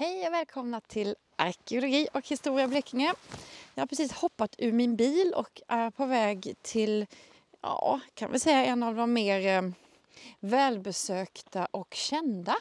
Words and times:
Hej 0.00 0.26
och 0.26 0.32
välkomna 0.32 0.80
till 0.80 1.16
Arkeologi 1.36 2.08
och 2.12 2.28
historia 2.28 2.68
Blekinge. 2.68 3.14
Jag 3.74 3.82
har 3.82 3.86
precis 3.86 4.12
hoppat 4.12 4.54
ur 4.58 4.72
min 4.72 4.96
bil 4.96 5.32
och 5.36 5.62
är 5.68 5.90
på 5.90 6.06
väg 6.06 6.54
till, 6.62 7.06
ja, 7.60 8.00
kan 8.14 8.32
vi 8.32 8.38
säga 8.38 8.64
en 8.64 8.82
av 8.82 8.94
de 8.94 9.12
mer 9.12 9.46
eh, 9.46 9.70
välbesökta 10.38 11.66
och 11.66 11.94
kända 11.94 12.56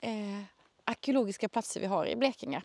eh, 0.00 0.42
arkeologiska 0.84 1.48
platser 1.48 1.80
vi 1.80 1.86
har 1.86 2.06
i 2.06 2.16
Blekinge. 2.16 2.62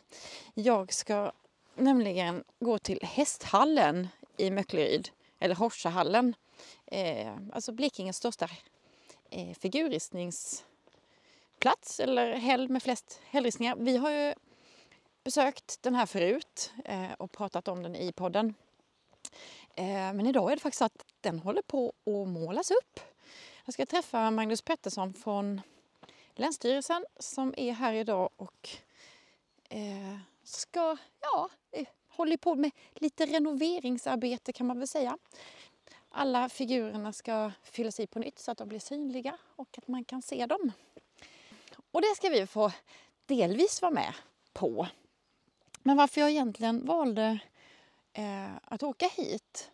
Jag 0.54 0.94
ska 0.94 1.32
nämligen 1.76 2.44
gå 2.60 2.78
till 2.78 3.00
Hästhallen 3.02 4.08
i 4.38 4.52
Möckleryd, 4.52 5.10
eller 5.40 5.56
Horsahallen. 5.56 6.36
Eh, 6.86 7.34
alltså 7.54 7.72
Blekinges 7.72 8.18
största 8.18 8.50
eh, 9.30 9.54
figurristnings 9.54 10.64
plats 11.64 12.00
eller 12.00 12.34
häll 12.34 12.70
med 12.70 12.84
flest 12.84 13.22
hällristningar. 13.26 13.76
Vi 13.76 13.98
har 13.98 14.12
ju 14.12 14.34
besökt 15.24 15.84
den 15.84 15.96
här 15.96 16.06
förut 16.06 16.74
eh, 16.86 17.12
och 17.18 17.32
pratat 17.32 17.68
om 17.68 17.84
den 17.84 17.96
i 17.96 18.12
podden. 18.12 18.54
Eh, 19.76 19.86
men 19.86 20.26
idag 20.26 20.52
är 20.52 20.56
det 20.56 20.62
faktiskt 20.62 20.80
så 20.80 20.86
att 20.86 21.06
den 21.22 21.40
håller 21.40 21.62
på 21.62 21.94
att 22.06 22.28
målas 22.28 22.72
upp. 22.72 23.00
Jag 23.66 23.74
ska 23.74 23.86
träffa 23.86 24.32
Magnus 24.32 24.62
Pettersson 24.62 25.14
från 25.14 25.62
Länsstyrelsen 26.36 27.06
som 27.20 27.54
är 27.58 27.74
här 27.74 27.94
idag 27.94 28.30
och 28.36 28.70
eh, 29.70 30.18
ska, 30.44 30.98
ja, 31.22 31.50
eh, 31.72 31.88
håller 32.08 32.38
på 32.38 32.56
med 32.56 32.72
lite 32.94 33.26
renoveringsarbete 33.26 34.54
kan 34.54 34.68
man 34.68 34.80
väl 34.80 34.88
säga. 34.88 35.18
Alla 36.10 36.50
figurerna 36.50 37.14
ska 37.14 37.52
fyllas 37.64 38.00
i 38.00 38.08
på 38.08 38.20
nytt 38.20 38.40
så 38.40 38.52
att 38.52 38.58
de 38.58 38.70
blir 38.70 38.80
synliga 38.80 39.38
och 39.56 39.78
att 39.78 39.88
man 39.88 40.04
kan 40.04 40.22
se 40.22 40.46
dem. 40.46 40.72
Och 41.94 42.02
det 42.02 42.16
ska 42.16 42.30
vi 42.30 42.48
få 42.48 42.72
delvis 43.26 43.82
vara 43.82 43.92
med 43.92 44.14
på. 44.54 44.88
Men 45.84 45.98
varför 45.98 46.22
jag 46.22 46.30
egentligen 46.30 46.86
valde 46.86 47.40
eh, 48.14 48.56
att 48.64 48.84
åka 48.84 49.08
hit 49.08 49.72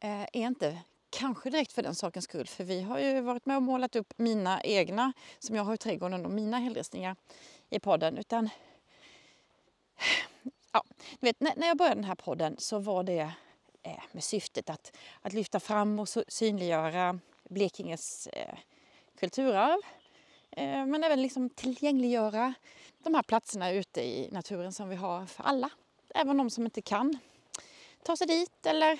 eh, 0.00 0.22
är 0.22 0.36
inte 0.36 0.78
kanske 1.10 1.50
direkt 1.50 1.72
för 1.72 1.82
den 1.82 1.94
sakens 1.94 2.24
skull. 2.24 2.46
För 2.46 2.64
vi 2.64 2.82
har 2.82 2.98
ju 2.98 3.20
varit 3.20 3.46
med 3.46 3.56
och 3.56 3.62
målat 3.62 3.96
upp 3.96 4.14
mina 4.16 4.62
egna, 4.62 5.12
som 5.38 5.56
jag 5.56 5.64
har 5.64 5.74
i 5.74 5.78
trädgården, 5.78 6.24
och 6.24 6.30
mina 6.30 6.58
hällristningar 6.58 7.16
i 7.70 7.80
podden. 7.80 8.18
Utan, 8.18 8.48
ja, 10.72 10.84
du 11.20 11.26
vet, 11.26 11.40
när 11.40 11.66
jag 11.66 11.76
började 11.76 11.94
den 11.94 12.04
här 12.04 12.14
podden 12.14 12.56
så 12.58 12.78
var 12.78 13.02
det 13.02 13.32
eh, 13.82 14.02
med 14.12 14.24
syftet 14.24 14.70
att, 14.70 14.96
att 15.22 15.32
lyfta 15.32 15.60
fram 15.60 15.98
och 15.98 16.08
synliggöra 16.28 17.20
Blekinges 17.48 18.26
eh, 18.26 18.58
kulturarv 19.18 19.80
Eh, 19.80 20.05
Eh, 20.58 20.86
men 20.86 21.04
även 21.04 21.22
liksom 21.22 21.50
tillgängliggöra 21.50 22.54
de 22.98 23.14
här 23.14 23.22
platserna 23.22 23.70
ute 23.70 24.02
i 24.02 24.28
naturen 24.30 24.72
som 24.72 24.88
vi 24.88 24.96
har 24.96 25.26
för 25.26 25.44
alla. 25.44 25.70
Även 26.14 26.36
de 26.36 26.50
som 26.50 26.64
inte 26.64 26.82
kan 26.82 27.18
ta 28.02 28.16
sig 28.16 28.26
dit 28.26 28.66
eller 28.66 28.98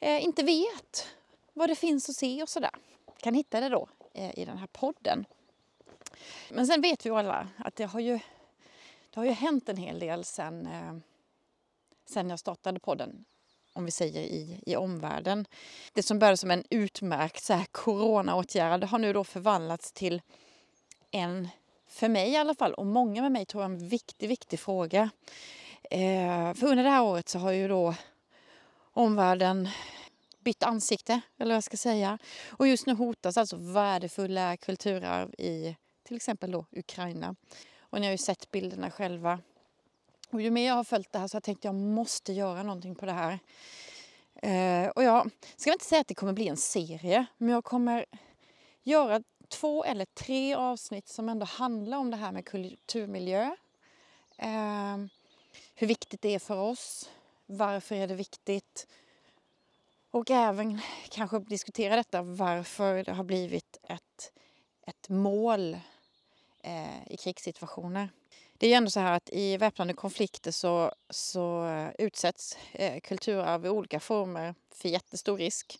eh, 0.00 0.24
inte 0.24 0.42
vet 0.42 1.08
vad 1.52 1.68
det 1.68 1.74
finns 1.74 2.08
att 2.08 2.16
se 2.16 2.42
och 2.42 2.48
sådär. 2.48 2.70
Kan 3.20 3.34
hitta 3.34 3.60
det 3.60 3.68
då 3.68 3.88
eh, 4.14 4.38
i 4.38 4.44
den 4.44 4.58
här 4.58 4.66
podden. 4.66 5.24
Men 6.50 6.66
sen 6.66 6.80
vet 6.80 7.06
vi 7.06 7.10
ju 7.10 7.16
alla 7.16 7.48
att 7.58 7.76
det 7.76 7.84
har 7.84 8.00
ju, 8.00 8.18
det 9.10 9.20
har 9.20 9.24
ju 9.24 9.30
hänt 9.30 9.68
en 9.68 9.76
hel 9.76 9.98
del 9.98 10.24
sen, 10.24 10.66
eh, 10.66 10.96
sen 12.06 12.30
jag 12.30 12.38
startade 12.38 12.80
podden 12.80 13.24
om 13.72 13.84
vi 13.84 13.90
säger 13.90 14.20
i, 14.20 14.62
i 14.66 14.76
omvärlden. 14.76 15.46
Det 15.92 16.02
som 16.02 16.18
började 16.18 16.36
som 16.36 16.50
en 16.50 16.64
utmärkt 16.70 17.42
så 17.42 17.52
här, 17.52 17.64
coronaåtgärd 17.64 18.84
har 18.84 18.98
nu 18.98 19.12
då 19.12 19.24
förvandlats 19.24 19.92
till 19.92 20.22
en, 21.10 21.48
för 21.86 22.08
mig 22.08 22.30
i 22.30 22.36
alla 22.36 22.54
fall, 22.54 22.74
och 22.74 22.86
många 22.86 23.22
med 23.22 23.32
mig 23.32 23.46
tror 23.46 23.62
jag, 23.62 23.72
en 23.72 23.88
viktig, 23.88 24.28
viktig 24.28 24.60
fråga. 24.60 25.10
Eh, 25.90 26.54
för 26.54 26.66
under 26.66 26.84
det 26.84 26.90
här 26.90 27.02
året 27.02 27.28
så 27.28 27.38
har 27.38 27.52
ju 27.52 27.68
då 27.68 27.94
omvärlden 28.92 29.68
bytt 30.40 30.62
ansikte, 30.62 31.20
eller 31.38 31.50
vad 31.50 31.56
jag 31.56 31.64
ska 31.64 31.76
säga. 31.76 32.18
Och 32.48 32.68
just 32.68 32.86
nu 32.86 32.94
hotas 32.94 33.36
alltså 33.36 33.56
värdefulla 33.56 34.56
kulturarv 34.56 35.34
i 35.38 35.76
till 36.02 36.16
exempel 36.16 36.50
då 36.50 36.64
Ukraina. 36.70 37.34
Och 37.80 38.00
ni 38.00 38.06
har 38.06 38.12
ju 38.12 38.18
sett 38.18 38.50
bilderna 38.50 38.90
själva. 38.90 39.40
Och 40.30 40.42
ju 40.42 40.50
mer 40.50 40.66
jag 40.66 40.74
har 40.74 40.84
följt 40.84 41.12
det 41.12 41.18
här 41.18 41.28
så 41.28 41.34
har 41.34 41.36
jag 41.36 41.44
tänkt 41.44 41.58
att 41.58 41.64
jag 41.64 41.74
måste 41.74 42.32
göra 42.32 42.62
någonting 42.62 42.94
på 42.94 43.06
det 43.06 43.12
här. 43.12 43.38
Eh, 44.42 44.88
och 44.88 45.02
jag 45.02 45.30
ska 45.56 45.72
inte 45.72 45.84
säga 45.84 46.00
att 46.00 46.08
det 46.08 46.14
kommer 46.14 46.32
bli 46.32 46.48
en 46.48 46.56
serie, 46.56 47.26
men 47.36 47.48
jag 47.48 47.64
kommer 47.64 48.04
göra 48.82 49.22
två 49.48 49.84
eller 49.84 50.04
tre 50.04 50.54
avsnitt 50.54 51.08
som 51.08 51.28
ändå 51.28 51.46
handlar 51.46 51.98
om 51.98 52.10
det 52.10 52.16
här 52.16 52.32
med 52.32 52.44
kulturmiljö. 52.44 53.56
Eh, 54.36 54.96
hur 55.74 55.86
viktigt 55.86 56.22
det 56.22 56.34
är 56.34 56.38
för 56.38 56.56
oss. 56.56 57.10
Varför 57.46 57.94
är 57.94 58.06
det 58.06 58.14
viktigt? 58.14 58.86
Och 60.10 60.30
även 60.30 60.80
kanske 61.10 61.38
diskutera 61.38 61.96
detta 61.96 62.22
varför 62.22 63.04
det 63.04 63.12
har 63.12 63.24
blivit 63.24 63.78
ett, 63.82 64.32
ett 64.86 65.08
mål 65.08 65.78
eh, 66.62 67.12
i 67.12 67.16
krigssituationer. 67.16 68.08
Det 68.58 68.66
är 68.66 68.70
ju 68.70 68.74
ändå 68.74 68.90
så 68.90 69.00
här 69.00 69.12
att 69.12 69.30
i 69.32 69.56
väpnade 69.56 69.92
konflikter 69.92 70.50
så, 70.50 70.92
så 71.10 71.66
eh, 71.66 71.90
utsätts 71.98 72.58
eh, 72.72 73.00
kulturarv 73.00 73.66
i 73.66 73.68
olika 73.68 74.00
former 74.00 74.54
för 74.70 74.88
jättestor 74.88 75.38
risk. 75.38 75.78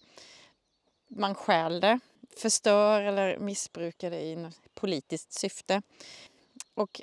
Man 1.09 1.35
stjäl 1.35 1.81
det, 1.81 1.99
förstör 2.37 3.03
eller 3.03 3.39
missbrukar 3.39 4.11
det 4.11 4.21
i 4.21 4.51
politiskt 4.75 5.33
syfte. 5.33 5.83
Och 6.75 7.01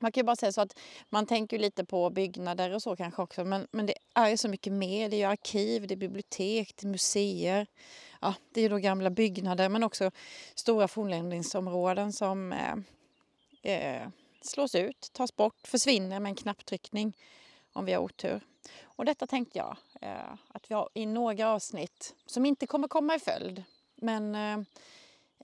man 0.00 0.12
kan 0.12 0.20
ju 0.20 0.24
bara 0.24 0.36
säga 0.36 0.52
så 0.52 0.60
att 0.60 0.78
man 1.08 1.26
tänker 1.26 1.58
lite 1.58 1.84
på 1.84 2.10
byggnader 2.10 2.74
och 2.74 2.82
så 2.82 2.96
kanske 2.96 3.22
också 3.22 3.44
men, 3.44 3.66
men 3.70 3.86
det 3.86 3.94
är 4.14 4.28
ju 4.28 4.36
så 4.36 4.48
mycket 4.48 4.72
mer. 4.72 5.08
Det 5.08 5.16
är 5.16 5.18
ju 5.18 5.24
arkiv, 5.24 5.86
det 5.86 5.94
är 5.94 5.96
bibliotek, 5.96 6.76
det 6.76 6.86
är 6.86 6.90
museer. 6.90 7.66
Ja, 8.20 8.34
det 8.52 8.60
är 8.60 8.62
ju 8.62 8.68
då 8.68 8.76
gamla 8.76 9.10
byggnader 9.10 9.68
men 9.68 9.84
också 9.84 10.10
stora 10.54 10.88
fornlämningsområden 10.88 12.12
som 12.12 12.52
eh, 12.52 12.74
eh, 13.72 14.08
slås 14.42 14.74
ut, 14.74 15.10
tas 15.12 15.36
bort, 15.36 15.66
försvinner 15.66 16.20
med 16.20 16.30
en 16.30 16.36
knapptryckning 16.36 17.12
om 17.72 17.84
vi 17.84 17.92
har 17.92 18.00
otur. 18.00 18.40
Och 18.82 19.04
detta 19.04 19.26
tänkte 19.26 19.58
jag 19.58 19.76
eh, 20.00 20.32
att 20.48 20.70
vi 20.70 20.74
har 20.74 20.88
i 20.94 21.06
några 21.06 21.50
avsnitt 21.50 22.14
som 22.26 22.46
inte 22.46 22.66
kommer 22.66 22.88
komma 22.88 23.14
i 23.14 23.18
följd 23.18 23.64
men 24.00 24.34
eh, 24.34 24.58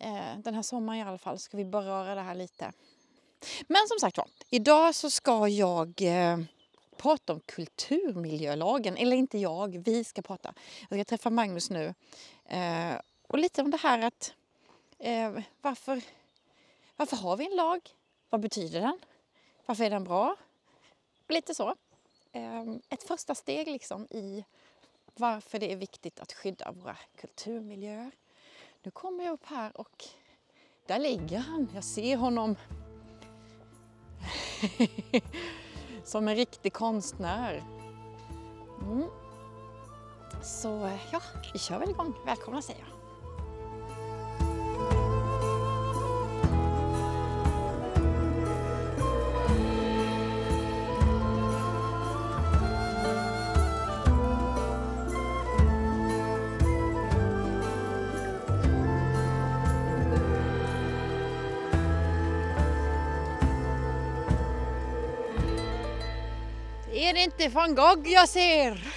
eh, 0.01 0.39
den 0.39 0.55
här 0.55 0.63
sommaren 0.63 0.99
i 0.99 1.03
alla 1.03 1.19
fall 1.19 1.39
ska 1.39 1.57
vi 1.57 1.65
beröra 1.65 2.15
det 2.15 2.21
här 2.21 2.35
lite. 2.35 2.73
Men 3.67 3.89
som 3.89 3.99
sagt 4.01 4.17
var, 4.17 4.29
idag 4.51 4.95
så 4.95 5.11
ska 5.11 5.49
jag 5.49 6.03
eh, 6.03 6.39
prata 6.97 7.33
om 7.33 7.41
kulturmiljölagen. 7.41 8.97
Eller 8.97 9.17
inte 9.17 9.39
jag, 9.39 9.83
vi 9.85 10.05
ska 10.05 10.23
prata. 10.23 10.55
Jag 10.89 10.99
ska 10.99 11.05
träffa 11.05 11.31
Magnus 11.31 11.71
nu. 11.71 11.95
Eh, 12.45 12.95
och 13.27 13.39
lite 13.39 13.63
om 13.63 13.71
det 13.71 13.77
här 13.77 14.07
att 14.07 14.33
eh, 14.99 15.39
varför, 15.61 16.03
varför 16.97 17.17
har 17.17 17.37
vi 17.37 17.47
en 17.47 17.57
lag? 17.57 17.91
Vad 18.31 18.41
betyder 18.41 18.81
den? 18.81 18.99
Varför 19.67 19.85
är 19.85 19.91
den 19.91 20.05
bra? 20.05 20.37
Lite 21.29 21.55
så. 21.55 21.75
Eh, 22.33 22.63
ett 22.89 23.03
första 23.03 23.35
steg 23.35 23.67
liksom 23.67 24.07
i 24.11 24.45
varför 25.15 25.59
det 25.59 25.73
är 25.73 25.77
viktigt 25.77 26.21
att 26.21 26.33
skydda 26.33 26.73
våra 26.73 26.97
kulturmiljöer. 27.17 28.11
Nu 28.85 28.91
kommer 28.91 29.25
jag 29.25 29.33
upp 29.33 29.45
här 29.45 29.81
och 29.81 30.05
där 30.87 30.99
ligger 30.99 31.39
han. 31.39 31.69
Jag 31.75 31.85
ser 31.85 32.17
honom 32.17 32.57
som 36.05 36.29
en 36.29 36.37
riktig 36.37 36.73
konstnär. 36.73 37.63
Mm. 38.83 39.09
Så 40.43 40.85
eh, 40.85 41.01
ja, 41.13 41.21
vi 41.53 41.59
kör 41.59 41.79
väl 41.79 41.91
igång. 41.91 42.15
Välkomna 42.27 42.63
säger 42.63 42.81
jag. 42.81 43.04
Inte 67.39 67.55
van 67.55 67.75
Gogh 67.75 68.09
jag 68.09 68.29
ser? 68.29 68.95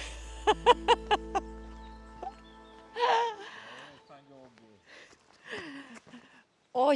Åh 6.72 6.90
oh, 6.90 6.94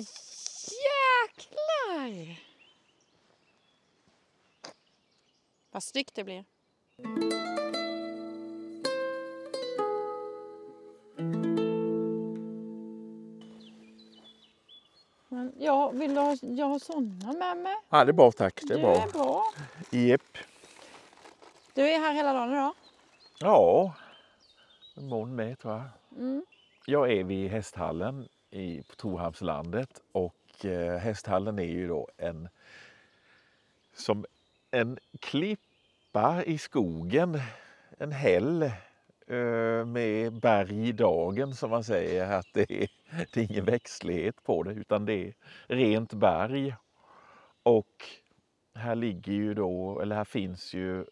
jäklar! 0.68 2.40
Vad 5.70 5.82
snyggt 5.82 6.14
det 6.14 6.24
blir. 6.24 6.44
Men 15.28 15.52
jag 15.58 15.92
vill 15.92 16.16
ha, 16.16 16.36
jag 16.40 16.66
har 16.66 16.78
sådana 16.78 17.32
med 17.32 17.56
mig. 17.56 17.76
Ja, 17.88 18.04
det 18.04 18.10
är 18.10 18.12
bra 18.12 18.32
tack. 18.32 18.60
Det 18.68 18.74
är 18.74 18.78
Det 18.78 18.84
är 18.84 19.12
bra. 19.12 19.44
Japp. 19.90 20.38
Du 21.74 21.90
är 21.90 21.98
här 21.98 22.14
hela 22.14 22.32
dagen 22.32 22.52
idag? 22.52 22.74
Ja, 23.38 23.94
imorgon 24.96 25.34
med 25.34 25.58
tror 25.58 25.74
jag. 25.74 26.18
Mm. 26.18 26.44
Jag 26.86 27.12
är 27.12 27.24
vid 27.24 27.50
hästhallen 27.50 28.28
i, 28.50 28.82
på 28.82 28.96
Torhamnslandet 28.96 30.00
och 30.12 30.64
eh, 30.64 30.98
hästhallen 30.98 31.58
är 31.58 31.62
ju 31.62 31.88
då 31.88 32.08
en 32.16 32.48
som 33.94 34.24
en 34.70 34.98
klippa 35.20 36.44
i 36.44 36.58
skogen, 36.58 37.40
en 37.98 38.12
häll 38.12 38.62
eh, 39.26 39.84
med 39.86 40.32
berg 40.32 40.88
i 40.88 40.92
dagen 40.92 41.54
som 41.54 41.70
man 41.70 41.84
säger. 41.84 42.32
Att 42.32 42.48
det 42.54 42.70
är, 42.82 42.88
det 43.32 43.40
är 43.40 43.50
ingen 43.50 43.64
växtlighet 43.64 44.44
på 44.44 44.62
det 44.62 44.72
utan 44.72 45.04
det 45.04 45.28
är 45.28 45.34
rent 45.66 46.12
berg. 46.12 46.74
Och 47.62 48.04
här 48.74 48.94
ligger 48.94 49.32
ju 49.32 49.54
då, 49.54 50.00
eller 50.00 50.16
här 50.16 50.24
finns 50.24 50.74
ju 50.74 51.04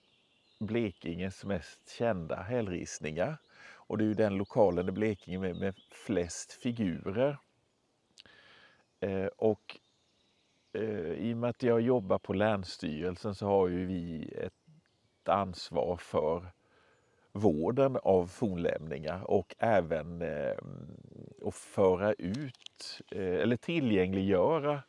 Blekinges 0.61 1.45
mest 1.45 1.89
kända 1.89 2.43
hällristningar. 2.43 3.39
Och 3.75 3.99
det 3.99 4.05
är 4.05 4.09
ju 4.09 4.15
den 4.15 4.37
lokalen 4.37 4.89
i 4.89 4.93
Blekinge 4.93 5.39
med, 5.39 5.57
med 5.57 5.75
flest 5.91 6.53
figurer. 6.53 7.39
Eh, 9.01 9.27
och 9.27 9.79
eh, 10.73 11.13
i 11.13 11.33
och 11.33 11.37
med 11.37 11.51
att 11.51 11.63
jag 11.63 11.81
jobbar 11.81 12.19
på 12.19 12.33
Länsstyrelsen 12.33 13.35
så 13.35 13.47
har 13.47 13.69
ju 13.69 13.87
vi 13.87 14.33
ett 14.37 15.29
ansvar 15.29 15.97
för 15.97 16.53
vården 17.33 17.97
av 18.03 18.27
fornlämningar 18.27 19.31
och 19.31 19.55
även 19.59 20.23
eh, 20.23 20.59
att 21.47 21.55
föra 21.55 22.13
ut 22.13 23.01
eh, 23.11 23.35
eller 23.35 23.57
tillgängliggöra 23.57 24.83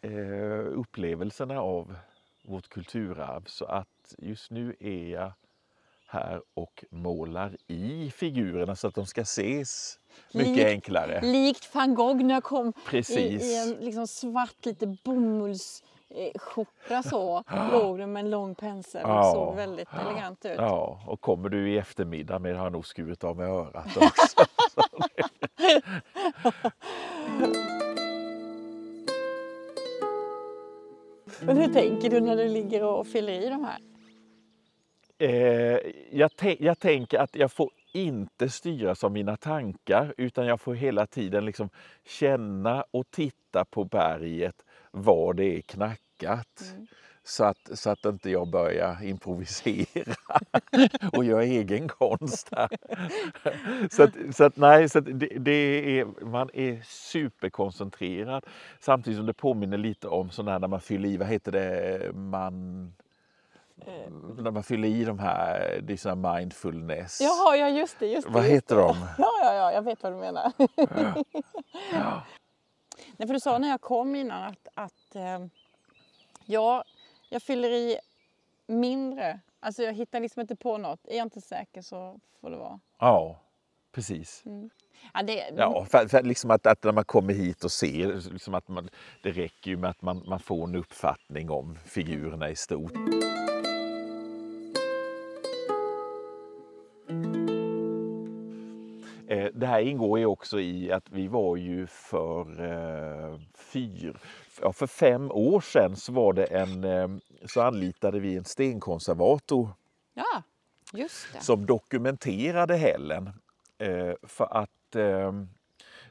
eh, 0.00 0.66
upplevelserna 0.66 1.60
av 1.60 1.96
vårt 2.44 2.68
kulturarv. 2.68 3.44
Så 3.46 3.64
att 3.64 3.88
just 4.18 4.50
nu 4.50 4.76
är 4.80 5.08
jag 5.10 5.32
här 6.06 6.42
och 6.54 6.84
målar 6.90 7.56
i 7.66 8.10
figurerna 8.10 8.76
så 8.76 8.88
att 8.88 8.94
de 8.94 9.06
ska 9.06 9.20
ses 9.20 9.98
mycket 10.32 10.56
Likt- 10.56 10.66
enklare. 10.68 11.20
Likt 11.22 11.74
van 11.74 11.94
Gogh 11.94 12.22
när 12.24 12.34
jag 12.34 12.42
kom 12.44 12.68
i, 12.68 12.72
Precis. 12.86 13.42
i 13.42 13.56
en 13.56 13.70
liksom 13.84 14.06
svart 14.06 14.64
lite 14.66 14.86
bomullsskjorta 15.04 17.02
så. 17.02 17.42
Låg 17.72 17.98
du 17.98 18.06
med 18.06 18.24
en 18.24 18.30
lång 18.30 18.54
pensel 18.54 19.04
och 19.04 19.10
Ja. 19.10 19.32
såg 19.34 19.54
väldigt 19.56 19.88
elegant 19.92 20.44
ut. 20.44 20.56
Ja, 20.58 21.02
och 21.06 21.20
kommer 21.20 21.48
du 21.48 21.72
i 21.72 21.78
eftermiddag 21.78 22.38
med 22.38 22.56
har 22.56 22.64
jag 22.64 22.72
nog 22.72 22.86
skurit 22.86 23.24
av 23.24 23.36
mig 23.36 23.46
örat 23.46 23.96
också. 23.96 24.44
Men 31.40 31.56
hur 31.56 31.68
tänker 31.72 32.10
du 32.10 32.20
när 32.20 32.36
du 32.36 32.48
ligger 32.48 32.84
och 32.84 33.06
fyller 33.06 33.32
i 33.32 33.48
de 33.48 33.64
här? 33.64 33.78
Eh, 35.22 35.78
jag, 36.10 36.30
jag 36.58 36.78
tänker 36.78 37.18
att 37.18 37.36
jag 37.36 37.52
får 37.52 37.70
inte 37.92 38.48
styras 38.48 39.04
av 39.04 39.12
mina 39.12 39.36
tankar 39.36 40.14
utan 40.16 40.46
jag 40.46 40.60
får 40.60 40.74
hela 40.74 41.06
tiden 41.06 41.44
liksom 41.44 41.68
känna 42.04 42.84
och 42.90 43.10
titta 43.10 43.64
på 43.64 43.84
berget 43.84 44.54
var 44.90 45.34
det 45.34 45.44
är 45.44 45.60
knackat. 45.60 46.74
Så 47.24 47.44
att, 47.44 47.78
så 47.78 47.90
att 47.90 48.04
inte 48.04 48.30
jag 48.30 48.50
börjar 48.50 49.04
improvisera 49.04 50.14
och 51.12 51.24
göra 51.24 51.44
egen 51.44 51.88
konst 51.88 52.48
här. 52.52 52.68
Så 53.90 54.02
att, 54.02 54.10
så 54.32 54.44
att, 54.44 54.56
nej, 54.56 54.88
så 54.88 54.98
att 54.98 55.20
det, 55.20 55.38
det 55.38 56.00
är, 56.00 56.24
man 56.24 56.50
är 56.52 56.80
superkoncentrerad 56.84 58.44
samtidigt 58.80 59.16
som 59.16 59.26
det 59.26 59.34
påminner 59.34 59.78
lite 59.78 60.08
om 60.08 60.30
sådana 60.30 60.58
när 60.58 60.68
man 60.68 60.80
fyller 60.80 61.08
i, 61.08 61.16
vad 61.16 61.28
heter 61.28 61.52
det, 61.52 62.12
man 62.14 62.92
när 64.38 64.50
man 64.50 64.62
fyller 64.62 64.88
i 64.88 65.04
de 65.04 65.18
här, 65.18 65.80
det 65.82 65.92
är 65.92 65.96
sån 65.96 66.24
här 66.24 66.36
mindfulness. 66.38 67.20
Jaha, 67.20 67.56
ja 67.56 67.68
just 67.68 67.98
det. 67.98 68.06
Just 68.06 68.26
det 68.26 68.32
Vad 68.32 68.42
just 68.42 68.54
heter 68.54 68.76
det. 68.76 68.82
de? 68.82 68.96
Ja, 69.18 69.32
ja, 69.42 69.54
ja, 69.54 69.72
jag 69.72 69.82
vet 69.82 70.02
vad 70.02 70.12
du 70.12 70.16
menar. 70.16 70.52
Nej, 73.16 73.26
för 73.28 73.34
du 73.34 73.40
sa 73.40 73.58
när 73.58 73.68
jag 73.68 73.80
kom 73.80 74.14
innan 74.14 74.42
att, 74.42 74.68
att 74.74 75.14
eh, 75.16 75.38
ja, 76.44 76.84
jag 77.30 77.42
fyller 77.42 77.70
i 77.70 77.98
mindre. 78.66 79.40
Alltså 79.60 79.82
jag 79.82 79.92
hittar 79.92 80.20
liksom 80.20 80.40
inte 80.40 80.56
på 80.56 80.78
något. 80.78 81.06
Är 81.06 81.16
jag 81.16 81.26
inte 81.26 81.40
säker 81.40 81.82
så 81.82 82.20
får 82.40 82.50
det 82.50 82.56
vara. 82.56 82.80
Ja, 82.98 83.40
precis. 83.92 84.42
Ja, 85.14 85.22
det, 85.22 85.50
Ja, 85.56 85.84
för, 85.84 86.08
för 86.08 86.22
liksom 86.22 86.50
att, 86.50 86.66
att 86.66 86.84
när 86.84 86.92
man 86.92 87.04
kommer 87.04 87.32
hit 87.34 87.64
och 87.64 87.72
ser, 87.72 88.30
liksom 88.32 88.54
att 88.54 88.68
man, 88.68 88.88
det 89.22 89.30
räcker 89.32 89.70
ju 89.70 89.76
med 89.76 89.90
att 89.90 90.02
man, 90.02 90.22
man 90.26 90.40
får 90.40 90.64
en 90.68 90.74
uppfattning 90.76 91.50
om 91.50 91.78
figurerna 91.84 92.50
i 92.50 92.56
stort. 92.56 92.92
Det 99.62 99.66
här 99.66 99.80
ingår 99.80 100.18
ju 100.18 100.26
också 100.26 100.60
i 100.60 100.92
att 100.92 101.10
vi 101.10 101.28
var 101.28 101.56
ju 101.56 101.86
för, 101.86 102.40
eh, 102.64 103.38
fyr, 103.54 104.16
ja, 104.62 104.72
för 104.72 104.86
fem 104.86 105.30
år 105.30 105.60
sedan 105.60 105.96
så, 105.96 106.12
var 106.12 106.32
det 106.32 106.44
en, 106.44 106.84
eh, 106.84 107.08
så 107.46 107.60
anlitade 107.60 108.20
vi 108.20 108.36
en 108.36 108.44
stenkonservator 108.44 109.68
ja, 110.14 110.42
just 110.92 111.32
det. 111.32 111.40
som 111.40 111.66
dokumenterade 111.66 112.76
hällen. 112.76 113.30
Eh, 113.78 114.12
för 114.22 114.56
att 114.56 114.96
eh, 114.96 115.32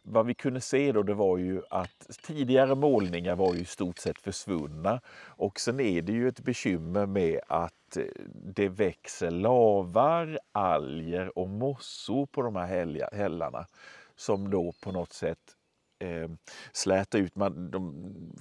vad 0.04 0.26
vi 0.26 0.34
kunde 0.34 0.62
se 0.62 0.92
då 0.92 1.04
det 1.04 1.14
var 1.14 1.38
ju 1.38 1.62
att 1.70 2.10
tidigare 2.24 2.76
målningar 2.76 3.36
var 3.36 3.54
ju 3.54 3.60
i 3.60 3.66
stort 3.66 3.98
sett 3.98 4.20
försvunna. 4.20 5.02
Och 5.26 5.60
sen 5.60 5.80
är 5.80 6.02
det 6.02 6.12
ju 6.12 6.28
ett 6.28 6.40
bekymmer 6.40 7.06
med 7.06 7.40
att 7.48 7.74
eh, 7.98 8.04
det 8.34 8.70
växer 8.70 9.32
lavar, 9.32 10.40
alger 10.52 11.38
och 11.38 11.50
mossor 11.50 12.26
på 12.26 12.42
de 12.42 12.56
här 12.56 13.16
hällarna 13.16 13.68
som 14.16 14.50
då 14.50 14.74
på 14.84 14.92
något 14.92 15.14
sätt 15.14 15.56
eh, 16.00 16.30
släta 16.72 17.18
ut. 17.18 17.36
Man, 17.36 17.72
de, 17.72 17.94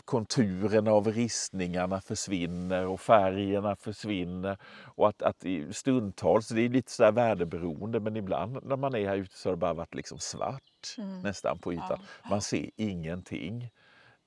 konturerna 0.04 0.90
av 0.90 1.12
ristningarna 1.12 2.00
försvinner 2.00 2.86
och 2.86 3.00
färgerna 3.00 3.76
försvinner. 3.76 4.58
Och 4.84 5.08
att, 5.08 5.22
att 5.22 5.44
stundtals, 5.70 6.48
det 6.48 6.62
är 6.62 6.68
lite 6.68 6.92
så 6.92 7.04
här 7.04 7.12
värdeberoende, 7.12 8.00
men 8.00 8.16
ibland 8.16 8.58
när 8.62 8.76
man 8.76 8.94
är 8.94 9.08
här 9.08 9.16
ute 9.16 9.36
så 9.36 9.48
har 9.48 9.54
det 9.56 9.60
bara 9.60 9.74
varit 9.74 9.94
liksom 9.94 10.18
svart 10.18 10.96
nästan 11.22 11.58
på 11.58 11.72
ytan. 11.72 11.98
Man 12.30 12.40
ser 12.40 12.70
ingenting. 12.76 13.70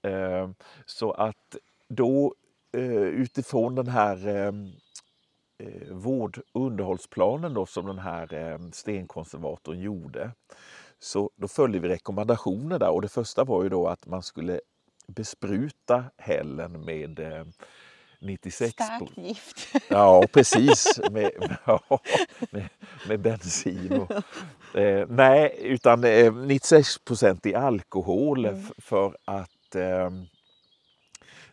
Eh, 0.01 0.49
så 0.85 1.11
att 1.11 1.55
då 1.87 2.35
eh, 2.77 3.03
utifrån 3.03 3.75
den 3.75 3.87
här 3.87 4.27
eh, 5.63 5.87
eh, 5.89 5.93
vård 5.93 6.39
och 6.53 6.61
underhållsplanen 6.65 7.53
då, 7.53 7.65
som 7.65 7.85
den 7.85 7.99
här 7.99 8.33
eh, 8.33 8.59
stenkonservatorn 8.71 9.79
gjorde. 9.79 10.31
Så 10.99 11.31
då 11.35 11.47
följde 11.47 11.79
vi 11.79 11.89
rekommendationer 11.89 12.79
där 12.79 12.89
och 12.89 13.01
det 13.01 13.07
första 13.09 13.43
var 13.43 13.63
ju 13.63 13.69
då 13.69 13.87
att 13.87 14.05
man 14.05 14.23
skulle 14.23 14.61
bespruta 15.07 16.05
hällen 16.17 16.85
med 16.85 17.19
eh, 17.19 17.45
96 18.21 18.73
Starkt 18.73 19.17
gift. 19.17 19.75
Ja, 19.89 20.25
precis. 20.33 20.99
Med, 21.11 21.31
med, 22.51 22.69
med 23.07 23.19
bensin. 23.19 24.01
Och, 24.01 24.11
eh, 24.79 25.07
nej, 25.09 25.55
utan 25.61 26.03
eh, 26.03 26.33
96 26.33 26.99
procent 27.05 27.45
i 27.45 27.55
alkohol 27.55 28.45
f- 28.45 28.71
för 28.77 29.17
att 29.25 29.75
eh, 29.75 30.09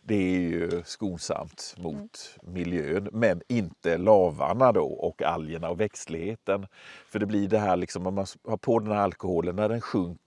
det 0.03 0.15
är 0.15 0.39
ju 0.39 0.83
skonsamt 0.85 1.75
mot 1.77 2.37
miljön, 2.43 3.09
men 3.11 3.41
inte 3.47 3.97
lavarna 3.97 4.71
då 4.71 4.85
och 4.85 5.21
algerna 5.21 5.69
och 5.69 5.79
växtligheten. 5.79 6.67
För 7.07 7.19
det 7.19 7.25
blir 7.25 7.47
det 7.47 7.59
här 7.59 7.75
liksom, 7.77 8.07
om 8.07 8.13
man 8.13 8.25
har 8.43 8.57
på 8.57 8.79
den 8.79 8.91
här 8.91 9.01
alkoholen, 9.01 9.55
när 9.55 9.69
den 9.69 9.81
sjunker, 9.81 10.23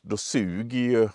då 0.00 0.16
suger 0.16 0.78
ju 0.78 1.08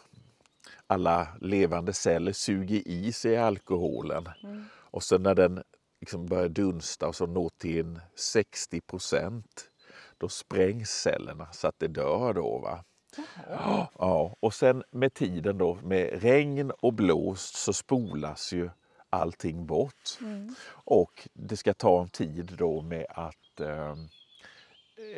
alla 0.88 1.28
levande 1.42 1.94
celler 1.94 2.32
suger 2.32 2.88
i 2.88 3.12
sig 3.12 3.38
alkoholen. 3.38 4.30
Och 4.70 5.04
sen 5.04 5.24
när 5.24 5.36
den 5.36 5.64
liksom 6.00 6.26
börjar 6.26 6.50
dunsta 6.50 7.08
och 7.08 7.16
så 7.16 7.28
når 7.28 7.50
till 7.58 7.80
en 7.80 8.02
60 8.16 8.82
procent, 8.82 9.70
då 10.18 10.30
sprängs 10.30 10.90
cellerna 10.90 11.48
så 11.52 11.68
att 11.68 11.80
det 11.80 11.88
dör 11.88 12.34
då. 12.34 12.60
Va? 12.60 12.84
Ja, 13.50 13.92
ja, 14.00 14.36
och 14.40 14.54
sen 14.54 14.84
med 14.92 15.14
tiden 15.14 15.58
då 15.58 15.76
med 15.84 16.22
regn 16.22 16.72
och 16.72 16.94
blåst 16.94 17.56
så 17.56 17.74
spolas 17.74 18.54
ju 18.54 18.70
allting 19.10 19.66
bort. 19.66 20.20
Och 20.70 21.28
det 21.34 21.58
ska 21.58 21.74
ta 21.74 22.02
en 22.02 22.10
tid 22.10 22.54
då 22.58 22.82
med 22.82 23.06
att 23.10 23.60
eh, 23.60 23.96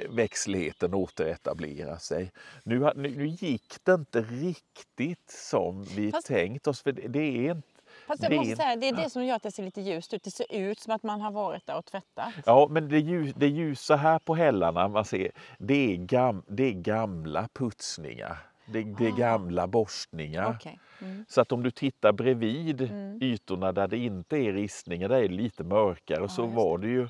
växtligheten 0.10 0.94
återetablerar 0.94 1.98
sig. 1.98 2.32
Nu, 2.64 2.80
nu, 2.96 3.16
nu 3.16 3.28
gick 3.28 3.76
det 3.84 3.94
inte 3.94 4.22
riktigt 4.22 5.30
som 5.32 5.84
vi 5.84 6.12
Fast- 6.12 6.28
tänkt 6.28 6.68
oss. 6.68 6.82
För 6.82 6.92
det, 6.92 7.08
det 7.08 7.20
är 7.48 7.52
inte 7.52 7.79
Fast 8.10 8.24
jag 8.24 8.36
måste 8.36 8.56
säga, 8.56 8.76
det 8.76 8.88
är 8.88 8.96
det 8.96 9.10
som 9.10 9.26
gör 9.26 9.36
att 9.36 9.44
det 9.44 9.52
ser 9.52 9.64
lite 9.64 9.82
ljust 9.82 10.14
ut. 10.14 10.24
Det 10.24 10.32
ser 10.32 10.46
ut 10.50 10.80
som 10.80 10.94
att 10.94 11.04
man 11.04 11.22
har 11.22 11.32
varit 11.32 11.66
där 11.66 11.78
och 11.78 11.86
tvättat. 11.86 12.34
Ja, 12.46 12.68
men 12.72 12.90
det, 12.90 13.00
ljus, 13.00 13.34
det 13.36 13.48
ljusa 13.48 13.96
här 13.96 14.20
på 14.20 14.36
hällarna, 14.36 14.88
man 14.88 15.06
ser, 15.06 15.32
det, 15.58 15.94
är 15.94 15.98
gam, 15.98 16.44
det 16.48 16.64
är 16.64 16.72
gamla 16.74 17.48
putsningar. 17.54 18.38
Det, 18.66 18.84
det 18.84 19.08
är 19.08 19.12
gamla 19.12 19.68
borstningar. 19.68 20.56
Okej. 20.60 20.80
Mm. 21.02 21.26
Så 21.30 21.42
att 21.42 21.52
om 21.52 21.64
du 21.64 21.72
tittar 21.72 22.12
bredvid 22.12 22.82
Mm. 22.82 23.20
ytorna 23.22 23.72
där 23.72 23.88
det 23.88 23.98
inte 23.98 24.38
är 24.38 24.54
ristningar, 24.54 25.10
där 25.10 25.18
är 25.18 25.28
det 25.28 25.36
lite 25.36 25.64
mörkare. 25.64 26.30
så 26.30 26.44
just 26.44 26.56
var 26.56 26.78
det 26.78 26.88
ju 26.88 27.08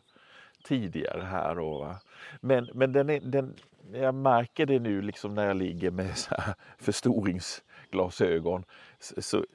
tidigare 0.64 1.22
här. 1.22 1.56
Då, 1.56 1.78
va? 1.78 1.96
Men, 2.42 2.70
men 2.74 2.94
den 2.94 3.10
är, 3.10 3.20
den, 3.20 3.56
jag 3.94 4.16
märker 4.16 4.66
det 4.66 4.80
nu 4.80 5.02
liksom 5.02 5.36
när 5.36 5.48
jag 5.48 5.58
ligger 5.58 5.92
med 5.92 6.18
så 6.18 6.36
här 6.36 6.54
förstoringsglasögon. 6.78 7.69
Så, 9.00 9.22
så, 9.22 9.46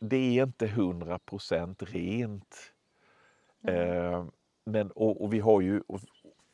det, 0.00 0.16
är 0.16 0.42
inte 0.42 0.66
hundra 0.66 1.18
procent 1.18 1.82
rent. 1.82 2.72
Eh, 3.68 4.24
men, 4.64 4.90
och, 4.90 5.22
och 5.22 5.32
vi 5.32 5.40
har 5.40 5.60
ju 5.60 5.82
och, 5.86 6.00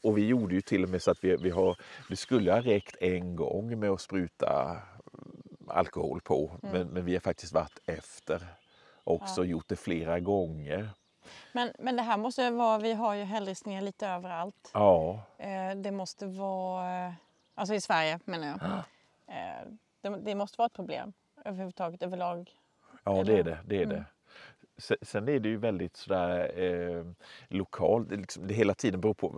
och 0.03 0.19
vi 0.19 0.27
gjorde 0.27 0.55
ju 0.55 0.61
till 0.61 0.83
och 0.85 0.91
med 0.91 1.03
så 1.03 1.11
att 1.11 1.25
vi, 1.25 1.37
vi, 1.37 1.51
har, 1.51 1.77
det 2.09 2.17
skulle 2.17 2.53
ha 2.53 2.61
räckt 2.61 2.97
en 3.01 3.37
gång 3.37 3.81
med 3.81 3.91
att 3.91 4.01
spruta 4.01 4.83
alkohol 5.69 6.21
på. 6.21 6.59
Men, 6.63 6.89
men 6.89 7.05
vi 7.05 7.13
har 7.13 7.21
faktiskt 7.21 7.53
varit 7.53 7.79
efter 7.87 8.47
också, 9.05 9.45
gjort 9.45 9.69
det 9.69 9.77
flera 9.77 10.21
gånger. 10.21 10.91
Men, 11.53 11.73
men 11.79 11.97
det 11.97 12.03
här 12.03 12.17
måste 12.17 12.51
vara, 12.51 12.79
vi 12.79 12.93
har 12.93 13.15
ju 13.15 13.23
hällristningar 13.23 13.83
lite 13.83 14.09
överallt. 14.09 14.71
Ja, 14.75 15.23
Eh, 15.43 15.77
det 15.77 15.91
måste 15.91 16.27
vara, 16.27 17.15
alltså 17.55 17.75
i 17.75 17.81
Sverige 17.81 18.19
menar 18.25 18.47
jag. 18.47 18.63
Eh, 19.37 19.69
det, 20.03 20.17
det 20.25 20.35
måste 20.35 20.59
vara 20.59 20.67
ett 20.67 20.73
problem 20.73 21.13
överhuvudtaget 21.45 22.03
överlag. 22.03 22.51
ja 23.05 23.23
det 23.25 23.39
är 23.39 23.45
det. 23.45 23.59
det, 23.67 23.83
är 23.83 23.87
det. 23.87 24.05
Se- 24.77 24.97
Sen 25.03 25.29
är 25.29 25.39
det 25.41 25.49
ju 25.49 25.57
väldigt 25.57 25.97
sådär 25.97 26.59
eh, 26.61 27.05
lokalt. 27.49 28.09
Det, 28.09 28.17
liksom, 28.17 28.47
det 28.47 28.55
hela 28.55 28.75
tiden 28.75 29.01
beror 29.01 29.15
på 29.15 29.29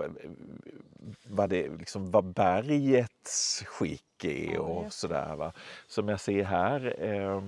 vad- 1.25 1.50
det, 1.50 1.68
liksom, 1.68 2.11
vad 2.11 2.25
bergets 2.25 3.62
skick 3.66 4.25
är 4.25 4.54
Ja, 4.54 4.61
och 4.61 4.85
just 4.85 4.99
sådär. 4.99 5.37
Va? 5.37 5.52
Som 5.87 6.09
jag 6.09 6.21
ser 6.21 6.44
här, 6.44 6.97
eh, 7.04 7.42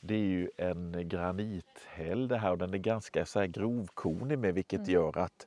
det 0.00 0.14
är 0.14 0.18
ju 0.18 0.50
en 0.56 1.08
granithäll 1.08 2.28
det 2.28 2.38
här 2.38 2.50
och 2.50 2.58
den 2.58 2.74
är 2.74 2.78
ganska 2.78 3.26
så 3.26 3.40
här 3.40 3.46
grovkornig 3.46 4.38
med 4.38 4.54
vilket 4.54 4.78
Mm. 4.80 4.90
gör 4.90 5.18
att, 5.18 5.46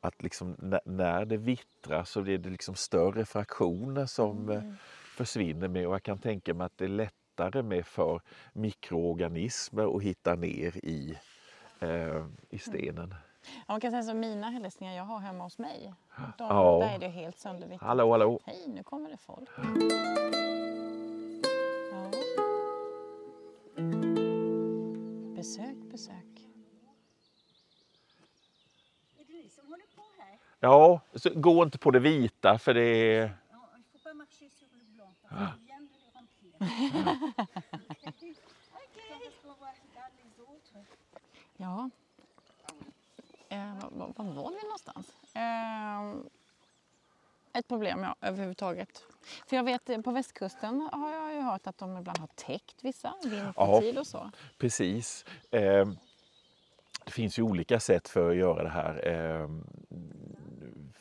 att 0.00 0.22
liksom, 0.22 0.56
när, 0.84 1.24
det 1.24 1.36
vittrar 1.36 2.04
så 2.04 2.22
blir 2.22 2.38
det 2.38 2.50
liksom 2.50 2.74
större 2.74 3.24
fraktioner 3.24 4.06
som 4.06 4.50
Mm. 4.50 4.76
Försvinner 5.14 5.68
med 5.68 5.86
och 5.86 5.94
jag 5.94 6.02
kan 6.02 6.18
tänka 6.18 6.54
mig 6.54 6.64
att 6.64 6.78
det 6.78 6.84
är 6.84 6.88
lättare 6.88 7.62
med 7.62 7.86
för 7.86 8.20
mikroorganismer 8.52 9.96
att 9.96 10.02
hitta 10.02 10.34
ner 10.34 10.76
i, 10.76 11.18
eh, 11.80 12.26
i 12.50 12.58
stenen. 12.58 13.14
Ja, 13.44 13.62
man 13.68 13.80
kan 13.80 13.90
säga 13.90 14.02
så 14.02 14.14
mina 14.14 14.50
hällristningar 14.50 14.94
jag 14.94 15.04
har 15.04 15.18
hemma 15.18 15.44
hos 15.44 15.58
mig. 15.58 15.94
De, 16.38 16.44
Ja. 16.48 16.78
Där 16.80 16.94
är 16.94 16.98
det 16.98 17.08
helt 17.08 17.38
söndervittrat. 17.38 17.88
Hallå, 17.88 18.10
hallå! 18.10 18.40
Hej, 18.44 18.64
nu 18.68 18.82
kommer 18.82 19.10
det 19.10 19.16
folk. 19.16 19.48
Ja. 19.56 19.64
Besök, 25.36 25.76
besök. 25.76 26.48
Är 29.18 29.24
det 29.26 29.32
ni 29.32 29.48
som 29.48 29.66
håller 29.66 29.84
på 29.96 30.02
här? 30.18 30.38
Ja, 30.60 31.00
så 31.14 31.30
gå 31.34 31.62
inte 31.62 31.78
på 31.78 31.90
det 31.90 32.00
vita 32.00 32.58
för 32.58 32.74
det 32.74 32.82
är... 32.82 33.30
Ja. 41.56 41.90
Eh, 43.48 43.74
var, 43.90 44.12
var- 44.16 44.50
vi 44.50 44.62
någonstans? 44.62 45.12
Eh, 45.34 46.12
ett 47.52 47.68
problem, 47.68 48.02
ja, 48.02 48.16
överhuvudtaget. 48.20 49.02
För 49.46 49.56
jag 49.56 49.64
vet, 49.64 49.88
eh, 49.90 50.00
på 50.00 50.10
västkusten 50.10 50.88
har 50.92 51.12
jag 51.12 51.34
ju 51.34 51.40
hört 51.40 51.66
att 51.66 51.78
de 51.78 51.96
ibland 51.96 52.18
har 52.18 52.28
täckt 52.34 52.84
vissa 52.84 53.14
vintertid 53.22 53.98
och 53.98 54.06
så. 54.06 54.30
Precis. 54.58 55.24
Eh, 55.50 55.88
det 57.04 57.10
finns 57.10 57.38
ju 57.38 57.42
olika 57.42 57.80
sätt 57.80 58.08
för 58.08 58.30
att 58.30 58.36
göra 58.36 58.62
det 58.62 58.68
här. 58.68 59.08
Eh, 59.08 59.48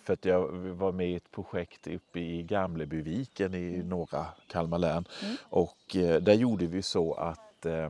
för 0.04 0.14
att 0.14 0.26
jag 0.26 0.48
var 0.52 0.92
med 0.92 1.10
i 1.10 1.16
ett 1.16 1.32
projekt 1.32 1.88
uppe 1.88 2.20
i 2.20 2.44
Gamlebyviken 2.44 3.54
i 3.54 3.84
norra 3.84 4.26
Kalmar 4.48 4.78
län. 4.78 5.06
Och 5.42 5.96
eh, 5.96 6.22
där 6.22 6.34
gjorde 6.34 6.66
vi 6.66 6.82
så 6.82 7.14
att 7.14 7.66
eh, 7.66 7.90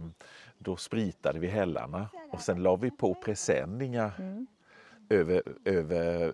då 0.58 0.76
spritade 0.76 1.40
vi 1.40 1.48
hällarna 1.48 2.08
och 2.32 2.42
sen 2.42 2.64
la 2.64 2.76
vi 2.76 2.92
på 2.92 3.14
presenningar 3.14 4.12
över, 5.10 5.42
över 5.66 6.24
eh, 6.24 6.32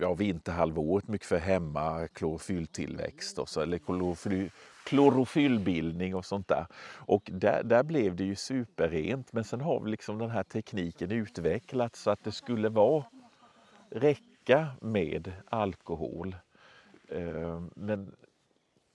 ja, 0.00 0.14
vinterhalvåret, 0.14 1.08
mycket 1.08 1.26
för 1.26 1.38
hemma 1.38 2.08
klorofylltillväxt 2.08 3.38
och 3.38 3.48
så, 3.48 3.60
eller 3.60 3.78
klorofyll, 3.78 4.50
klorofyllbildning 4.84 6.14
och 6.14 6.24
sånt 6.24 6.48
där. 6.48 6.66
Och 6.94 7.30
där, 7.32 7.62
där 7.62 7.82
blev 7.82 8.16
det 8.16 8.24
ju 8.24 8.34
superrent 8.34 9.32
men 9.32 9.44
sen 9.44 9.60
har 9.60 9.80
vi 9.80 9.90
liksom 9.90 10.18
den 10.18 10.30
här 10.30 10.42
tekniken 10.42 11.10
utvecklats 11.10 12.02
så 12.02 12.10
att 12.10 12.24
det 12.24 12.32
skulle 12.32 12.68
vara 12.68 13.04
räcka 13.90 14.27
med 14.80 15.32
alkohol. 15.48 16.36
Eh, 17.08 17.62
men, 17.74 18.14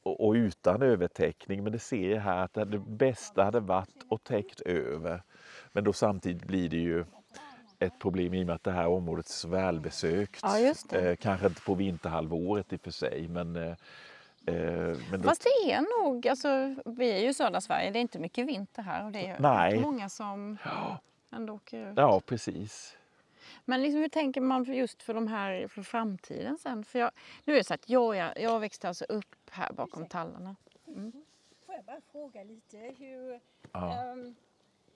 och, 0.04 0.28
och 0.28 0.34
utan 0.34 0.82
övertäckning. 0.82 1.64
Men 1.64 1.72
det 1.72 1.80
ser 1.80 2.10
jag 2.10 2.22
här 2.22 2.38
att 2.44 2.54
det 2.54 2.80
bästa 2.80 3.44
hade 3.44 3.60
varit 3.60 4.06
att 4.10 4.24
täckt 4.24 4.62
över. 4.62 5.22
Men 5.72 5.84
då 5.84 5.94
samtidigt 5.94 6.44
blir 6.44 6.70
det 6.70 6.78
ju 6.78 7.06
ett 7.80 8.00
problem 8.00 8.34
i 8.34 8.44
och 8.44 8.48
med 8.48 8.56
att 8.56 8.64
det 8.64 8.72
här 8.72 8.88
området 8.88 9.26
är 9.26 9.32
så 9.32 9.48
välbesökt. 9.48 10.40
Ja. 10.44 10.98
Eh, 10.98 11.16
kanske 11.16 11.48
inte 11.48 11.62
på 11.62 11.76
vinterhalvåret 11.76 12.74
i 12.74 12.76
och 12.76 12.82
för 12.82 12.92
sig 12.92 13.28
men, 13.28 13.56
eh, 13.56 13.76
eh, 14.46 14.98
men 15.12 15.22
då, 15.22 15.30
Fast 15.30 15.44
det 15.44 15.72
är 15.72 16.04
nog, 16.04 16.28
alltså, 16.28 16.76
vi 16.86 17.12
är 17.12 17.20
ju 17.20 17.30
i 17.30 17.34
södra 17.34 17.62
Sverige, 17.62 17.92
det 17.92 18.00
är 18.00 18.02
inte 18.02 18.20
mycket 18.20 18.48
vinter 18.48 18.82
här 18.82 19.06
och 19.06 19.12
det 19.12 19.28
är 19.28 19.40
Nej. 19.40 19.80
många 19.80 20.10
som 20.10 20.58
ändå 21.32 21.54
åker 21.54 21.92
ut. 21.92 21.98
Ja 21.98 22.22
precis. 22.26 22.98
Men 23.66 23.82
liksom, 23.82 24.02
hur 24.02 24.10
tänker 24.10 24.42
man 24.42 24.66
för 24.66 24.74
just 24.74 25.04
för 25.04 25.14
de 25.14 25.28
här 25.28 25.68
för 25.68 25.82
framtiden 25.84 26.58
sen? 26.58 26.84
För 26.84 27.00
jag, 27.00 27.12
nu 27.46 27.54
är 27.54 27.58
det 27.58 27.64
så 27.64 27.74
att 27.74 27.90
jag, 27.90 28.16
jag, 28.16 28.40
jag 28.40 28.60
växte 28.60 28.88
alltså 28.88 29.06
upp 29.06 29.36
här 29.50 29.74
bakom 29.74 30.06
tallarna. 30.08 30.56
Får 31.66 31.76
jag 31.76 31.86
bara 31.86 32.02
fråga 32.12 32.44
lite 32.44 32.78
hur... 32.78 33.40
Ja. 33.72 33.94
ehm, 33.94 34.36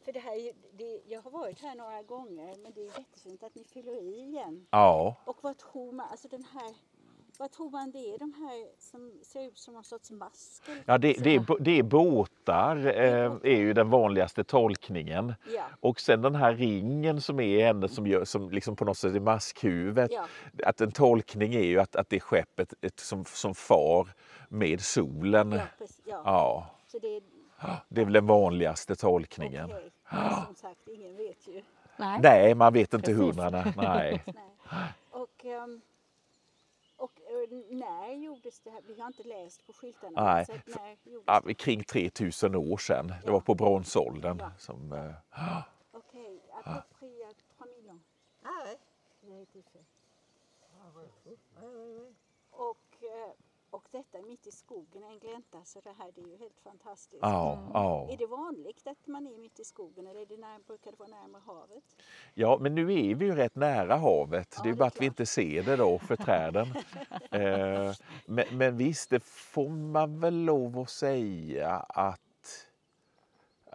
för 0.06 0.14
det 0.14 0.20
här, 0.20 0.52
det, 0.72 1.02
jag 1.06 1.22
har 1.22 1.32
varit 1.32 1.62
här 1.62 1.76
några 1.76 2.02
gånger 2.02 2.56
men 2.58 2.72
det 2.74 2.82
är 2.82 3.00
jättefint 3.00 3.44
att 3.44 3.56
ni 3.56 3.64
fyller 3.64 4.02
i 4.02 4.20
igen. 4.20 4.68
Ja, 4.70 5.16
Och 5.26 5.38
vad 5.42 5.58
tror 5.58 5.92
man, 5.92 6.08
alltså 6.12 6.28
den 6.28 6.44
här, 6.44 6.76
vad 7.40 7.52
tror 7.52 7.70
man 7.70 7.92
det 7.92 7.98
är 8.14 8.18
de 8.20 8.34
här 8.34 8.68
som 8.80 9.12
ser 9.24 9.42
ut 9.48 9.58
som 9.58 9.74
någon 9.74 9.84
sorts 9.84 10.12
mask? 10.12 10.64
ja 10.86 10.98
det, 10.98 11.14
det, 11.14 11.36
är, 11.36 11.40
bo- 11.40 11.58
det 11.60 11.80
är 11.80 11.84
båtar 11.84 12.78
eh, 12.78 13.32
är 13.44 13.58
ju 13.58 13.74
den 13.74 13.90
vanligaste 13.90 14.44
tolkningen. 14.44 15.34
Ja, 15.54 15.64
Och 15.80 16.00
sen 16.00 16.22
den 16.22 16.36
här 16.36 16.54
ringen 16.54 17.22
som 17.22 17.40
är 17.40 17.66
änden 17.68 17.90
som, 17.90 18.08
gör, 18.08 18.26
som 18.26 18.50
liksom 18.50 18.76
på 18.76 18.86
något 18.86 18.98
sätt 18.98 19.16
är 19.16 19.20
maskhuvudet. 19.20 20.12
ja, 20.12 20.28
Att 20.66 20.82
en 20.82 20.92
tolkning 20.92 21.54
är 21.56 21.64
ju 21.64 21.80
att, 21.80 21.96
att 21.96 22.10
det 22.10 22.16
är 22.16 22.20
skeppet 22.20 22.74
ett, 22.82 23.00
som, 23.00 23.26
som 23.26 23.56
far 23.56 24.08
med 24.50 24.82
solen. 24.82 25.52
ja, 25.52 25.62
precis, 25.78 26.02
ja. 26.06 26.22
Ja, 26.26 26.68
Så 26.88 27.00
det 27.00 27.08
är 27.08 27.22
det 27.90 28.02
är 28.02 28.06
väl 28.06 28.14
den 28.14 28.28
vanligaste 28.28 28.96
tolkningen. 28.96 29.66
okej. 29.66 29.92
Men 30.12 30.46
Som 30.46 30.56
sagt, 30.56 30.88
ingen 30.88 31.18
vet 31.18 31.48
ju. 31.48 31.64
Nej. 31.98 32.20
Nej, 32.24 32.56
man 32.56 32.74
vet 32.74 32.94
inte 32.94 33.06
Precis. 33.14 33.22
hundra. 33.24 33.50
nej. 33.50 34.24
Nej. 34.26 34.94
Och, 35.10 35.46
eh, 35.46 35.68
när 37.70 38.14
gjordes 38.14 38.60
det 38.60 38.70
här? 38.72 38.82
Vi 38.88 39.00
har 39.00 39.08
inte 39.08 39.24
läst 39.24 39.66
på 39.68 39.74
skyltarna. 39.74 40.24
Nej. 40.34 40.46
Så 40.46 40.52
när 40.52 41.42
det? 41.42 41.54
kring 41.54 41.84
3000 41.84 42.56
år 42.56 42.78
sedan. 42.78 43.08
Det 43.08 43.22
Ja. 43.26 43.32
var 43.32 43.40
på 43.42 43.56
bronsåldern. 43.56 44.38
Ja. 44.40 44.52
Som, 44.58 44.94
eh, 44.94 45.12
Okej, 45.92 46.42
à 46.54 46.64
peu 46.64 46.82
près 47.00 47.10
il 47.10 47.20
y 47.20 47.24
a 47.24 47.34
3000 47.58 47.90
ans. 47.90 48.02
Ah 48.44 48.64
ouais 48.66 48.78
Det 49.22 49.34
har 49.34 49.42
été 49.42 49.62
fait. 49.62 49.86
Ouais, 50.96 51.10
fou. 51.24 51.30
Ouais, 51.62 51.68
ouais, 51.68 52.00
ouais. 52.00 52.14
Och, 52.52 53.04
eh, 53.04 53.34
och 53.78 53.88
detta 53.92 54.22
mitt 54.22 54.48
i 54.48 54.52
skogen, 54.52 55.04
en 55.04 55.20
glänta, 55.20 55.64
så 55.64 55.80
det 55.80 55.94
här 56.00 56.12
det 56.16 56.22
är 56.22 56.28
ju 56.28 56.38
helt 56.38 56.60
fantastiskt. 56.64 57.22
ja, 57.22 57.70
ja. 57.74 58.10
Är 58.12 58.18
det 58.18 58.28
vanligt 58.28 58.88
att 58.88 59.08
man 59.08 59.28
är 59.28 59.38
mitt 59.38 59.60
i 59.60 59.64
skogen 59.64 60.08
eller 60.08 60.22
är 60.22 60.26
det 60.26 60.38
när, 60.38 60.60
brukar 60.60 60.92
det 60.92 61.00
vara 61.00 61.10
närmare 61.10 61.42
havet? 61.46 61.84
ja, 62.34 62.58
men 62.62 62.76
nu 62.76 62.82
är 62.82 63.16
vi 63.16 63.26
ju 63.26 63.36
rätt 63.36 63.56
nära 63.56 63.96
havet. 63.96 64.54
Ja, 64.58 64.64
det 64.64 64.70
är 64.70 64.74
det 64.74 64.78
bara 64.78 64.86
är 64.86 64.88
att 64.88 65.02
vi 65.02 65.06
inte 65.06 65.26
ser 65.26 65.64
det 65.64 65.76
då 65.76 66.00
för 66.00 66.16
träden. 66.16 66.68
eh, 67.32 67.94
men, 68.26 68.46
men 68.52 68.78
visst, 68.78 69.10
det 69.10 69.24
får 69.24 69.70
man 69.70 70.20
väl 70.20 70.44
lov 70.44 70.80
att 70.80 70.90
säga 70.90 71.70
att 71.90 72.68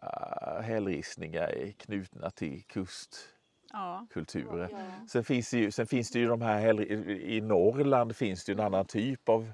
uh, 0.02 0.60
hällristningar 0.60 1.48
är 1.48 1.72
knutna 1.72 2.30
till 2.30 2.62
kustkulturer. 2.62 4.68
Ja. 4.72 4.78
Sen 5.08 5.24
finns 5.24 5.50
det 5.50 5.58
ju, 5.58 5.70
sen 5.70 5.86
finns 5.86 6.10
det 6.10 6.18
ju 6.18 6.26
de 6.26 6.42
här, 6.42 6.90
i 7.10 7.40
Norrland 7.40 8.16
finns 8.16 8.44
det 8.44 8.52
ju 8.52 8.58
en 8.58 8.64
annan 8.66 8.86
typ 8.86 9.28
av 9.28 9.52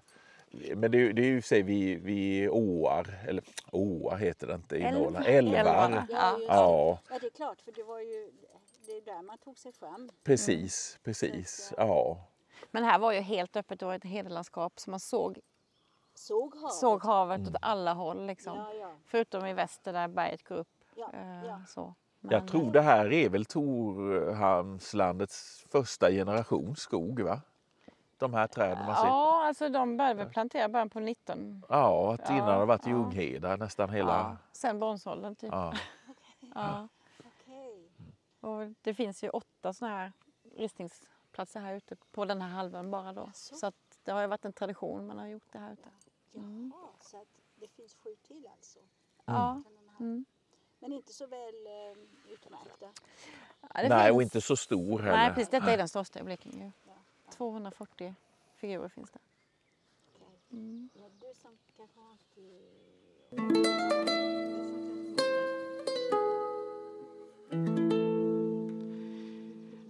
men 0.50 0.90
det, 0.90 0.98
är 0.98 1.00
ju- 1.00 1.12
det 1.12 1.22
är 1.22 1.26
ju 1.26 1.42
sig 1.42 1.62
vid, 1.62 2.02
vid 2.02 2.48
åar, 2.50 3.06
eller 3.28 3.44
åar 3.72 4.16
heter 4.16 4.46
det 4.46 4.54
inte 4.54 4.76
i. 4.76 4.90
Norrland, 4.92 5.26
älvar. 5.26 5.58
Älvarna. 5.58 6.06
Ja. 6.10 6.38
Ja, 6.48 6.98
ja, 7.10 7.18
det 7.20 7.26
är 7.26 7.30
klart, 7.30 7.60
för 7.62 7.72
det 7.72 7.82
var 7.82 8.00
ju 8.00 8.30
det 8.86 8.92
är 8.92 9.00
där 9.00 9.22
man 9.22 9.38
tog 9.38 9.58
sig 9.58 9.72
fram. 9.72 10.10
precis, 10.24 10.98
precis. 11.04 11.72
Ja. 11.76 12.24
Men 12.70 12.84
här 12.84 12.98
var 12.98 13.12
ju 13.12 13.20
helt 13.20 13.56
öppet, 13.56 13.80
det 13.80 13.86
var 13.86 13.94
ett 13.94 14.04
hedelandskap 14.04 14.72
så 14.80 14.90
man 14.90 15.00
såg 15.00 15.38
såg 16.14 16.54
havet. 16.56 16.74
såg 16.74 17.04
havet 17.04 17.48
åt 17.48 17.56
alla 17.62 17.92
håll 17.92 18.26
liksom. 18.26 18.56
Ja, 18.56 18.72
ja. 18.80 18.92
Förutom 19.06 19.46
i 19.46 19.52
väster 19.54 19.92
där 19.92 20.08
berget 20.08 20.44
går 20.44 20.56
upp. 20.56 20.68
Ja, 20.94 21.10
eh, 21.14 21.44
ja. 21.46 21.60
Så. 21.68 21.94
Jag 22.20 22.48
tror 22.48 22.72
det 22.72 22.80
här 22.80 23.12
är 23.12 23.28
väl 23.28 23.44
Torhamnslandets 23.44 25.64
första 25.70 26.10
generation 26.10 26.76
skog 26.76 27.20
va? 27.20 27.40
De 28.18 28.34
här 28.34 28.46
träden 28.46 28.86
man 28.86 28.96
ser. 28.96 29.04
Ja, 29.06 29.46
alltså 29.46 29.68
de 29.68 29.96
började 29.96 30.14
väl 30.24 30.32
plantera 30.32 30.68
början 30.68 30.90
på 30.90 31.00
19. 31.00 31.64
Ja, 31.68 32.14
att 32.14 32.30
innan 32.30 32.36
Ja, 32.48 32.52
har 32.52 32.60
det 32.60 32.66
varit 32.66 32.86
ja. 32.86 32.90
Ljunghedar 32.92 33.56
nästan 33.56 33.88
Ja. 33.88 33.94
hela... 33.94 34.36
Sen 34.52 34.78
bronsåldern 34.78 35.34
typ. 35.36 35.50
Ja. 35.52 35.72
Ja. 36.54 36.88
Och 38.40 38.74
det 38.82 38.94
finns 38.94 39.24
ju 39.24 39.28
åtta 39.30 39.72
sådana 39.72 39.96
här 39.96 40.12
ristningsplatser 40.56 41.60
här 41.60 41.74
ute 41.74 41.96
på 42.12 42.24
den 42.24 42.42
här 42.42 42.48
halvön 42.48 42.90
bara 42.90 43.12
då. 43.12 43.30
Så 43.34 43.66
att 43.66 43.74
det 44.04 44.12
har 44.12 44.20
ju 44.20 44.26
varit 44.26 44.44
en 44.44 44.52
tradition 44.52 45.06
man 45.06 45.18
har 45.18 45.26
gjort 45.26 45.52
det 45.52 45.58
här 45.58 45.72
ute. 45.72 45.88
Jaha, 46.32 46.88
så 47.00 47.16
att 47.16 47.28
det 47.54 47.68
finns 47.68 47.94
sju 47.94 48.16
till 48.26 48.48
alltså? 48.56 48.78
Ja. 49.24 49.32
Ha- 49.32 49.62
Mm. 50.00 50.24
Men 50.80 50.92
inte 50.92 51.12
så 51.12 51.26
väl 51.26 51.66
eh, 51.66 52.32
utmärkta? 52.32 52.86
Ja, 53.74 53.82
det 53.82 53.88
Nej, 53.88 54.10
och 54.10 54.20
finns- 54.20 54.22
inte 54.22 54.40
så 54.40 54.56
stor 54.56 54.98
heller. 54.98 55.16
Nej, 55.16 55.28
precis. 55.34 55.48
Detta 55.50 55.72
är 55.72 55.76
den 55.76 55.88
största 55.88 56.18
i 56.20 56.22
Blekinge. 56.22 56.72
Ju. 57.30 57.36
240 57.36 58.14
figurer 58.56 58.88
finns 58.88 59.10
det. 59.10 59.18
Mm. 60.50 60.88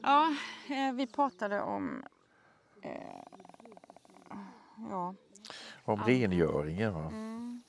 Ja, 0.02 0.35
eh, 0.68 0.92
vi 0.95 1.07
pratade 1.07 1.61
om... 1.61 2.04
Eh, 2.83 3.23
ja. 4.90 5.14
Om 5.85 6.00
rengöringen. 6.00 6.95
Va? 6.95 7.07
Mm. 7.07 7.62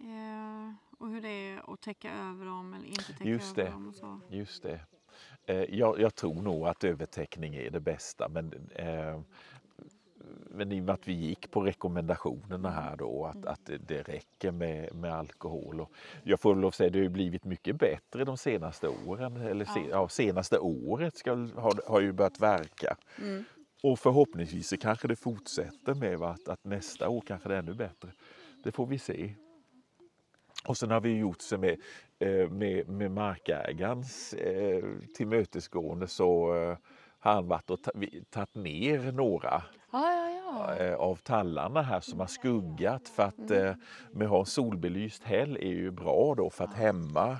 Eh, 0.00 0.74
och 0.98 1.08
hur 1.08 1.20
det 1.20 1.28
är 1.28 1.72
att 1.72 1.80
täcka 1.80 2.12
över 2.12 2.46
dem 2.46 2.74
eller 2.74 2.86
inte 2.86 3.12
täcka 3.12 3.24
Just 3.24 3.58
över 3.58 3.64
det. 3.64 3.70
dem 3.70 3.88
och 3.88 3.94
så. 3.94 4.20
Just 4.28 4.62
det. 4.62 4.80
Eh, 5.46 5.64
Jag, 5.74 6.00
jag 6.00 6.14
tror 6.14 6.42
nog 6.42 6.66
att 6.66 6.84
övertäckning 6.84 7.54
är 7.54 7.70
det 7.70 7.80
bästa. 7.80 8.28
Men, 8.28 8.52
eh, 8.74 9.20
men 10.50 10.72
i 10.72 10.80
och 10.80 10.84
med 10.84 10.94
att 10.94 11.08
vi 11.08 11.12
gick 11.12 11.50
på 11.50 11.60
rekommendationerna 11.60 12.70
här 12.70 12.96
då 12.96 13.26
att, 13.26 13.46
att 13.46 13.70
det- 13.86 14.02
räcker 14.02 14.50
med, 14.50 14.94
med 14.94 15.14
alkohol. 15.14 15.80
Och 15.80 15.92
jag 16.22 16.40
får 16.40 16.54
lov 16.54 16.68
att 16.68 16.74
säga 16.74 16.86
att 16.86 16.92
det 16.92 16.98
har 16.98 17.04
ju 17.04 17.08
blivit 17.08 17.44
mycket 17.44 17.78
bättre 17.78 18.24
de 18.24 18.36
senaste 18.36 18.88
åren. 19.06 19.36
Eller 19.36 19.64
se, 19.64 19.80
ja. 19.90 20.08
senaste 20.08 20.58
året 20.58 21.16
ska, 21.16 21.30
har, 21.32 21.88
har 21.90 22.00
ju 22.00 22.12
börjat 22.12 22.40
verka. 22.40 22.96
Mm. 23.18 23.44
Och 23.82 23.98
förhoppningsvis 23.98 24.68
så 24.68 24.76
kanske 24.76 25.08
det 25.08 25.16
fortsätter 25.16 25.94
med 25.94 26.18
va, 26.18 26.28
att, 26.28 26.48
att 26.48 26.64
nästa 26.64 27.08
år 27.08 27.20
kanske 27.26 27.48
det 27.48 27.54
är 27.54 27.58
ännu 27.58 27.74
bättre. 27.74 28.08
Det 28.64 28.72
får 28.72 28.86
vi 28.86 28.98
se. 28.98 29.34
Och 30.66 30.76
sen 30.76 30.90
har 30.90 31.00
vi 31.00 31.16
gjort 31.16 31.40
så 31.40 31.58
med, 31.58 31.80
eh, 32.18 32.48
med, 32.50 32.88
med 32.88 33.10
markägarens 33.10 34.32
eh, 34.34 34.84
tillmötesgående 35.16 36.06
så 36.08 36.54
eh, 36.54 36.76
har 37.18 37.32
han 37.32 37.48
varit 37.48 37.70
och 37.70 37.78
tagit 38.30 38.54
ner 38.54 39.12
några 39.12 39.62
Ja, 39.92 40.12
ja, 40.12 40.30
ja. 40.44 40.76
eh, 40.76 40.94
av 40.94 41.16
tallarna 41.16 41.82
här 41.82 42.00
som 42.00 42.20
har 42.20 42.26
skuggat 42.26 43.08
för 43.08 43.22
att 43.22 43.50
eh, 43.50 43.74
med 44.12 44.24
att 44.24 44.30
ha 44.30 44.40
en 44.40 44.46
solbelyst 44.46 45.22
häll 45.24 45.56
är 45.56 45.60
ju 45.70 45.90
bra 45.90 46.34
då 46.34 46.50
för 46.50 46.64
att 46.64 46.74
hämma 46.74 47.38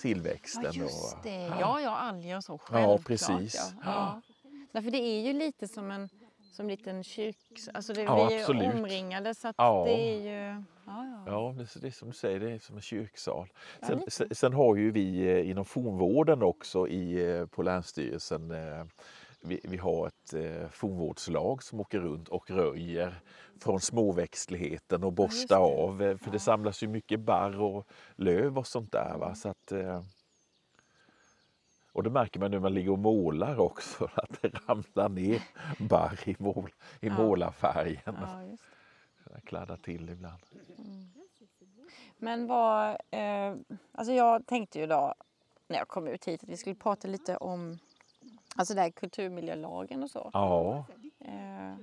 tillväxten. 0.00 0.62
Ja, 0.64 0.72
just 0.72 1.14
och- 1.16 1.22
det. 1.22 1.52
Ja, 1.60 1.80
ja, 1.80 1.90
alger 1.96 2.36
och 2.36 2.44
så. 2.44 2.58
Självklart. 2.58 3.06
precis. 3.06 3.54
Ja. 3.54 3.82
Ja. 3.84 4.20
Därför 4.72 4.90
det 4.90 4.98
är 4.98 5.20
ju 5.20 5.32
lite 5.32 5.68
som 5.68 5.90
en 5.90 6.08
som 6.52 6.68
liten 6.68 7.04
kyrk... 7.04 7.36
Alltså 7.74 7.92
det, 7.92 8.02
Ja, 8.02 8.26
vi 8.28 8.34
är 8.34 8.40
absolut. 8.40 8.74
omringade 8.74 9.34
så 9.34 9.48
att 9.48 9.54
Ja. 9.58 9.84
det 9.86 9.92
är 10.14 10.20
ju... 10.20 10.62
Ja, 11.32 11.32
ja. 11.32 11.54
Ja, 11.58 11.64
det, 11.80 11.86
är 11.86 11.90
som 11.90 12.08
du 12.08 12.14
säger, 12.14 12.40
det 12.40 12.50
är 12.52 12.58
som 12.58 12.76
en 12.76 12.82
kyrksal. 12.82 13.48
Ja, 13.80 13.86
Sen, 13.86 13.98
lite. 13.98 14.34
sen, 14.34 14.52
har 14.52 14.76
ju 14.76 14.90
vi 14.90 15.20
eh, 15.30 15.50
inom 15.50 15.64
fornvården 15.64 16.42
också 16.42 16.88
i, 16.88 17.30
eh, 17.30 17.46
på 17.46 17.62
Länsstyrelsen 17.62 18.50
eh, 18.50 18.84
vi, 19.40 19.60
vi 19.64 19.76
har 19.76 20.06
ett 20.06 20.34
eh, 20.34 20.68
fornvårdslag 20.68 21.62
som 21.62 21.80
åker 21.80 22.00
runt 22.00 22.28
och 22.28 22.50
röjer 22.50 23.20
från 23.60 23.80
småväxtligheten 23.80 25.04
och 25.04 25.12
borstar 25.12 25.56
det. 25.58 25.62
av. 25.82 26.18
För 26.18 26.30
det 26.30 26.38
samlas 26.38 26.82
ju 26.82 26.88
mycket 26.88 27.20
barr 27.20 27.60
och 27.60 27.86
löv 28.16 28.58
och 28.58 28.66
sånt 28.66 28.92
där. 28.92 29.16
Va? 29.18 29.34
Så 29.34 29.48
att, 29.48 29.72
eh, 29.72 30.02
och 31.92 32.02
det 32.02 32.10
märker 32.10 32.40
man 32.40 32.50
när 32.50 32.58
man 32.58 32.74
ligger 32.74 32.90
och 32.90 32.98
målar 32.98 33.60
också, 33.60 34.04
att 34.14 34.42
det 34.42 34.48
ramlar 34.68 35.08
ner 35.08 35.42
barr 35.78 36.18
i, 36.24 36.36
mål, 36.38 36.70
i 37.00 37.06
Ja. 37.06 37.14
målarfärgen. 37.14 38.16
Ja, 38.22 38.44
just. 38.44 38.62
Jag 39.32 39.42
kladdar 39.44 39.76
till 39.76 40.08
ibland. 40.10 40.42
Men 42.18 42.46
vad... 42.46 42.96
Eh, 43.10 43.54
alltså 43.92 44.12
jag 44.12 44.46
tänkte 44.46 44.78
ju 44.78 44.86
då 44.86 45.14
när 45.66 45.78
jag 45.78 45.88
kom 45.88 46.06
ut 46.06 46.24
hit 46.24 46.42
att 46.42 46.48
vi 46.48 46.56
skulle 46.56 46.74
prata 46.74 47.08
lite 47.08 47.36
om 47.36 47.78
alltså 48.56 48.74
det 48.74 48.80
här 48.80 48.90
kulturmiljölagen 48.90 50.02
och 50.02 50.10
så. 50.10 50.30
Ja, 50.32 50.84
Eh, 51.20 51.74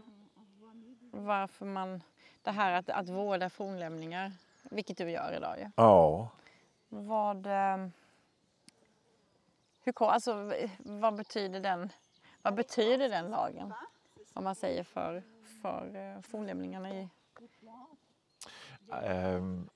varför 1.12 1.66
man... 1.66 2.02
Det 2.42 2.52
här 2.52 2.74
att, 2.74 2.90
att 2.90 3.10
vårda 3.10 3.50
fornlämningar, 3.50 4.32
vilket 4.64 4.98
du 4.98 5.12
gör 5.12 5.34
idag 5.38 5.60
ju. 5.60 5.70
ja. 5.76 6.30
Vad... 6.90 7.46
Eh, 7.46 7.88
hur, 9.84 10.04
alltså, 10.04 10.54
vad 10.78 11.16
betyder 11.16 11.60
den... 11.60 11.90
Vad 12.42 12.56
betyder 12.56 13.10
den 13.10 13.32
lagen? 13.32 13.74
Om 14.34 14.44
man 14.44 14.56
säger 14.56 14.84
för, 14.84 15.24
för 15.62 15.96
eh, 15.96 16.22
fornlämningarna 16.22 16.90
i 16.96 17.10
Ehm, 19.04 19.70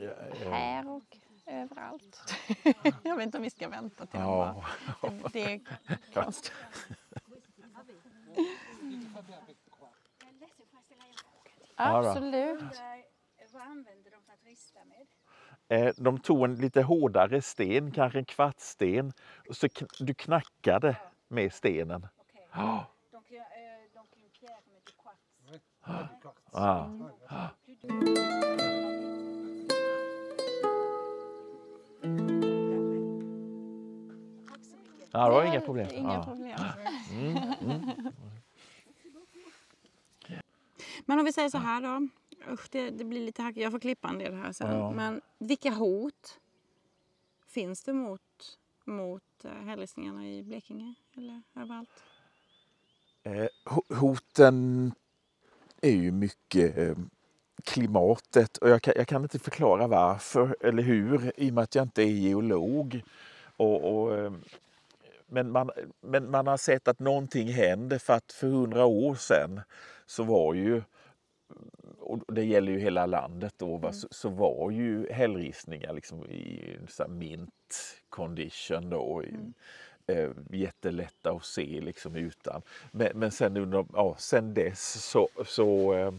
ja, 0.00 0.50
här 0.50 0.88
och 0.88 1.16
överallt. 1.46 2.34
jag 3.02 3.16
vet 3.16 3.24
inte 3.24 3.38
om 3.38 3.42
vi 3.42 3.50
ska 3.50 3.68
vänta 3.68 4.06
till 4.06 4.20
ja. 4.20 4.64
bara- 5.00 5.10
det, 5.10 5.28
det 5.32 5.52
är 5.52 5.60
konstigt. 6.14 6.52
Absolut. 11.76 12.80
Vad 13.52 13.62
använder 13.62 14.10
de 14.10 14.22
för 14.22 14.32
att 14.32 14.44
rista 14.44 14.80
med? 14.84 15.94
De 15.96 16.18
tog 16.18 16.44
en 16.44 16.54
lite 16.54 16.82
hårdare 16.82 17.42
sten, 17.42 17.92
kanske 17.92 18.18
en 18.18 18.24
kvartssten. 18.24 19.12
Och 19.48 19.56
så 19.56 19.68
du 19.98 20.14
knackade 20.14 20.96
med 21.28 21.52
stenen. 21.52 22.08
Ja. 22.52 22.86
Donc, 23.12 23.32
euh, 23.32 23.40
donc 23.94 24.10
Ja. 35.10 35.24
Det 35.24 35.30
var 35.30 35.42
Det 35.42 35.48
inga 35.48 35.56
är 35.56 35.60
problem. 35.60 35.88
Inga 35.92 36.14
Ja. 36.14 36.24
problem. 36.24 36.58
Mm, 37.12 37.36
mm. 37.60 37.80
Men 41.06 41.18
om 41.18 41.24
vi 41.24 41.32
säger 41.32 41.48
så 41.50 41.58
här 41.58 41.82
då. 41.82 42.08
Usch, 42.52 42.68
det, 42.70 42.90
det 42.90 43.04
blir 43.04 43.20
lite 43.26 43.42
hackigt. 43.42 43.62
Jag 43.62 43.72
får 43.72 43.78
klippa 43.78 44.08
en 44.08 44.18
del 44.18 44.34
här 44.34 44.52
sen. 44.52 44.72
Ja. 44.78 44.90
Men 44.90 45.20
vilka 45.38 45.70
hot 45.70 46.38
finns 47.46 47.82
det 47.82 47.92
mot, 47.92 48.58
mot 48.84 49.44
eh, 49.44 49.50
hällristningarna 49.52 50.28
i 50.28 50.42
Blekinge 50.42 50.94
eller 51.16 51.42
överallt? 51.54 52.02
Eh, 53.22 53.46
ho- 53.64 53.94
Hoten 53.94 54.92
är 55.80 55.90
ju 55.92 56.12
mycket 56.12 56.78
eh, 56.78 56.96
klimatet 57.64 58.56
och 58.56 58.68
jag 58.68 58.82
kan, 58.82 58.94
jag 58.96 59.08
kan 59.08 59.22
inte 59.22 59.38
förklara 59.38 59.86
varför 59.86 60.56
eller 60.60 60.82
hur 60.82 61.32
i 61.36 61.50
och 61.50 61.54
med 61.54 61.64
att 61.64 61.74
jag 61.74 61.82
inte 61.84 62.02
är 62.02 62.06
geolog. 62.06 63.02
Och, 63.56 63.94
och, 64.02 64.18
eh, 64.18 64.32
men, 65.30 65.50
man, 65.50 65.70
men 66.00 66.30
man 66.30 66.46
har 66.46 66.56
sett 66.56 66.88
att 66.88 66.98
någonting 66.98 67.48
händer 67.48 67.98
för 67.98 68.12
att 68.12 68.32
för 68.32 68.46
hundra 68.46 68.84
år 68.84 69.14
sedan 69.14 69.60
så 70.06 70.24
var 70.24 70.54
ju 70.54 70.82
och 71.98 72.34
det 72.34 72.44
gäller 72.44 72.72
ju 72.72 72.78
hela 72.78 73.06
landet 73.06 73.54
då, 73.56 73.76
va, 73.76 73.92
så, 73.92 74.08
så 74.10 74.28
var 74.28 74.70
ju 74.70 75.12
hällristningar 75.12 75.92
liksom 75.92 76.24
i 76.26 76.76
så 76.88 77.08
mint 77.08 77.54
condition 78.08 78.90
då. 78.90 79.22
i- 79.24 79.52
Eh, 80.06 80.30
jättelätta 80.50 81.30
att 81.32 81.44
se 81.44 81.80
liksom 81.80 82.16
utan. 82.16 82.62
Men, 82.92 83.08
men 83.14 83.30
sen, 83.30 83.56
under, 83.56 83.86
ja, 83.92 84.14
sen 84.18 84.54
dess 84.54 85.04
så, 85.10 85.28
så 85.46 85.94
eh, 85.94 86.12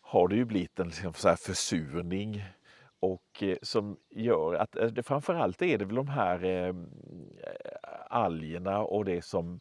har 0.00 0.28
det 0.28 0.36
ju 0.36 0.44
blivit 0.44 0.80
en 0.80 0.86
liksom, 0.88 1.14
så 1.14 1.28
här 1.28 1.36
försurning 1.36 2.44
och 3.00 3.42
eh, 3.42 3.56
som 3.62 3.96
gör 4.10 4.54
att 4.54 4.76
eh, 4.76 4.90
framförallt 5.02 5.62
är 5.62 5.78
det 5.78 5.84
väl 5.84 5.94
de 5.94 6.08
här 6.08 6.44
eh, 6.44 6.74
algerna 8.10 8.78
och 8.78 9.04
det 9.04 9.22
som 9.22 9.60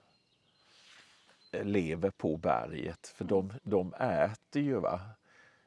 eh, 1.52 1.64
lever 1.64 2.10
på 2.10 2.38
berget. 2.38 3.08
För 3.08 3.26
de, 3.26 3.54
de 3.64 3.94
äter 3.94 4.62
ju 4.62 4.80
va. 4.80 5.02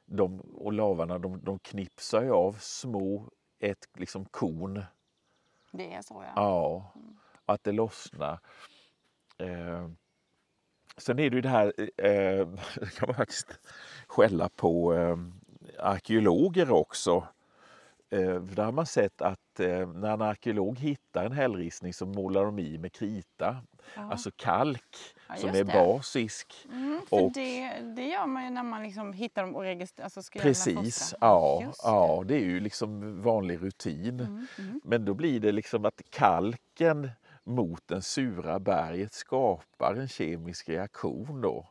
De, 0.07 0.41
och 0.41 0.73
lavarna 0.73 1.19
de, 1.19 1.45
de 1.45 1.59
knipsar 1.59 2.23
ju 2.23 2.31
av 2.31 2.53
små, 2.61 3.31
ett 3.59 3.89
liksom 3.95 4.25
korn 4.25 4.85
Det 5.71 5.95
är 5.95 6.03
så 6.03 6.25
ja. 6.27 6.33
Ja, 6.37 6.93
att 7.45 7.65
det 7.65 7.73
lossnar. 7.73 8.39
Eh, 9.39 9.89
Sen 10.99 11.19
är 11.19 11.31
det 11.31 11.37
ju 11.37 11.43
det 11.43 11.49
här, 11.49 11.73
eh, 11.97 12.47
kan 12.99 13.07
man 13.07 13.15
faktiskt 13.15 13.61
skälla 14.07 14.49
på 14.49 14.95
eh, 14.95 15.17
arkeologer 15.79 16.71
också. 16.71 17.27
Eh, 18.11 18.35
där 18.41 18.65
har 18.65 18.73
man 18.73 18.87
sett 18.87 19.23
att 19.23 19.61
eh, 19.61 19.89
när 19.89 20.13
en 20.13 20.23
arkeolog 20.23 20.79
hittar 20.79 21.25
en 21.25 21.33
hällristning 21.33 21.95
så 21.95 22.07
målar 22.07 22.45
de 22.45 22.59
i 22.59 22.79
med 22.79 22.93
krita, 22.93 23.57
Ja. 23.97 24.11
alltså 24.13 24.31
kalk 24.37 24.97
Ja, 25.29 25.37
som 25.37 25.49
är 25.51 25.53
det. 25.53 25.65
basisk. 25.65 26.55
Mm, 26.73 27.01
för 27.09 27.25
och- 27.25 27.33
det, 27.33 27.71
det 27.97 28.05
gör 28.09 28.27
man 28.27 28.45
ju 28.45 28.51
när 28.51 28.63
man 28.63 28.83
liksom 28.83 29.13
hittar 29.13 29.43
dem 29.43 29.57
och 29.57 29.63
registrerar. 29.63 30.05
Alltså 30.05 30.21
Precis, 30.39 31.15
ja, 31.21 31.63
Just 31.63 31.81
ja, 31.85 32.23
det 32.27 32.35
är 32.35 32.45
ju 32.45 32.61
liksom 32.61 33.23
vanlig 33.23 33.63
rutin. 33.63 34.21
Mm, 34.21 34.47
mm. 34.59 34.81
Men 34.85 35.05
då 35.05 35.15
blir 35.15 35.41
det 35.41 35.53
liksom 35.53 35.85
att 35.85 36.03
kalken 36.11 37.11
mot 37.45 37.83
den 37.89 38.03
sura 38.03 38.59
berget 38.59 39.13
skapar 39.13 39.95
en 39.95 40.09
kemisk 40.09 40.69
reaktion 40.69 41.41
då. 41.41 41.69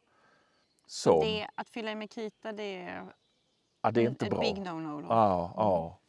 Som, 0.87 1.43
att 1.55 1.69
fylla 1.69 1.91
i 1.91 1.95
med 1.95 2.11
krita 2.11 2.51
det 2.51 2.63
är, 2.81 3.03
ja, 3.81 3.91
det 3.91 3.99
är 4.01 4.05
en- 4.05 4.09
inte 4.11 4.25
ett 4.25 4.31
bra. 4.31 4.39
big 4.41 4.55
no-no. 4.57 5.05
Ja, 5.09 5.53
ja. 5.55 5.99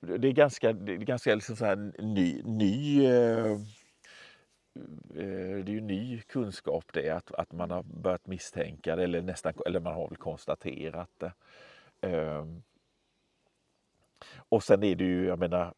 Det 0.00 0.28
är 0.28 0.32
ganska, 0.32 0.72
det 0.72 0.92
är 0.92 0.96
ganska 0.96 1.34
liksom 1.34 1.56
så 1.56 1.64
här 1.64 1.76
ny, 2.02 2.42
ny 2.42 3.04
eh, 3.06 3.46
eh, 3.46 3.56
det 5.64 5.68
är 5.68 5.74
ju 5.74 5.80
ny 5.80 6.20
kunskap 6.20 6.84
det 6.92 7.10
att, 7.10 7.32
att 7.34 7.52
man 7.52 7.70
har 7.70 7.82
börjat 7.82 8.26
misstänka 8.26 8.96
det 8.96 9.04
eller 9.04 9.22
nästan 9.22 9.52
eller 9.66 9.80
man 9.80 9.94
har 9.94 10.08
väl 10.08 10.16
konstaterat 10.16 11.10
det. 11.18 11.32
Ehm. 12.00 12.62
Och 14.48 14.62
sen 14.62 14.82
är 14.82 14.94
det 14.94 15.04
ju, 15.04 15.26
jag 15.26 15.38
menar, 15.38 15.74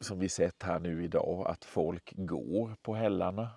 som 0.00 0.18
vi 0.18 0.28
sett 0.28 0.62
här 0.62 0.78
nu 0.78 1.04
idag, 1.04 1.46
att 1.48 1.64
folk 1.64 2.12
går 2.16 2.76
på 2.82 2.94
hällarna. 2.94 3.48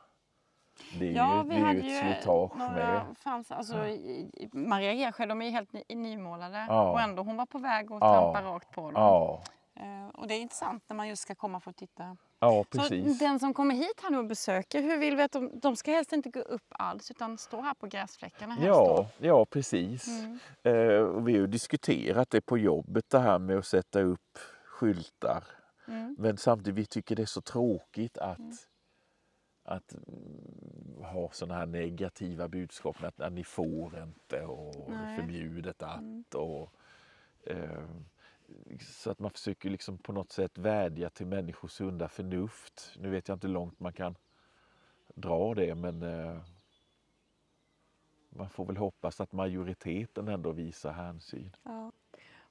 Det 1.00 1.08
är 1.08 1.12
Ja, 1.12 1.44
ju, 1.44 1.50
vi 1.50 1.56
det 1.56 1.62
hade 1.66 1.80
ju 1.80 1.90
ett 1.96 2.02
slitage 2.22 2.58
några, 2.58 2.74
med. 2.76 3.18
fanns, 3.18 3.52
alltså, 3.52 3.88
i, 3.88 4.50
Maria 4.54 4.94
Gersjö, 4.94 5.26
de 5.26 5.42
är 5.42 5.46
ju 5.46 5.52
helt 5.52 5.74
ny, 5.74 5.84
nymålade 5.90 6.66
Ja. 6.70 6.92
och 6.92 7.02
ändå 7.02 7.24
hon 7.24 7.38
var 7.38 7.46
på 7.46 7.58
väg 7.60 7.86
att 7.92 8.02
Ja. 8.02 8.34
trampa 8.34 8.50
rakt 8.56 8.72
på 8.72 8.82
dem. 8.82 8.94
Ja, 8.96 9.44
och 10.14 10.28
det 10.28 10.34
är 10.34 10.40
intressant 10.42 10.84
när 10.88 10.96
man 10.96 11.08
just 11.08 11.22
ska 11.22 11.36
komma 11.36 11.60
för 11.60 11.70
att 11.70 11.78
titta. 11.78 12.18
ja 12.40 12.64
Så 12.72 12.80
precis. 12.80 13.20
den 13.20 13.40
som 13.40 13.54
kommer 13.54 13.76
hit 13.76 14.00
här 14.04 14.10
nu 14.10 14.18
och 14.18 14.26
besöker, 14.26 14.82
hur 14.82 14.98
vill 14.98 15.16
vi 15.16 15.24
att 15.24 15.32
de, 15.32 15.60
de 15.60 15.76
ska 15.76 15.92
helst 15.92 16.14
inte 16.14 16.30
gå 16.30 16.40
upp 16.40 16.66
alls 16.70 17.12
utan 17.12 17.38
stå 17.38 17.62
här 17.62 17.74
på 17.74 17.88
gräsfläckarna 17.88 18.54
helst 18.54 18.68
Ja, 18.68 19.08
då? 19.20 19.26
ja 19.28 19.46
precis. 19.46 20.08
Mm. 20.08 20.40
Eh, 20.64 21.00
och 21.02 21.28
vi 21.28 21.32
har 21.34 21.40
ju 21.40 21.48
diskuterat 21.48 22.30
det 22.30 22.42
på 22.42 22.58
jobbet 22.58 23.10
det 23.10 23.20
här 23.20 23.40
med 23.40 23.58
att 23.58 23.66
sätta 23.66 24.02
upp 24.02 24.38
skyltar. 24.66 25.44
Mm. 25.88 26.16
Men 26.20 26.38
samtidigt 26.38 26.76
vi 26.80 26.86
tycker 26.86 27.16
det 27.16 27.22
är 27.22 27.26
så 27.26 27.42
tråkigt 27.42 28.18
att, 28.18 28.68
att 29.64 29.94
mm, 29.94 31.04
ha 31.04 31.30
sådana 31.32 31.56
här 31.60 31.66
negativa 31.66 32.48
budskap 32.48 33.00
med 33.02 33.08
att 33.08 33.18
"Nej, 33.18 33.30
ni 33.32 33.44
får 33.44 34.04
inte 34.04 34.42
och 34.46 34.90
Nej. 34.92 35.16
förbjudet 35.18 35.84
att. 35.84 36.00
Mm. 36.00 36.24
Och, 36.34 36.74
eh, 37.46 37.84
så 38.82 39.12
att 39.12 39.20
man 39.20 39.32
försöker 39.32 39.70
liksom 39.70 39.98
på 39.98 40.12
något 40.14 40.32
sätt 40.32 40.58
vädja 40.58 41.10
till 41.10 41.28
människors 41.28 41.72
sunda 41.72 42.08
förnuft. 42.10 42.94
Nu 43.00 43.10
vet 43.10 43.28
jag 43.28 43.36
inte 43.36 43.48
hur 43.48 43.54
långt 43.54 43.80
man 43.80 43.94
kan 43.94 44.16
dra 45.16 45.54
det 45.54 45.76
men 45.76 46.04
eh, 46.04 46.38
man 48.30 48.50
får 48.50 48.66
väl 48.66 48.78
hoppas 48.78 49.22
att 49.22 49.32
majoriteten 49.32 50.28
ändå 50.28 50.52
visar 50.52 50.92
hänsyn. 50.92 51.56
Ja. 51.64 51.92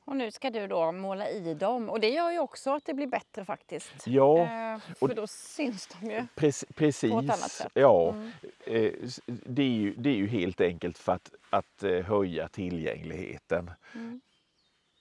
Och 0.08 0.16
nu 0.16 0.30
ska 0.30 0.50
du 0.50 0.66
då 0.66 0.92
måla 0.92 1.30
i 1.30 1.54
dem 1.54 1.90
och 1.90 2.00
det 2.00 2.08
gör 2.10 2.30
ju 2.30 2.38
också 2.38 2.70
att 2.74 2.84
det 2.84 2.94
blir 2.94 3.06
bättre 3.06 3.44
faktiskt. 3.44 4.06
Ja, 4.06 4.38
Eh, 4.38 4.80
för 4.94 5.14
då 5.14 5.26
syns 5.26 5.86
de 6.00 6.06
ju. 6.10 6.26
Prec- 6.36 6.72
precis. 6.74 7.10
På 7.12 7.18
ett 7.18 7.24
annat 7.24 7.50
sätt. 7.50 7.72
Ja, 7.74 8.10
Mm. 8.12 8.30
eh, 8.66 8.92
det, 9.26 9.62
är 9.62 9.66
ju, 9.68 9.94
det 9.94 10.10
är 10.10 10.14
ju 10.16 10.26
helt 10.26 10.60
enkelt 10.60 10.98
för 10.98 11.12
att, 11.12 11.30
att 11.50 11.82
eh, 11.82 12.00
höja 12.04 12.48
tillgängligheten. 12.48 13.70
Mm. 13.94 14.20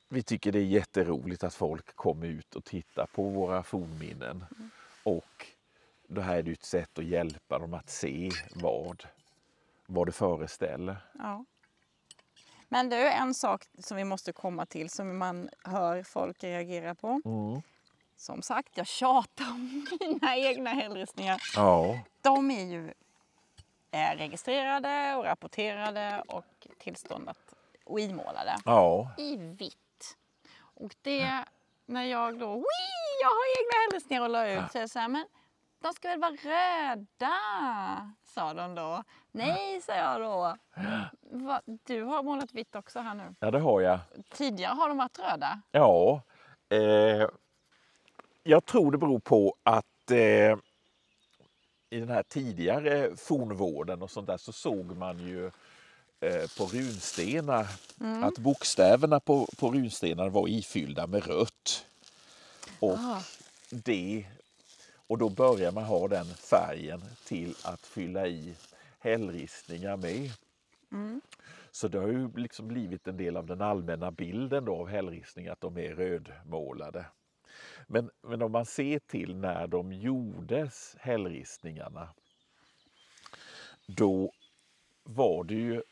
Vi 0.10 0.24
tycker 0.24 0.52
det 0.52 0.60
är 0.60 0.64
jätteroligt 0.64 1.44
att 1.44 1.54
folk 1.54 1.96
kommer 1.96 2.28
ut 2.28 2.56
och 2.56 2.64
tittar 2.64 3.06
på 3.06 3.24
våra 3.24 3.64
fornminnen. 3.64 4.46
Mm. 4.58 4.70
Och 5.04 5.48
det 6.08 6.22
här 6.22 6.36
är 6.36 6.52
ett 6.52 6.64
sätt 6.64 7.00
att 7.00 7.06
hjälpa 7.06 7.60
dem 7.60 7.74
att 7.74 7.90
se 7.90 8.32
vad, 8.56 9.04
vad 9.86 10.08
det 10.08 10.12
föreställer. 10.12 10.98
Ja. 11.14 11.46
Men 12.68 12.90
det 12.90 12.96
är 12.96 13.22
en 13.22 13.34
sak 13.34 13.66
som 13.80 13.98
vi 13.98 14.04
måste 14.04 14.34
komma 14.34 14.66
till 14.66 14.90
som 14.90 15.18
man 15.18 15.50
hör 15.64 16.04
folk 16.04 16.44
reagera 16.44 16.96
på. 16.96 17.22
Mm. 17.26 17.62
Som 18.18 18.42
sagt, 18.42 18.78
jag 18.78 18.88
tjatar 18.88 19.46
om 19.46 19.88
mina 20.00 20.36
egna 20.36 20.70
hällristningar. 20.70 21.42
Ja, 21.56 22.00
De 22.22 22.52
är 22.52 22.66
ju 22.66 22.94
eh, 23.92 24.18
registrerade 24.18 25.16
och 25.16 25.24
rapporterade 25.24 26.24
och 26.28 26.68
tillståndat 26.78 27.38
och 27.84 28.00
imålade 28.00 28.58
ja, 28.66 29.12
i 29.18 29.38
vitt. 29.38 29.78
Och 30.76 30.96
det, 31.02 31.46
när 31.86 32.04
jag 32.04 32.40
då, 32.40 32.56
Wii, 32.56 32.64
jag 33.22 33.30
har 33.30 33.46
egna 33.60 33.82
hällristningar 33.84 34.24
och 34.24 34.30
la 34.30 34.48
ut, 34.52 34.72
så 34.72 34.78
jag 34.78 34.90
så 34.90 35.00
här, 35.00 35.08
men 35.08 35.26
de 35.82 35.94
ska 35.94 36.08
väl 36.08 36.20
vara 36.20 36.32
röda, 36.32 38.12
sa 38.24 38.54
de 38.54 38.76
då. 38.76 39.04
Nej, 39.32 39.82
sa 39.82 39.94
jag 39.96 40.22
då. 40.22 40.56
Va, 41.22 41.62
du 41.66 42.04
har 42.04 42.24
målat 42.24 42.54
vitt 42.54 42.76
också 42.76 43.00
här 43.00 43.16
nu. 43.16 43.36
ja 43.40 43.52
det 43.52 43.60
har 43.60 43.82
jag. 43.82 44.00
Tidigare 44.30 44.74
har 44.74 44.88
de 44.90 44.98
varit 44.98 45.20
röda. 45.20 45.62
Ja, 45.72 46.22
eh, 46.70 47.28
jag 48.44 48.66
tror 48.66 48.92
det 48.92 48.98
beror 48.98 49.20
på 49.20 49.56
att 49.64 50.12
eh, 50.12 50.58
i 51.90 52.00
den 52.00 52.10
här 52.10 52.24
tidigare 52.24 53.16
fornvården 53.16 54.02
och 54.02 54.12
sånt 54.12 54.28
där 54.28 54.38
så 54.38 54.52
såg 54.52 54.98
man 54.98 55.20
ju 55.20 55.52
på 56.58 56.66
runstenar 56.66 57.68
att 58.24 58.38
bokstäverna 58.38 59.20
på, 59.20 59.46
på 59.58 59.72
runstenar 59.72 60.30
var 60.30 60.48
ifyllda 60.48 61.08
med 61.08 61.28
rött. 61.28 61.86
Och, 62.80 62.98
Ah. 63.00 63.22
det, 63.70 64.26
och 65.08 65.18
då 65.18 65.30
börjar 65.30 65.72
man 65.72 65.84
ha 65.84 66.08
den 66.08 66.26
färgen 66.26 67.02
till 67.26 67.56
att 67.64 67.82
fylla 67.86 68.28
i 68.28 68.56
hällristningar 69.00 69.98
med. 69.98 70.32
Så 71.72 71.88
det 71.88 72.00
har 72.00 72.08
ju 72.08 72.32
liksom 72.36 72.68
blivit 72.68 73.08
en 73.08 73.18
del 73.18 73.38
av 73.38 73.46
den 73.46 73.62
allmänna 73.62 74.12
bilden 74.12 74.66
då 74.66 74.76
av 74.76 74.88
hällristningar 74.88 75.52
att 75.52 75.62
de 75.62 75.78
är 75.78 75.96
rödmålade. 75.96 77.06
Men, 77.88 78.10
men 78.22 78.42
om 78.42 78.52
man 78.52 78.66
ser 78.66 79.00
till 79.00 79.36
när 79.36 79.68
de 79.68 79.94
gjordes, 79.94 80.96
hällristningarna, 81.00 82.10
då 83.88 84.32
var 85.04 85.44
det 85.44 85.54
ju 85.56 85.84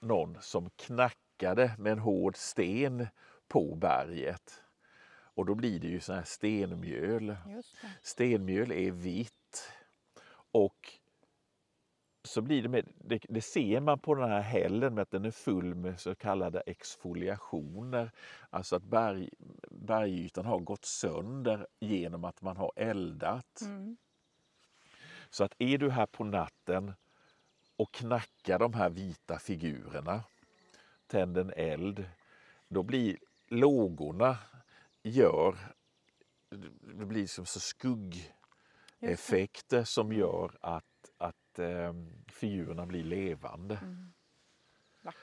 någon 0.00 0.36
som 0.40 0.70
knackade 0.70 1.74
med 1.78 1.92
en 1.92 1.98
hård 1.98 2.36
sten 2.36 3.06
på 3.48 3.74
berget. 3.74 4.62
Och 5.34 5.46
då 5.46 5.54
blir 5.54 5.80
det 5.80 5.88
ju 5.88 6.00
sån 6.00 6.16
här 6.16 6.24
stenmjöl. 6.24 7.36
Stenmjöl 8.02 8.72
är 8.72 8.90
vitt 8.90 9.72
och 10.52 11.00
så 12.22 12.42
blir 12.42 12.62
det 12.62 12.68
med, 12.68 12.88
det, 12.94 13.24
det 13.28 13.40
ser 13.40 13.80
man 13.80 13.98
på 13.98 14.14
den 14.14 14.30
här 14.30 14.40
hällen 14.40 14.94
med 14.94 15.02
att 15.02 15.10
den 15.10 15.24
är 15.24 15.30
full 15.30 15.74
med 15.74 16.00
så 16.00 16.14
kallade 16.14 16.60
exfoliationer. 16.60 18.10
Alltså 18.50 18.76
att 18.76 18.82
berg, 18.82 19.28
bergytan 19.70 20.46
har 20.46 20.58
gått 20.58 20.84
sönder 20.84 21.66
genom 21.80 22.24
att 22.24 22.42
man 22.42 22.56
har 22.56 22.72
eldat. 22.76 23.60
Mm. 23.62 23.96
Så 25.30 25.44
att 25.44 25.54
är 25.58 25.78
du 25.78 25.90
här 25.90 26.06
på 26.06 26.24
natten 26.24 26.92
och 27.80 27.92
knackar 27.92 28.58
de 28.58 28.74
här 28.74 28.90
vita 28.90 29.38
figurerna, 29.38 30.24
tänder 31.06 31.40
en 31.40 31.52
eld, 31.56 32.04
då 32.68 32.82
blir 32.82 33.18
lågorna 33.48 34.38
gör, 35.02 35.56
det 36.80 37.06
blir 37.06 37.26
som 37.26 37.46
så 37.46 37.60
skuggeffekter 37.60 39.84
som 39.84 40.12
gör 40.12 40.58
att, 40.60 41.10
att 41.18 41.58
eh, 41.58 41.94
figurerna 42.28 42.86
blir 42.86 43.04
levande. 43.04 43.78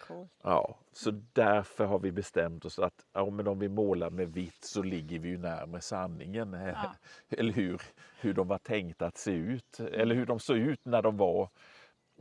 Coolt. 0.07 0.31
Ja, 0.43 0.79
så 0.91 1.11
därför 1.33 1.85
har 1.85 1.99
vi 1.99 2.11
bestämt 2.11 2.65
oss 2.65 2.79
att 2.79 3.05
ja, 3.13 3.29
men 3.29 3.47
om 3.47 3.59
vi 3.59 3.69
målar 3.69 4.09
med 4.09 4.33
vitt 4.33 4.63
så 4.63 4.83
ligger 4.83 5.19
vi 5.19 5.29
ju 5.29 5.37
närmare 5.37 5.81
sanningen. 5.81 6.53
Ja. 6.53 6.95
Eller 7.29 7.53
hur, 7.53 7.81
hur 8.19 8.33
de 8.33 8.47
var 8.47 8.57
tänkta 8.57 9.05
att 9.05 9.17
se 9.17 9.31
ut. 9.31 9.79
Eller 9.79 10.15
hur 10.15 10.25
de 10.25 10.39
såg 10.39 10.57
ut 10.57 10.85
när 10.85 11.01
de 11.01 11.17
var 11.17 11.49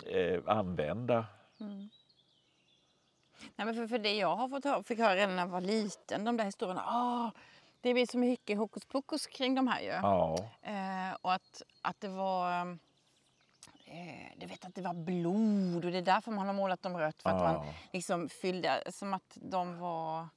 eh, 0.07 0.43
använda. 0.47 1.27
Nej, 3.57 3.67
men 3.67 3.75
för, 3.75 3.87
för 3.87 3.99
det 3.99 4.15
jag 4.17 4.37
har 4.37 4.49
fått 4.49 4.65
höra, 4.65 4.83
fick 4.83 4.99
höra 4.99 5.17
redan 5.17 5.37
när 5.37 5.43
jag 5.43 5.49
var 5.49 5.61
liten, 5.61 6.25
de 6.25 6.37
där 6.37 6.45
historierna. 6.45 6.83
Ah, 6.87 7.31
det 7.81 7.93
blir 7.93 8.07
så 8.07 8.19
mycket 8.19 8.59
hokus 8.59 8.85
pokus 8.85 9.27
kring 9.27 9.55
de 9.55 9.69
här 9.69 9.81
ju. 9.81 9.87
Ja, 9.89 10.37
Eh, 10.63 11.17
och 11.23 11.33
att, 11.33 11.63
att 11.83 12.01
det 12.01 12.09
var... 12.09 12.61
Eh, 13.85 14.33
du 14.37 14.47
vet 14.47 14.65
att 14.65 14.75
det 14.75 14.83
var 14.83 14.95
blod 14.95 15.85
och 15.85 15.91
det 15.91 15.99
är 15.99 16.03
därför 16.03 16.31
man 16.33 16.47
har 16.47 16.55
målat 16.55 16.83
dem 16.83 16.99
rött. 16.99 17.23
För 17.23 17.31
att 17.31 17.41
Ja. 17.41 17.53
man 17.53 17.67
liksom 17.93 18.29
fyllde, 18.29 18.93
som 18.93 19.15
att 19.15 19.39
de 19.43 19.79
var... 19.79 20.29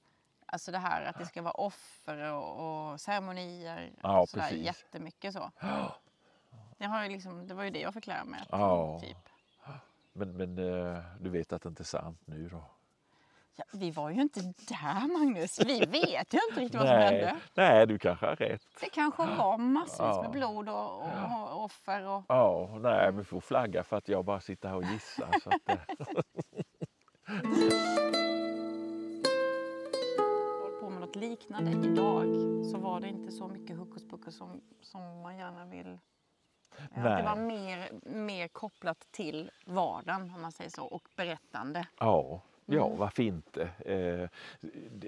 Alltså 0.45 0.72
det 0.72 0.78
här 0.78 1.06
att 1.06 1.17
det 1.19 1.26
ska 1.26 1.41
vara 1.41 1.54
offer 1.54 2.34
och, 2.34 2.89
och 2.91 3.02
ceremonier. 3.02 3.91
Ja, 4.04 4.19
och 4.22 4.30
sådär, 4.30 4.43
precis. 4.43 4.65
jättemycket 4.65 5.34
så. 5.34 5.52
Det, 6.78 6.86
har 6.86 7.04
ju 7.04 7.10
liksom, 7.10 7.48
det 7.48 7.54
var 7.54 7.63
ju 7.63 7.69
det 7.69 7.80
jag 7.80 7.93
fick 7.93 8.08
lära 8.08 8.24
mig. 8.26 8.39
Att, 8.41 8.48
Ja. 8.60 9.00
Typ. 9.00 9.29
Men, 10.19 10.38
men 10.38 10.58
eh, 10.58 10.97
du 11.19 11.29
vet 11.29 11.53
att 11.53 11.62
det 11.62 11.69
inte 11.69 11.82
är 11.82 11.86
sant 11.86 12.21
nu 12.25 12.49
då? 12.49 12.63
Ja, 13.55 13.63
vi 13.73 13.91
var 13.91 14.10
ju 14.10 14.21
inte 14.21 14.39
där 14.41 15.19
Magnus. 15.19 15.60
Vi 15.65 15.79
vet 15.79 16.34
ju 16.34 16.39
inte 16.49 16.62
riktigt 16.62 16.79
vad 16.79 16.88
som 16.88 16.97
nej, 16.97 17.05
hände. 17.05 17.36
nej, 17.53 17.88
du 17.88 17.99
kanske 17.99 18.25
har 18.25 18.36
rätt. 18.36 18.62
Det 18.82 18.89
kanske 18.89 19.25
var 19.25 19.58
massvis 19.58 19.99
Ja. 19.99 20.21
med 20.21 20.32
blod 20.32 20.69
och, 20.69 21.01
och, 21.01 21.53
och 21.53 21.63
offer. 21.63 22.08
Och... 22.08 22.23
Ja, 22.27 22.77
nej, 22.82 23.12
vi 23.12 23.23
får 23.23 23.39
flagga 23.39 23.84
för 23.84 23.97
att 23.97 24.08
jag 24.08 24.25
bara 24.25 24.41
sitter 24.41 24.69
här 24.69 24.75
och 24.75 24.84
gissar. 24.84 25.29
Så 25.43 25.49
att, 25.49 25.69
eh, 25.69 25.77
på 30.79 30.89
med 30.89 31.01
något 31.01 31.15
liknande 31.15 31.71
idag 31.71 32.25
så 32.71 32.77
var 32.77 32.99
det 32.99 33.08
inte 33.08 33.32
så 33.32 33.47
mycket 33.47 33.77
hokus 33.77 34.08
pokus 34.08 34.36
som, 34.36 34.62
som 34.82 35.21
man 35.21 35.38
gärna 35.38 35.65
vill. 35.65 35.99
Att 36.91 37.17
det 37.17 37.23
var 37.23 37.36
mer, 37.36 37.89
mer 38.10 38.47
kopplat 38.47 39.08
till 39.12 39.51
vardagen 39.65 40.32
om 40.36 40.41
man 40.41 40.51
säger 40.51 40.69
så 40.69 40.86
och 40.86 41.08
berättande. 41.15 41.88
ja, 41.99 42.41
ja, 42.65 42.86
Mm. 42.86 42.97
varför 42.99 43.23
inte? 43.23 43.62
Eh, 43.63 44.29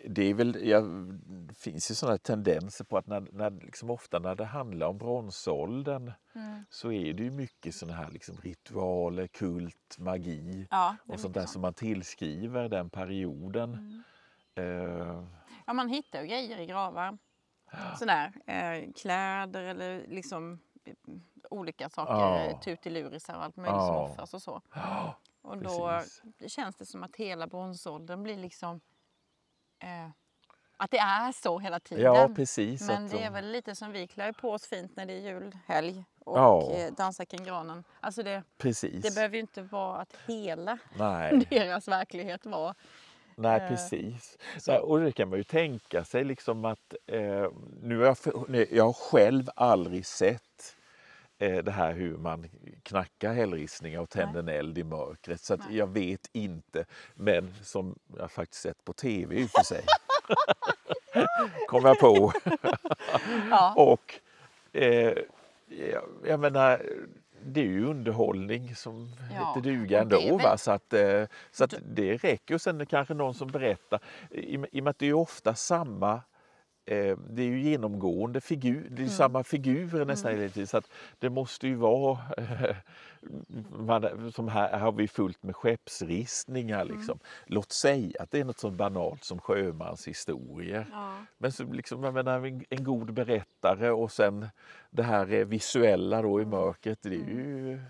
det- 0.05 0.23
är 0.23 0.33
väl, 0.33 0.67
ja, 0.67 0.81
det 1.25 1.53
finns 1.53 1.91
ju 1.91 1.95
sådana 1.95 2.17
tendenser 2.17 2.85
på 2.85 2.97
att 2.97 3.07
när, 3.07 3.19
när, 3.31 3.51
liksom 3.51 3.89
ofta 3.89 4.19
när 4.19 4.35
det 4.35 4.45
handlar 4.45 4.87
om 4.87 4.97
bronsåldern 4.97 6.11
Mm. 6.35 6.65
så 6.69 6.91
är 6.91 7.13
det 7.13 7.23
ju 7.23 7.31
mycket 7.31 7.75
sådana 7.75 7.97
här 7.97 8.11
liksom 8.11 8.37
ritualer, 8.37 9.27
kult, 9.27 9.95
magi 9.97 10.67
Ja, 10.71 10.95
och 11.07 11.19
sånt 11.19 11.33
där 11.33 11.41
sånt. 11.41 11.49
som 11.49 11.61
man 11.61 11.73
tillskriver 11.73 12.69
den 12.69 12.89
perioden. 12.89 14.03
Eh, 14.55 15.23
Ja, 15.65 15.73
man 15.73 15.89
hittar 15.89 16.21
ju 16.21 16.27
grejer 16.27 16.57
i 16.59 16.65
gravar. 16.65 17.17
Sådär, 17.99 18.31
eh, 18.47 18.91
kläder 18.95 19.63
eller 19.63 20.07
liksom 20.07 20.59
olika 21.49 21.89
saker, 21.89 22.13
Ja. 22.13 22.45
ja. 22.45 22.59
tutilurisar 22.61 23.35
och 23.35 23.43
allt 23.43 23.55
möjligt 23.55 23.81
som 23.81 23.95
Ja. 23.95 24.09
offras 24.11 24.33
och 24.33 24.41
så. 24.41 24.61
ja, 24.73 25.15
Och 25.41 25.57
då 25.57 25.87
precis. 25.87 26.51
känns 26.53 26.75
det 26.75 26.85
som 26.85 27.03
att 27.03 27.15
hela 27.15 27.47
bronsåldern 27.47 28.23
blir 28.23 28.37
liksom 28.37 28.81
eh, 29.79 30.09
att 30.77 30.91
det 30.91 30.97
är 30.97 31.31
så 31.31 31.59
hela 31.59 31.79
tiden. 31.79 32.03
Ja, 32.05 32.29
precis. 32.35 32.87
Men 32.87 33.07
det 33.09 33.17
är 33.19 33.23
de- 33.23 33.33
väl 33.33 33.51
lite 33.51 33.75
som 33.75 33.91
vi 33.91 34.07
klär 34.07 34.31
på 34.31 34.51
oss 34.51 34.65
fint 34.67 34.95
när 34.95 35.05
det 35.05 35.13
är 35.13 35.19
julhelg 35.19 36.05
och 36.19 36.37
Ja. 36.37 36.71
eh, 36.71 36.93
dansar 36.93 37.25
kring 37.25 37.43
granen. 37.43 37.83
Alltså 37.99 38.23
det, 38.23 38.43
precis. 38.57 39.03
det 39.03 39.15
behöver 39.15 39.35
ju 39.35 39.41
inte 39.41 39.61
vara 39.61 39.97
att 40.01 40.15
hela 40.27 40.77
Nej. 40.97 41.45
deras 41.49 41.87
verklighet 41.87 42.45
var 42.45 42.75
Nej, 43.41 43.61
Eh, 43.61 43.67
precis. 43.67 44.37
så. 44.59 44.71
Nej, 44.71 44.79
och 44.81 44.99
det 44.99 45.11
kan 45.11 45.29
man 45.29 45.37
ju 45.37 45.43
tänka 45.43 46.03
sig 46.03 46.23
liksom 46.23 46.65
att 46.65 46.93
eh, 47.07 47.47
nu 47.81 47.97
har 47.97 48.05
jag, 48.05 48.17
nej, 48.49 48.67
jag 48.71 48.83
har 48.85 48.93
själv 48.93 49.49
aldrig 49.55 50.05
sett 50.05 50.75
eh, 51.39 51.57
det 51.63 51.71
här 51.71 51.93
hur 51.93 52.17
man 52.17 52.49
knackar 52.83 53.33
hällristningar 53.33 53.99
och 54.01 54.09
tänder 54.09 54.39
en 54.39 54.47
eld 54.49 54.77
i 54.77 54.83
mörkret. 54.83 55.41
Så 55.41 55.53
att 55.53 55.59
Nej. 55.69 55.77
jag 55.77 55.87
vet 55.87 56.29
inte, 56.33 56.85
men 57.15 57.53
som 57.63 57.99
jag 58.17 58.31
faktiskt 58.31 58.61
sett 58.61 58.85
på 58.85 58.93
tv 58.93 59.35
i 59.35 59.45
och 59.45 59.49
för 59.49 59.63
sig. 59.63 59.83
Kom 61.67 61.85
jag 61.85 61.99
på. 61.99 62.31
Ja. 63.49 63.73
Och 63.77 64.19
eh, 64.73 65.13
jag, 65.67 66.03
jag 66.25 66.39
menar, 66.39 66.81
det 67.53 67.59
är 67.61 67.65
ju 67.65 67.85
underhållning 67.85 68.75
som 68.75 69.09
Ja, 69.35 69.53
heter 69.55 69.69
duga 69.69 70.01
ändå. 70.01 70.19
väl- 70.19 70.31
Va? 70.43 70.57
Så, 70.57 70.71
att, 70.71 70.93
eh, 70.93 71.23
så 71.51 71.63
att 71.63 71.73
det 71.85 72.17
räcker. 72.17 72.53
Och 72.55 72.61
sen 72.61 72.85
kanske 72.85 73.13
någon 73.13 73.33
som 73.33 73.47
berättar. 73.47 73.99
I, 74.31 74.53
I 74.71 74.79
och 74.79 74.83
med 74.83 74.87
att 74.87 74.99
det 74.99 75.05
är 75.05 75.13
ofta 75.13 75.55
samma 75.55 76.21
eh, 76.85 77.17
det 77.17 77.41
är 77.41 77.47
ju 77.47 77.61
genomgående 77.61 78.41
figur, 78.41 78.87
det 78.89 79.01
är 79.01 79.03
ju 79.03 79.09
samma 79.09 79.43
figurer 79.43 80.05
nästan 80.05 80.31
hela 80.31 80.49
tiden. 80.49 80.67
Så 80.67 80.77
att 80.77 80.89
det 81.19 81.29
måste 81.29 81.67
ju 81.67 81.75
vara, 81.75 82.19
eh, 82.37 82.75
man, 83.69 84.31
som 84.31 84.47
här 84.47 84.79
har 84.79 84.91
vi 84.91 85.07
fullt 85.07 85.43
med 85.43 85.55
skeppsristningar. 85.55 86.85
Liksom. 86.85 87.19
Låt 87.45 87.71
säga 87.71 88.23
att 88.23 88.31
det 88.31 88.39
är 88.39 88.45
något 88.45 88.59
så 88.59 88.71
banalt 88.71 89.23
som 89.23 89.39
sjömanshistorier. 89.39 90.87
Ja. 90.91 91.13
Men 91.37 91.51
så 91.51 91.63
liksom, 91.63 92.03
jag 92.03 92.13
menar, 92.13 92.45
en, 92.45 92.65
en 92.69 92.83
god 92.83 93.13
berättare 93.13 93.91
och 93.91 94.11
sen 94.11 94.47
det 94.89 95.03
här 95.03 95.33
eh, 95.33 95.45
visuella 95.45 96.21
då 96.21 96.41
i 96.41 96.45
mörkret. 96.45 96.99
Det, 97.01 97.09
är 97.09 97.29
ju, 97.29 97.81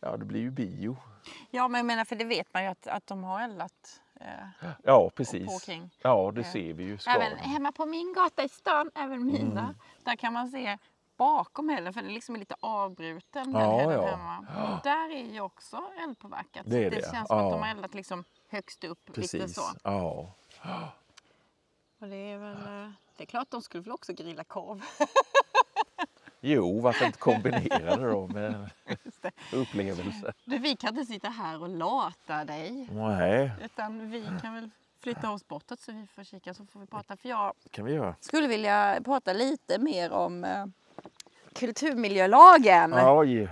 ja, 0.00 0.16
det 0.16 0.24
blir 0.24 0.40
ju 0.40 0.50
bio. 0.50 0.96
ja, 1.50 1.68
men 1.68 1.78
jag 1.78 1.86
menar 1.86 2.04
för 2.04 2.16
det 2.16 2.24
vet 2.24 2.54
man 2.54 2.62
ju 2.62 2.68
att, 2.68 2.86
att 2.86 3.06
de 3.06 3.24
har 3.24 3.44
eldat 3.44 4.00
eh, 4.24 4.68
Ja, 4.82 5.00
på 5.04 5.10
precis. 5.10 5.64
kring. 5.64 5.90
Ja, 6.02 6.32
det 6.34 6.40
Eh, 6.40 6.52
ser 6.52 6.72
vi 6.72 6.84
ju. 6.84 6.98
Även 7.08 7.38
hemma 7.38 7.72
på 7.72 7.86
min 7.86 8.12
gata 8.12 8.42
i 8.44 8.48
stan, 8.48 8.90
även 8.94 9.26
mina, 9.26 9.60
Mm. 9.60 9.74
där 10.04 10.16
kan 10.16 10.32
man 10.32 10.48
se 10.48 10.78
bakom 11.16 11.70
elden, 11.70 11.92
för 11.94 12.02
den 12.02 12.14
liksom 12.14 12.34
är 12.34 12.38
lite 12.38 12.54
avbruten 12.60 13.52
den 13.52 13.62
Ja, 13.62 14.06
hemma. 14.06 14.38
Och 14.38 14.82
där 14.84 15.10
är 15.10 15.32
ju 15.32 15.40
också 15.40 15.82
eldpåverkat. 16.04 16.62
Det 16.66 16.84
det 16.84 16.90
det, 16.90 17.10
känns 17.12 17.28
som 17.28 17.38
att 17.38 17.50
de 17.52 17.60
har 17.62 17.68
eldat 17.68 17.94
liksom 17.94 18.24
högst 18.48 18.84
upp 18.84 19.08
lite 19.08 19.20
Precis. 19.20 19.54
så. 19.54 19.62
Ja. 19.82 20.32
Och 21.98 22.08
det 22.08 22.16
är 22.16 22.38
väl, 22.38 22.52
eh, 22.84 22.90
det 23.16 23.22
är 23.22 23.26
klart 23.26 23.50
de 23.50 23.62
skulle 23.62 23.82
väl 23.82 23.92
också 23.92 24.12
grilla 24.12 24.44
korv. 24.44 24.82
Jo, 26.46 26.80
varför 26.80 27.06
inte 27.06 27.18
kombinera 27.18 27.96
det 27.96 28.10
då 28.10 28.26
med 28.26 28.70
upplevelse? 29.52 30.32
Du, 30.44 30.58
vi 30.58 30.76
kan 30.76 30.98
inte 30.98 31.12
sitta 31.12 31.28
här 31.28 31.62
och 31.62 31.68
lata 31.68 32.44
dig. 32.44 32.88
Nej, 32.92 33.50
Utan 33.64 34.10
vi 34.10 34.26
kan 34.42 34.54
väl 34.54 34.70
flytta 35.00 35.30
oss 35.30 35.48
bortåt 35.48 35.80
så 35.80 35.92
vi 35.92 36.06
får 36.14 36.24
kika 36.24 36.54
så 36.54 36.66
får 36.66 36.80
vi 36.80 36.86
prata. 36.86 37.16
För 37.16 37.28
jag 37.28 37.52
kan 37.70 37.84
vi 37.84 37.92
göra. 37.92 38.14
skulle 38.20 38.48
vilja 38.48 39.00
prata 39.04 39.32
lite 39.32 39.78
mer 39.78 40.12
om 40.12 40.44
eh, 40.44 40.64
kulturmiljölagen. 41.52 42.94
Oj. 42.94 43.48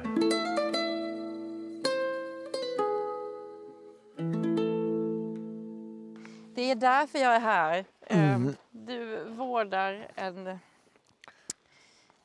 Det 6.55 6.71
är 6.71 6.75
därför 6.75 7.19
jag 7.19 7.35
är 7.35 7.41
här. 7.41 7.85
Eh, 8.07 8.35
Mm. 8.35 8.55
Du 8.71 9.25
vårdar 9.25 10.07
en, 10.15 10.59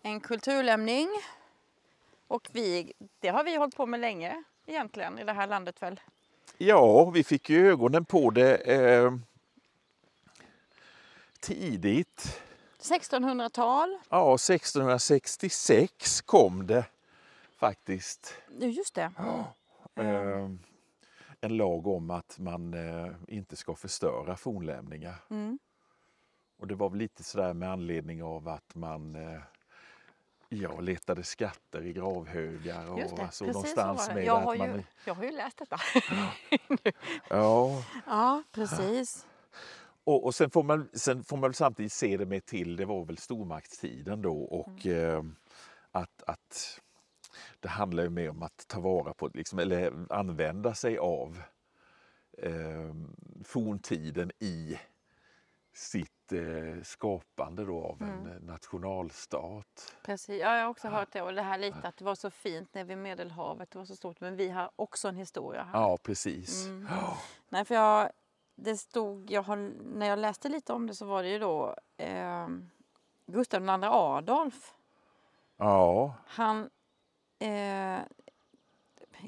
en 0.08 0.20
kulturlämning. 0.20 1.08
Och 2.28 2.50
vi, 2.52 2.94
det 3.20 3.30
har 3.30 3.44
vi 3.44 3.56
hållit 3.56 3.76
på 3.76 3.86
med 3.86 4.00
länge 4.00 4.44
egentligen 4.66 5.20
i 5.20 5.24
det 5.24 5.34
här 5.34 5.48
landet 5.48 5.82
väl? 5.82 6.00
Ja, 6.58 7.10
vi 7.10 7.24
fick 7.24 7.50
ju 7.50 7.72
ögonen 7.72 8.06
på 8.06 8.30
det 8.30 8.56
eh, 8.56 9.14
tidigt. 11.40 12.42
1600-tal. 12.80 13.98
Ja, 14.10 14.36
1666 14.36 16.22
kom 16.22 16.68
det 16.68 16.86
faktiskt. 17.58 18.34
Ja, 18.60 18.68
Just 18.68 18.96
det. 18.96 19.12
Eh, 19.96 20.50
en 21.42 21.58
lag 21.58 21.88
om 21.88 22.10
att 22.10 22.40
man 22.40 22.74
eh, 22.74 23.14
inte 23.28 23.56
ska 23.56 23.76
förstöra 23.76 24.36
fornlämningar. 24.36 25.16
Mm. 25.30 25.60
Och 26.60 26.68
det 26.68 26.76
var 26.76 26.90
väl 26.90 27.00
lite 27.00 27.24
sådär 27.24 27.54
med 27.54 27.72
anledning 27.72 28.24
av 28.24 28.48
att 28.48 28.76
man 28.76 29.16
eh, 29.16 29.42
ja, 30.50 30.80
letade 30.80 31.24
skatter 31.24 31.86
i 31.86 31.94
gravhögar 31.94 32.92
och 32.92 32.98
det. 32.98 33.08
så 33.32 33.46
Precis 33.46 33.54
någonstans 33.54 34.10
med 34.14 34.24
Jag 34.26 34.38
att 34.38 34.44
har, 34.46 34.58
man... 34.58 34.76
ju, 34.76 34.84
jag 35.06 35.14
har 35.16 35.24
ju 35.24 35.32
läst 35.32 35.58
detta. 35.58 35.78
Ja, 37.30 37.84
ja, 38.06 38.44
precis. 38.52 39.26
och, 40.04 40.26
och 40.26 40.36
sen, 40.36 40.50
får 40.50 40.64
man, 40.64 40.90
sen 40.94 41.24
får 41.24 41.38
man 41.38 41.54
samtidigt 41.54 41.94
se 41.94 42.18
det 42.18 42.26
med 42.26 42.46
till, 42.46 42.76
det 42.76 42.86
var 42.86 43.06
väl 43.06 43.18
stormaktstiden 43.18 44.22
då 44.22 44.42
och 44.42 44.86
Mm. 44.86 45.16
eh, 45.16 45.24
att, 45.92 46.24
att 46.28 46.82
det 47.60 47.68
handlar 47.70 48.04
ju 48.04 48.10
mer 48.10 48.30
om 48.30 48.44
att 48.44 48.68
ta 48.68 48.80
vara 48.80 49.14
på, 49.14 49.30
liksom, 49.34 49.60
eller 49.60 50.06
använda 50.14 50.74
sig 50.74 50.98
av 50.98 51.42
eh, 52.38 52.94
forntiden 53.46 54.32
i 54.40 54.80
sitt 55.78 56.32
eh, 56.32 56.84
skapande 56.84 57.66
då 57.66 57.84
av 57.84 58.02
en 58.02 58.10
Mm. 58.10 58.32
eh, 58.32 58.42
nationalstat. 58.42 59.96
Precis. 60.06 60.42
Ja, 60.42 60.56
jag 60.58 60.64
har 60.64 60.70
också 60.70 60.88
hört 60.88 61.12
det. 61.12 61.22
Och 61.22 61.34
det 61.34 61.42
här 61.42 61.58
lite 61.58 61.78
att 61.84 61.98
det 61.98 62.06
var 62.06 62.16
så 62.16 62.30
fint 62.30 62.74
när 62.74 62.84
vid 62.84 62.98
Medelhavet. 62.98 63.72
Det 63.72 63.78
var 63.78 63.86
så 63.86 63.96
stort. 63.96 64.20
Men 64.22 64.36
vi 64.36 64.50
har 64.50 64.72
också 64.76 65.08
en 65.08 65.16
historia 65.16 65.64
här. 65.64 65.80
Ja, 65.80 65.98
precis. 65.98 66.66
Mm. 66.66 66.88
Ja. 66.92 67.18
Nej, 67.50 67.66
för 67.66 67.76
jag, 67.76 68.10
det 68.56 68.78
stod, 68.78 69.32
jag 69.32 69.42
har, 69.42 69.56
när 69.96 70.06
jag 70.08 70.20
läste 70.20 70.50
lite 70.50 70.74
om 70.74 70.88
det 70.88 70.96
så 70.96 71.06
var 71.06 71.24
det 71.24 71.30
ju 71.30 71.40
då 71.40 71.76
eh, 71.98 72.48
Gustav 73.26 73.62
II 73.64 73.70
Adolf. 73.84 74.74
Ja, 75.58 76.14
Han 76.28 76.70
eh, 77.40 78.00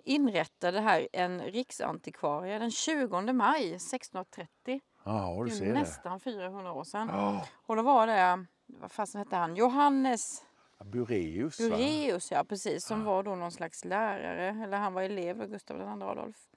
inrättade 0.03 0.79
här 0.79 1.07
en 1.13 1.41
riksantikvarie 1.41 2.59
den 2.59 2.71
20 2.71 3.33
maj 3.33 3.73
1630. 3.75 4.81
Ja 5.13 5.35
du 5.43 5.49
Det 5.49 5.55
ser 5.55 5.65
är 5.65 5.73
nästan 5.73 6.19
400 6.19 6.71
år 6.71 6.83
sedan. 6.83 7.07
Ja, 7.11 7.45
Och 7.65 7.75
då 7.75 7.81
var 7.81 8.07
det, 8.07 8.45
vad 8.65 8.91
fasen 8.91 9.19
hette 9.19 9.35
han, 9.35 9.55
Johannes 9.55 10.45
Bureus? 10.85 11.57
Bureus, 11.57 12.31
ja 12.31 12.43
precis, 12.43 12.85
som 12.85 13.03
var 13.03 13.23
då 13.23 13.35
någon 13.35 13.51
slags 13.51 13.85
lärare, 13.85 14.63
eller 14.63 14.77
han 14.77 14.93
var 14.93 15.01
elev 15.01 15.41
av 15.41 15.47
Gustav 15.47 15.77
II 15.77 15.83
Adolf. 16.03 16.49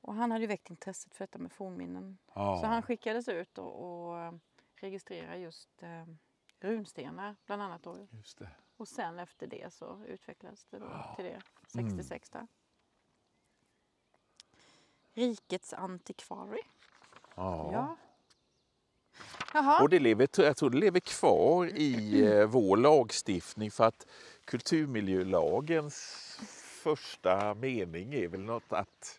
Och 0.00 0.14
han 0.14 0.30
hade 0.30 0.40
ju 0.42 0.46
väckt 0.48 0.70
intresset 0.70 1.14
för 1.14 1.24
detta 1.24 1.38
med 1.38 1.52
fornminnen. 1.52 2.18
Ja. 2.34 2.58
Så 2.60 2.66
han 2.66 2.82
skickades 2.82 3.28
ut 3.28 3.58
och, 3.58 3.82
och 4.08 4.18
eh, 4.20 4.32
registrera 4.80 5.36
just 5.36 5.82
eh, 5.82 6.04
runstenar 6.60 7.36
bland 7.46 7.62
annat. 7.62 7.82
Då. 7.82 8.06
Just 8.10 8.38
det. 8.38 8.48
Och 8.76 8.88
sen 8.88 9.18
efter 9.18 9.46
det 9.46 9.72
så 9.74 10.04
utvecklades 10.04 10.64
det 10.64 10.78
då 10.78 10.86
till 11.16 11.24
det, 11.24 11.42
Mm. 11.74 11.90
66 11.90 12.30
där. 12.30 12.46
Rikets 15.14 15.72
antikvarie. 15.72 16.62
Ja. 17.36 17.70
Ja. 17.72 17.96
Jaha. 19.54 19.82
Och 19.82 19.88
det 19.88 19.98
lever, 19.98 20.28
jag 20.36 20.56
tror 20.56 20.70
det 20.70 20.78
lever 20.78 21.00
kvar 21.00 21.66
i 21.66 22.22
eh, 22.26 22.44
vår 22.46 22.76
lagstiftning 22.76 23.70
för 23.70 23.84
att 23.84 24.06
kulturmiljölagens 24.44 25.94
första 26.82 27.54
mening 27.54 28.14
är 28.14 28.28
väl 28.28 28.40
något 28.40 28.72
att 28.72 29.18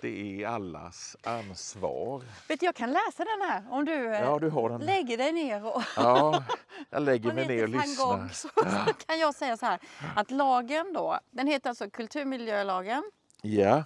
det 0.00 0.42
är 0.42 0.48
allas 0.48 1.16
ansvar. 1.22 2.22
Vet 2.48 2.60
du, 2.60 2.66
jag 2.66 2.74
kan 2.74 2.90
läsa 2.92 3.24
den 3.24 3.40
här 3.50 3.64
om 3.70 3.84
du, 3.84 4.14
eh, 4.14 4.20
Ja, 4.20 4.38
du 4.38 4.50
har 4.50 4.68
den. 4.70 4.80
lägger 4.80 5.18
dig 5.18 5.32
ner 5.32 5.64
och 5.76 5.82
Ja, 5.96 6.44
jag 6.90 7.02
lägger 7.02 7.32
mig 7.32 7.46
ner 7.48 7.62
och 7.62 7.68
lyssnar. 7.68 8.06
framgång 8.06 8.28
så, 8.30 8.48
så 8.86 8.92
kan 9.06 9.18
jag 9.18 9.34
säga 9.34 9.56
så 9.56 9.66
här 9.66 9.80
att 10.16 10.30
lagen 10.30 10.92
då, 10.92 11.18
den 11.30 11.46
heter 11.46 11.68
alltså 11.70 11.90
kulturmiljölagen. 11.90 13.10
Ja, 13.42 13.84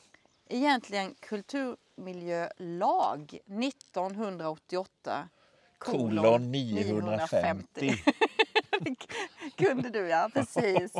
Egentligen 0.48 1.14
kulturmiljölag 1.96 3.38
1988 3.46 5.28
kolon 5.78 6.52
950. 6.52 7.92
Kunde 9.56 9.90
du 9.90 10.08
ja, 10.08 10.30
precis. 10.34 10.92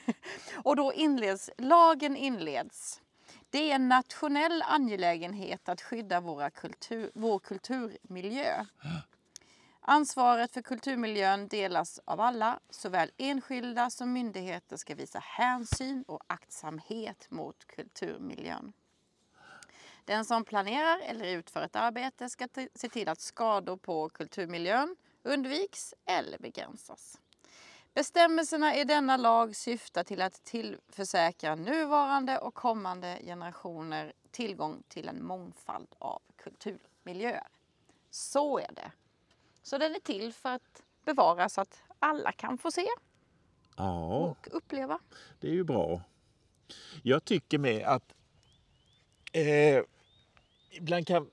Och 0.64 0.76
då 0.76 0.92
inleds, 0.92 1.50
lagen 1.58 2.16
inleds. 2.16 3.00
Det 3.50 3.70
är 3.70 3.74
en 3.74 3.88
nationell 3.88 4.62
angelägenhet 4.62 5.68
att 5.68 5.80
skydda 5.80 6.20
våra 6.20 6.50
kultur, 6.50 7.10
vår 7.14 7.38
kulturmiljö. 7.38 8.66
Ansvaret 9.80 10.52
för 10.52 10.62
kulturmiljön 10.62 11.48
delas 11.48 12.00
av 12.04 12.20
alla. 12.20 12.60
Såväl 12.70 13.10
enskilda 13.16 13.90
som 13.90 14.12
myndigheter 14.12 14.76
ska 14.76 14.94
visa 14.94 15.18
hänsyn 15.18 16.04
och 16.08 16.20
aktsamhet 16.26 17.26
mot 17.30 17.66
kulturmiljön. 17.66 18.72
Den 20.04 20.24
som 20.24 20.44
planerar 20.44 21.00
eller 21.00 21.26
utför 21.26 21.62
ett 21.62 21.76
arbete 21.76 22.28
ska 22.28 22.48
se 22.74 22.88
till 22.88 23.08
att 23.08 23.20
skador 23.20 23.76
på 23.76 24.08
kulturmiljön 24.08 24.96
undviks 25.22 25.94
eller 26.04 26.38
begränsas. 26.38 27.18
Bestämmelserna 27.94 28.76
i 28.76 28.84
denna 28.84 29.16
lag 29.16 29.56
syftar 29.56 30.04
till 30.04 30.22
att 30.22 30.44
tillförsäkra 30.44 31.54
nuvarande 31.54 32.38
och 32.38 32.54
kommande 32.54 33.18
generationer 33.24 34.12
tillgång 34.30 34.82
till 34.88 35.08
en 35.08 35.24
mångfald 35.24 35.88
av 35.98 36.22
kulturmiljöer. 36.36 37.46
Så 38.10 38.58
är 38.58 38.72
det. 38.72 38.92
Så 39.62 39.78
den 39.78 39.94
är 39.94 40.00
till 40.00 40.32
för 40.32 40.48
att 40.48 40.82
bevara 41.04 41.48
så 41.48 41.60
att 41.60 41.82
alla 41.98 42.32
kan 42.32 42.58
få 42.58 42.70
se 42.70 42.86
ja, 43.76 44.16
och 44.16 44.48
uppleva. 44.50 44.98
det 45.40 45.48
är 45.48 45.52
ju 45.52 45.64
bra. 45.64 46.00
Jag 47.02 47.24
tycker 47.24 47.58
med 47.58 47.86
att 47.86 48.14
eh, 49.32 49.82
ibland 50.70 51.06
kan, 51.06 51.30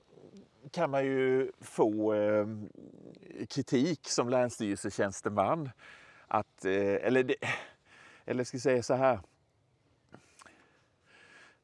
kan 0.70 0.90
man 0.90 1.04
ju 1.04 1.52
få 1.60 2.14
eh, 2.14 2.46
kritik 3.48 4.08
som 4.08 4.28
länsstyrelsetjänsteman. 4.28 5.70
Att, 6.28 6.64
eh, 6.64 6.94
eller, 6.94 7.22
det, 7.22 7.36
eller 8.24 8.44
ska 8.44 8.54
jag 8.54 8.62
säga 8.62 8.82
så 8.82 8.94
här. 8.94 9.20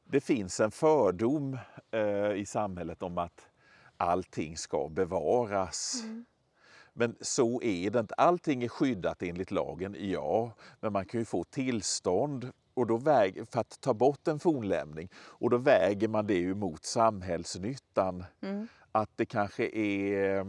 Det 0.03 0.21
finns 0.21 0.59
en 0.59 0.71
fördom 0.71 1.57
eh, 1.91 2.31
i 2.31 2.45
samhället 2.45 3.03
om 3.03 3.17
att 3.17 3.47
allting 3.97 4.57
ska 4.57 4.89
bevaras. 4.89 6.03
Men 6.93 7.15
så 7.21 7.61
är 7.61 7.89
det 7.89 7.99
inte. 7.99 8.13
Allting 8.15 8.63
är 8.63 8.67
skyddat 8.67 9.23
enligt 9.23 9.51
lagen, 9.51 9.95
ja. 9.99 10.51
Men 10.79 10.93
man 10.93 11.05
kan 11.05 11.19
ju 11.19 11.25
få 11.25 11.43
tillstånd 11.43 12.51
och 12.77 12.87
då 12.87 12.97
väg, 12.97 13.47
för 13.51 13.59
att 13.59 13.81
ta 13.81 13.93
bort 13.93 14.27
en 14.27 14.39
fornlämning 14.39 15.09
och 15.15 15.49
då 15.49 15.57
väger 15.57 16.07
man 16.07 16.27
det 16.27 16.37
ju 16.37 16.55
mot 16.55 16.85
samhällsnyttan. 16.85 18.25
Att 18.91 19.09
det 19.15 19.25
kanske 19.25 19.69
är 19.77 20.37
eh, 20.37 20.45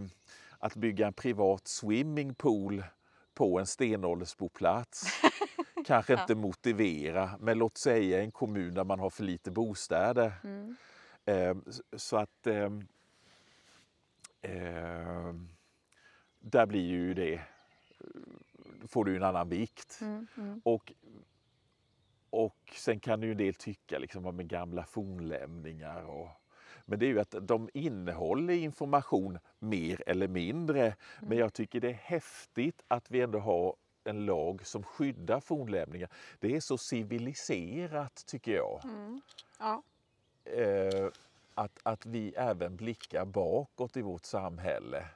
att 0.59 0.75
bygga 0.75 1.07
en 1.07 1.13
privat 1.13 1.69
swimmingpool 1.69 2.85
på 3.35 3.59
en 3.59 3.67
stenåldersboplats. 3.67 5.07
kanske 5.87 6.21
inte 6.21 6.35
motivera, 6.35 7.31
men 7.41 7.59
låt 7.59 7.79
säga 7.79 8.23
en 8.23 8.31
kommun 8.31 8.75
där 8.75 8.85
man 8.85 8.99
har 8.99 9.11
för 9.11 9.25
lite 9.25 9.51
bostäder. 9.51 10.33
Eh, 11.25 11.57
så 11.97 12.17
att 12.17 12.47
eh, 12.47 12.73
eh, 14.43 15.35
där 16.41 16.67
blir 16.67 16.87
ju 16.87 17.15
det, 17.15 17.41
får 18.89 19.05
du 19.05 19.17
en 19.17 19.23
annan 19.23 19.49
vikt. 19.49 20.01
Och, 20.63 20.93
och 22.31 22.57
sen 22.75 23.01
kan 23.01 23.23
ju 23.23 23.31
en 23.31 23.37
del 23.37 23.55
tycka 23.55 23.99
liksom 23.99 24.27
om 24.27 24.37
med 24.37 24.49
gamla 24.49 24.85
fornlämningar. 24.85 26.03
Och, 26.03 26.29
men 26.85 26.99
det 26.99 27.07
är 27.07 27.09
ju 27.09 27.21
att 27.21 27.35
de 27.41 27.69
innehåller 27.75 28.55
information 28.55 29.39
mer 29.59 30.03
eller 30.07 30.29
mindre. 30.29 30.97
Men 31.21 31.39
jag 31.39 31.53
tycker 31.53 31.81
det 31.81 31.89
är 31.89 31.93
häftigt 32.03 32.83
att 32.89 33.11
vi 33.11 33.21
ändå 33.21 33.39
har 33.39 33.77
en 34.05 34.27
lag 34.27 34.67
som 34.67 34.83
skyddar 34.83 35.41
fornlämningar. 35.41 36.09
Det 36.39 36.57
är 36.57 36.61
så 36.61 36.79
civiliserat 36.79 38.25
tycker 38.27 38.53
jag. 38.53 38.81
Ja. 39.59 39.83
Eh, 40.45 41.09
att, 41.55 41.79
att 41.83 42.07
vi 42.07 42.33
även 42.37 42.77
blickar 42.77 43.25
bakåt 43.25 43.97
i 43.97 44.03
vårt 44.03 44.25
samhälle 44.25 45.07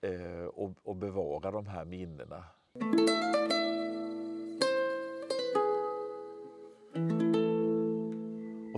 eh, 0.00 0.44
och, 0.44 0.72
och 0.82 0.96
bevarar 0.96 1.52
de 1.52 1.66
här 1.66 1.84
minnena. 1.84 2.44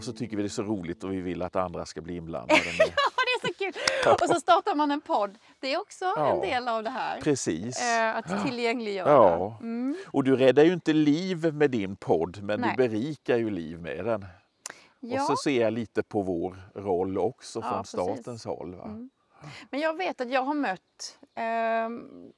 Så 0.07 0.13
tycker 0.13 0.37
vi 0.37 0.43
det 0.43 0.47
är 0.47 0.51
så 0.51 0.63
roligt 0.63 1.05
och 1.05 1.13
vi 1.13 1.21
vill 1.21 1.43
att 1.43 1.57
andra 1.57 1.87
ska 1.87 2.01
bli 2.01 2.17
inblandade. 2.17 2.61
Ja, 2.79 3.43
det 3.43 3.49
är 3.49 3.53
så 3.53 3.55
kul! 3.59 4.15
Och 4.23 4.35
så 4.35 4.41
startar 4.41 4.75
man 4.75 4.91
en 4.91 5.01
podd. 5.01 5.39
Det 5.61 5.75
är 5.75 5.81
också 5.81 6.05
Ja. 6.05 6.35
en 6.35 6.41
del 6.41 6.69
av 6.69 6.83
det 6.83 6.91
här. 6.91 7.21
Precis. 7.21 7.83
Eh, 7.83 8.17
att 8.17 8.45
tillgängliggöra. 8.47 9.11
Ja. 9.11 9.59
Mm. 9.61 9.97
Och 10.07 10.25
du 10.25 10.37
räddar 10.37 10.65
ju 10.65 10.73
inte 10.73 10.93
liv 10.93 11.55
med 11.55 11.71
din 11.71 11.97
podd 11.97 12.43
men 12.43 12.61
Nej. 12.61 12.71
du 12.71 12.89
berikar 12.89 13.37
ju 13.37 13.51
liv 13.51 13.81
med 13.81 14.05
den. 14.05 14.27
Ja. 15.01 15.21
Och 15.21 15.27
så 15.27 15.37
ser 15.45 15.61
jag 15.61 15.73
lite 15.73 16.03
på 16.03 16.23
vår 16.23 16.57
roll 16.75 17.19
också 17.19 17.63
från 17.63 17.73
precis. 17.73 17.89
statens 17.91 18.45
håll. 18.45 18.75
Va? 18.75 18.85
Mm. 18.85 19.11
Men 19.71 19.81
jag 19.81 19.97
vet 19.97 20.21
att 20.21 20.31
jag 20.31 20.43
har 20.43 20.55
mött, 20.55 21.19
ehm, 21.35 22.33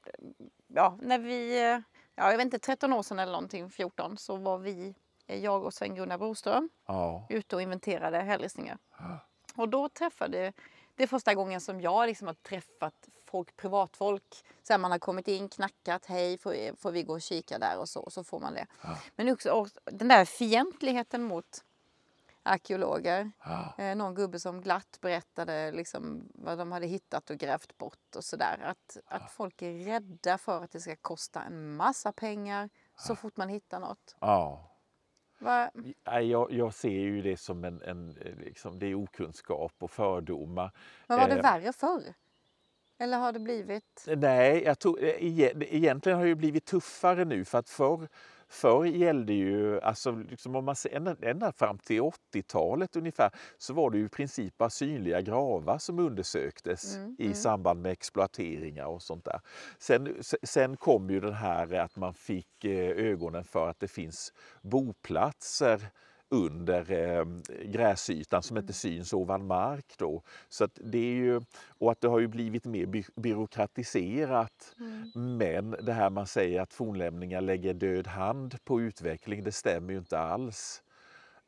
ja, 0.68 0.98
när 1.02 1.18
vi, 1.18 1.59
eh, 1.59 1.81
ja, 2.14 2.31
jag 2.31 2.37
vet 2.37 2.44
inte, 2.44 2.59
13 2.59 2.92
år 2.92 3.02
sedan 3.02 3.18
eller 3.18 3.33
någonting, 3.33 3.70
14, 3.70 4.16
så 4.16 4.37
var 4.37 4.59
vi, 4.59 4.87
eh, 4.88 4.94
jag 5.36 5.64
och 5.64 5.74
Sven-Gunnar 5.74 6.18
Broström, 6.18 6.68
Ja. 6.86 7.26
ute 7.28 7.56
och 7.56 7.62
inventerade 7.62 8.18
hällristningar. 8.18 8.78
Och 9.56 9.68
då 9.68 9.88
träffade, 9.88 10.52
det 10.94 11.02
är 11.02 11.06
första 11.06 11.34
gången 11.34 11.60
som 11.60 11.80
jag 11.80 12.06
liksom 12.06 12.26
har 12.26 12.34
träffat 12.34 13.08
folk, 13.26 13.56
privatfolk. 13.56 14.44
Så 14.62 14.72
här, 14.72 14.78
man 14.78 14.90
har 14.90 14.98
kommit 14.98 15.28
in, 15.28 15.48
knackat, 15.48 16.06
hej, 16.06 16.38
får, 16.38 16.76
får 16.76 16.90
vi 16.92 17.02
gå 17.02 17.12
och 17.12 17.22
kika 17.22 17.58
där 17.58 17.78
och 17.78 17.88
så, 17.88 18.00
och 18.00 18.12
så 18.12 18.24
får 18.24 18.40
man 18.40 18.54
det. 18.54 18.66
Men 19.16 19.28
också 19.32 19.66
den 19.84 20.08
där 20.08 20.24
fientligheten 20.24 21.22
mot 21.22 21.64
arkeologer. 22.42 23.30
Eh, 23.78 23.96
någon 23.96 24.14
gubbe 24.14 24.40
som 24.40 24.60
glatt 24.60 24.98
berättade 25.00 25.72
liksom 25.72 26.28
vad 26.34 26.58
de 26.58 26.72
hade 26.72 26.86
hittat 26.86 27.30
och 27.30 27.36
grävt 27.36 27.78
bort 27.78 28.16
och 28.16 28.24
sådär. 28.24 28.58
Att, 28.64 28.96
att 29.06 29.30
folk 29.32 29.62
är 29.62 29.72
rädda 29.84 30.38
för 30.38 30.64
att 30.64 30.70
det 30.70 30.80
ska 30.80 30.96
kosta 30.96 31.42
en 31.42 31.76
massa 31.76 32.12
pengar 32.12 32.68
så 32.96 33.16
fort 33.16 33.36
man 33.36 33.48
hittar 33.48 33.80
något. 33.80 34.16
ja. 34.20 34.64
Va? 35.38 35.70
Jag, 36.05 36.53
jag 36.53 36.74
ser 36.74 36.88
ju 36.90 37.22
det 37.22 37.37
som 37.37 37.64
en, 37.64 37.83
en 37.83 38.16
eh, 38.20 38.35
liksom, 38.44 38.79
det 38.79 38.87
är 38.87 38.94
okunskap 38.94 39.72
och 39.79 39.90
fördomar. 39.90 40.70
Men 41.07 41.18
var 41.20 41.29
det 41.29 41.35
Eh, 41.35 41.42
värre 41.42 41.72
förr? 41.72 42.03
Eller 42.98 43.18
har 43.18 43.33
det 43.33 43.38
blivit? 43.38 44.05
Nej, 44.16 44.62
jag 44.64 44.79
tror, 44.79 45.03
eh, 45.05 45.09
ege- 45.09 45.66
egentligen 45.70 46.18
har 46.18 46.24
det 46.24 46.29
ju 46.29 46.35
blivit 46.35 46.64
tuffare 46.64 47.24
nu 47.24 47.44
för 47.44 47.59
att 47.59 47.68
förr, 47.68 48.09
förr 48.48 48.84
gällde 48.84 49.32
ju, 49.32 49.80
alltså 49.80 50.11
liksom 50.11 50.57
om 50.57 50.64
man 50.64 50.76
ser 50.76 50.96
ända, 50.96 51.16
ända 51.22 51.53
fram 51.53 51.78
till 51.78 52.01
80-talet 52.01 52.96
ungefär, 52.96 53.30
så 53.59 53.74
var 53.74 53.90
det 53.90 53.99
ju 53.99 54.05
i 54.05 54.09
princip 54.09 54.59
bara 54.59 54.70
synliga 54.70 55.20
gravar 55.20 55.78
som 55.78 55.99
undersöktes 55.99 56.96
i 57.18 57.34
samband 57.34 57.82
med 57.82 57.92
exploateringar 57.92 58.86
och 58.86 59.03
sånt 59.03 59.24
där. 59.24 59.40
Sen, 59.78 60.16
se- 60.20 60.38
sen 60.42 60.76
kom 60.76 61.11
ju 61.11 61.20
den 61.20 61.34
här 61.34 61.74
att 61.74 61.96
man 61.96 62.14
fick 62.14 62.64
eh, 62.64 62.90
ögonen 62.90 63.44
för 63.44 63.68
att 63.68 63.80
det 63.80 63.88
finns 63.88 64.32
boplatser 64.62 65.80
under 66.31 66.93
eh, 66.93 67.24
gräsytan 67.64 68.43
som 68.43 68.59
inte 68.59 68.72
syns 68.72 69.12
ovan 69.12 69.47
mark. 69.47 69.95
Då. 69.99 70.22
Så 70.49 70.64
att 70.64 70.79
det 70.85 70.99
är 70.99 71.14
ju, 71.14 71.41
och 71.68 71.93
att 71.93 72.01
det 72.01 72.09
har 72.09 72.18
ju 72.18 72.29
blivit 72.29 72.64
mer 72.64 72.87
by- 72.87 73.05
byråkratiserat. 73.16 74.74
Men 75.14 75.70
det 75.70 75.93
här 75.93 76.11
man 76.11 76.26
säger 76.26 76.61
att 76.61 76.72
fornlämningar 76.72 77.41
lägger 77.41 77.74
död 77.74 78.07
hand 78.07 78.64
på 78.64 78.81
utveckling, 78.81 79.45
det 79.45 79.53
stämmer 79.53 79.93
ju 79.93 79.99
inte 79.99 80.18
alls. 80.18 80.83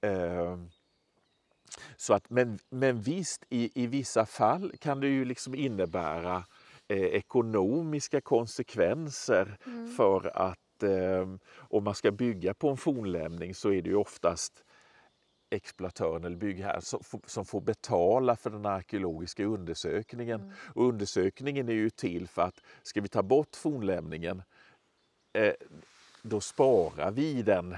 Eh, 0.01 0.57
så 1.97 2.14
att, 2.14 2.31
men, 2.31 2.59
men 2.70 3.01
visst, 3.01 3.45
i, 3.49 3.83
i 3.83 3.87
vissa 3.87 4.26
fall 4.26 4.72
kan 4.78 5.01
det 5.01 5.09
ju 5.09 5.24
liksom 5.24 5.55
innebära 5.55 6.45
eh, 6.89 6.99
ekonomiska 6.99 8.20
konsekvenser 8.20 9.59
för 9.97 10.37
att 10.37 10.83
eh, 10.83 11.28
om 11.57 11.85
man 11.85 11.95
ska 11.95 12.11
bygga 12.11 12.55
på 12.55 12.68
en 12.68 12.76
fornlämning 12.76 13.55
så 13.55 13.72
är 13.72 13.83
det 13.83 13.89
ju 13.89 13.97
oftast 13.97 14.64
exploatören 15.51 16.24
eller 16.24 16.36
byggherren 16.36 16.82
som, 16.82 17.05
får- 17.05 17.22
som 17.26 17.44
får 17.44 17.61
betala 17.61 18.36
för 18.36 18.51
den 18.51 18.66
arkeologiska 18.66 19.44
undersökningen. 19.44 20.40
Mm. 20.40 20.53
Och 20.74 20.84
undersökningen 20.88 21.68
är 21.68 21.72
ju 21.72 21.90
till 21.90 22.28
för 22.28 22.42
att 22.42 22.61
ska 22.82 23.01
vi 23.01 23.09
ta 23.09 23.22
bort 23.22 23.57
fornlämningen 23.57 24.42
eh, 25.32 25.55
då 26.22 26.40
sparar 26.40 27.11
vi 27.11 27.42
den 27.42 27.76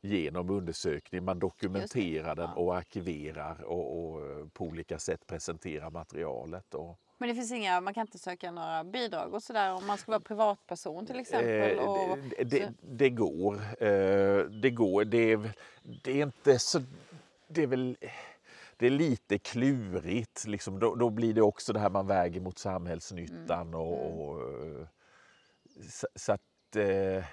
genom 0.00 0.50
undersökning. 0.50 1.24
Man 1.24 1.38
dokumenterar 1.38 2.34
den 2.36 2.50
och 2.50 2.76
arkiverar 2.76 3.62
och, 3.62 4.14
och 4.14 4.30
eh, 4.30 4.46
på 4.48 4.64
olika 4.64 4.98
sätt 4.98 5.26
presenterar 5.26 5.90
materialet. 5.90 6.74
Och, 6.74 7.00
Men 7.20 7.28
det 7.28 7.34
finns 7.34 7.52
inga, 7.52 7.80
man 7.80 7.94
kan 7.94 8.00
inte 8.00 8.18
söka 8.18 8.50
några 8.50 8.84
bidrag 8.84 9.34
och 9.34 9.42
sådär 9.42 9.72
om 9.72 9.86
man 9.86 9.98
ska 9.98 10.12
vara 10.12 10.20
privatperson 10.20 11.06
till 11.06 11.20
exempel? 11.20 11.78
Eh, 11.78 11.84
Och, 11.84 12.18
det, 12.18 12.44
det, 12.44 12.72
det 12.80 13.10
går. 13.10 13.54
Eh, 13.82 14.44
det 14.44 14.70
går. 14.70 15.04
Det 15.04 15.32
är, 15.32 15.52
det 16.04 16.20
är 16.20 16.22
inte 16.22 16.58
så... 16.58 16.80
Det 17.48 17.62
är 17.62 17.66
väl... 17.66 17.96
Det 18.76 18.86
är 18.86 18.90
lite 18.90 19.38
klurigt. 19.38 20.46
Liksom. 20.46 20.78
Då, 20.78 20.94
då 20.94 21.10
blir 21.10 21.34
det 21.34 21.42
också 21.42 21.72
det 21.72 21.80
här 21.80 21.90
man 21.90 22.06
väger 22.06 22.40
mot 22.40 22.58
samhällsnyttan. 22.58 23.74
Och, 23.74 24.20
och, 24.20 24.40
eh, 24.40 24.86
så, 25.88 26.06
så 26.14 26.32
att 26.32 26.76
eh, 26.76 27.24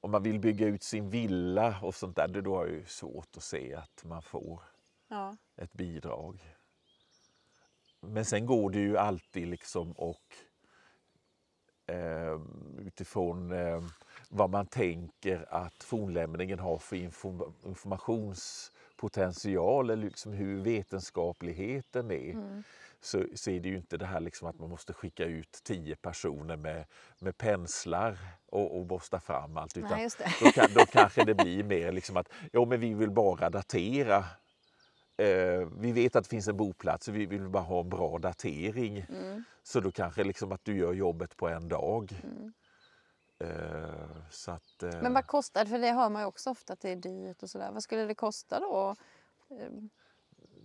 om 0.00 0.10
man 0.10 0.22
vill 0.22 0.40
bygga 0.40 0.66
ut 0.66 0.82
sin 0.82 1.10
villa 1.10 1.80
och 1.82 1.94
sånt 1.94 2.16
där, 2.16 2.28
då 2.28 2.62
är 2.62 2.66
det 2.66 2.88
svårt 2.88 3.36
att 3.36 3.42
se 3.42 3.74
att 3.74 4.04
man 4.04 4.22
får 4.22 4.60
ja. 5.08 5.36
ett 5.56 5.72
bidrag. 5.72 6.57
Men 8.00 8.24
sen 8.24 8.46
går 8.46 8.70
det 8.70 8.78
ju 8.78 8.98
alltid 8.98 9.48
liksom 9.48 9.92
och 9.92 10.34
eh, 11.86 12.40
utifrån 12.78 13.52
eh, 13.52 13.82
vad 14.28 14.50
man 14.50 14.66
tänker 14.66 15.54
att 15.54 15.82
fornlämningen 15.82 16.58
har 16.58 16.78
för 16.78 16.96
inform- 16.96 17.52
informationspotential 17.64 19.90
eller 19.90 20.04
liksom 20.04 20.32
hur 20.32 20.60
vetenskapligheten 20.60 22.10
är. 22.10 22.30
Mm. 22.30 22.62
Så, 23.00 23.24
så 23.34 23.50
är 23.50 23.60
det 23.60 23.68
ju 23.68 23.76
inte 23.76 23.96
det 23.96 24.06
här 24.06 24.20
liksom 24.20 24.48
att 24.48 24.58
man 24.58 24.70
måste 24.70 24.92
skicka 24.92 25.24
ut 25.24 25.60
tio 25.62 25.96
personer 25.96 26.56
med, 26.56 26.84
med 27.18 27.38
penslar 27.38 28.18
och, 28.46 28.78
och 28.78 28.86
borsta 28.86 29.20
fram 29.20 29.56
allt. 29.56 29.76
Utan 29.76 29.90
Nej, 29.90 30.08
då, 30.40 30.50
då 30.74 30.86
kanske 30.86 31.24
det 31.24 31.34
blir 31.44 31.64
mer 31.64 31.92
liksom 31.92 32.16
att 32.16 32.28
jo, 32.52 32.66
men 32.66 32.80
vi 32.80 32.94
vill 32.94 33.10
bara 33.10 33.50
datera. 33.50 34.24
Eh, 35.18 35.68
vi 35.78 35.92
vet 35.92 36.16
att 36.16 36.24
det 36.24 36.30
finns 36.30 36.48
en 36.48 36.56
boplats 36.56 37.08
och 37.08 37.16
vi 37.16 37.26
vill 37.26 37.48
bara 37.48 37.62
ha 37.62 37.80
en 37.80 37.88
bra 37.88 38.18
datering. 38.18 39.06
Mm. 39.08 39.44
Så 39.62 39.80
då 39.80 39.92
kanske 39.92 40.24
liksom 40.24 40.52
att 40.52 40.64
du 40.64 40.78
gör 40.78 40.92
jobbet 40.92 41.36
på 41.36 41.48
en 41.48 41.68
dag. 41.68 42.22
Mm. 42.24 42.52
Eh, 43.40 43.90
så 44.30 44.50
att, 44.50 44.82
eh, 44.82 45.02
Men 45.02 45.14
vad 45.14 45.26
kostar 45.26 45.64
det? 45.64 45.70
För 45.70 45.78
det 45.78 45.92
hör 45.92 46.08
man 46.08 46.22
ju 46.22 46.26
också 46.26 46.50
ofta 46.50 46.72
att 46.72 46.80
det 46.80 46.90
är 46.90 46.96
dyrt 46.96 47.42
och 47.42 47.50
sådär. 47.50 47.70
Vad 47.72 47.82
skulle 47.82 48.04
det 48.04 48.14
kosta 48.14 48.60
då? 48.60 48.96
Eh, 49.50 49.56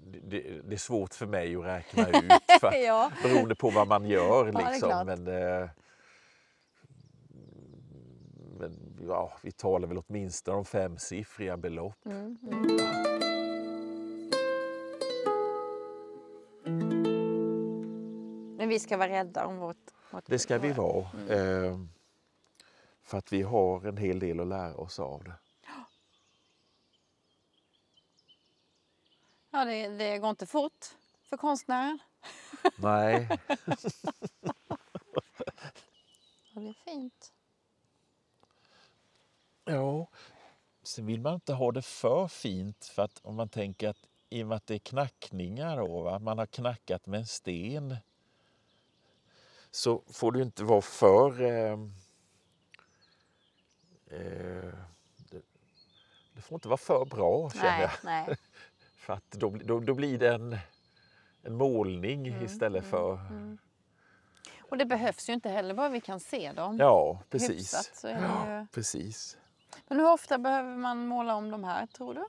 det, 0.05 0.19
det, 0.19 0.61
det 0.61 0.75
är 0.75 0.77
svårt 0.77 1.13
för 1.13 1.25
mig 1.25 1.55
att 1.55 1.65
räkna 1.65 2.09
ut 2.19 2.59
för, 2.59 2.73
ja. 2.73 3.11
beroende 3.23 3.55
på 3.55 3.69
vad 3.69 3.87
man 3.87 4.05
gör. 4.05 4.71
Liksom. 4.71 5.05
men, 5.05 5.27
eh, 5.27 5.69
men 8.59 8.97
ja, 9.07 9.33
vi 9.41 9.51
talar 9.51 9.87
väl 9.87 9.97
åtminstone 10.07 10.57
om 10.57 10.65
femsiffriga 10.65 11.57
belopp. 11.57 12.05
Mm, 12.05 12.37
mm. 12.51 13.22
Men 18.63 18.69
vi 18.69 18.79
ska 18.79 18.97
vara 18.97 19.09
rädda 19.09 19.45
om 19.45 19.57
vårt... 19.57 19.91
vårt 20.11 20.25
Det 20.25 20.39
ska 20.39 20.57
vi 20.57 20.71
vara. 20.71 21.07
Eh, 21.29 21.79
för 23.01 23.17
att 23.17 23.33
vi 23.33 23.41
har 23.41 23.87
en 23.87 23.97
hel 23.97 24.19
del 24.19 24.39
att 24.39 24.47
lära 24.47 24.75
oss 24.75 24.99
av 24.99 25.23
det. 25.23 25.33
Ja, 29.51 29.65
det, 29.65 29.87
det 29.87 30.19
går 30.19 30.29
inte 30.29 30.45
fort 30.45 30.85
för 31.29 31.37
konstnären. 31.37 31.99
Nej, 32.75 33.27
det 36.53 36.67
är 36.67 36.73
fint. 36.85 37.33
ja. 39.65 40.07
Sen 40.83 41.05
vill 41.05 41.21
man 41.21 41.33
inte 41.33 41.53
ha 41.53 41.71
det 41.71 41.81
för 41.81 42.27
fint 42.27 42.85
för 42.85 43.03
att 43.03 43.19
om 43.23 43.35
man 43.35 43.49
tänker 43.49 43.89
att 43.89 44.07
i 44.29 44.43
och 44.43 44.47
med 44.47 44.55
att 44.55 44.67
det 44.67 44.75
är 44.75 44.79
knackningar 44.79 45.77
då, 45.77 46.01
va? 46.01 46.19
man 46.19 46.37
har 46.37 46.45
knackat 46.45 47.05
med 47.05 47.19
en 47.19 47.27
sten 47.27 47.95
så 49.75 50.01
får 50.11 50.37
ju 50.37 50.43
inte 50.43 50.63
vara 50.63 50.81
för... 50.81 51.41
Eh, 51.41 51.71
eh, 51.71 51.77
det, 55.29 55.41
det 56.33 56.41
får 56.41 56.55
inte 56.55 56.67
vara 56.67 56.77
för 56.77 57.05
bra 57.05 57.49
känner 57.49 57.63
Nej, 57.63 57.81
jag. 57.81 57.91
nej. 58.03 58.37
För 58.97 59.13
att 59.13 59.31
då, 59.31 59.49
då, 59.49 59.79
då 59.79 59.93
blir 59.93 60.17
det 60.17 60.33
en, 60.33 60.57
en 61.43 61.55
målning 61.55 62.27
Mm, 62.27 62.45
istället 62.45 62.85
för... 62.85 63.19
Och 64.61 64.77
det 64.77 64.85
behövs 64.85 65.29
ju 65.29 65.33
inte 65.33 65.49
heller, 65.49 65.73
bara 65.73 65.89
vi 65.89 66.01
kan 66.01 66.19
se 66.19 66.51
dem. 66.51 66.77
Ja, 66.77 67.19
precis. 67.29 67.49
Hyfsat 67.49 68.01
det 68.01 68.09
ju... 68.09 68.65
Precis. 68.71 69.37
Men 69.87 69.99
hur 69.99 70.11
ofta 70.11 70.37
behöver 70.37 70.75
man 70.75 71.07
måla 71.07 71.35
om 71.35 71.51
de 71.51 71.63
här, 71.63 71.87
tror 71.87 72.13
du? 72.13 72.25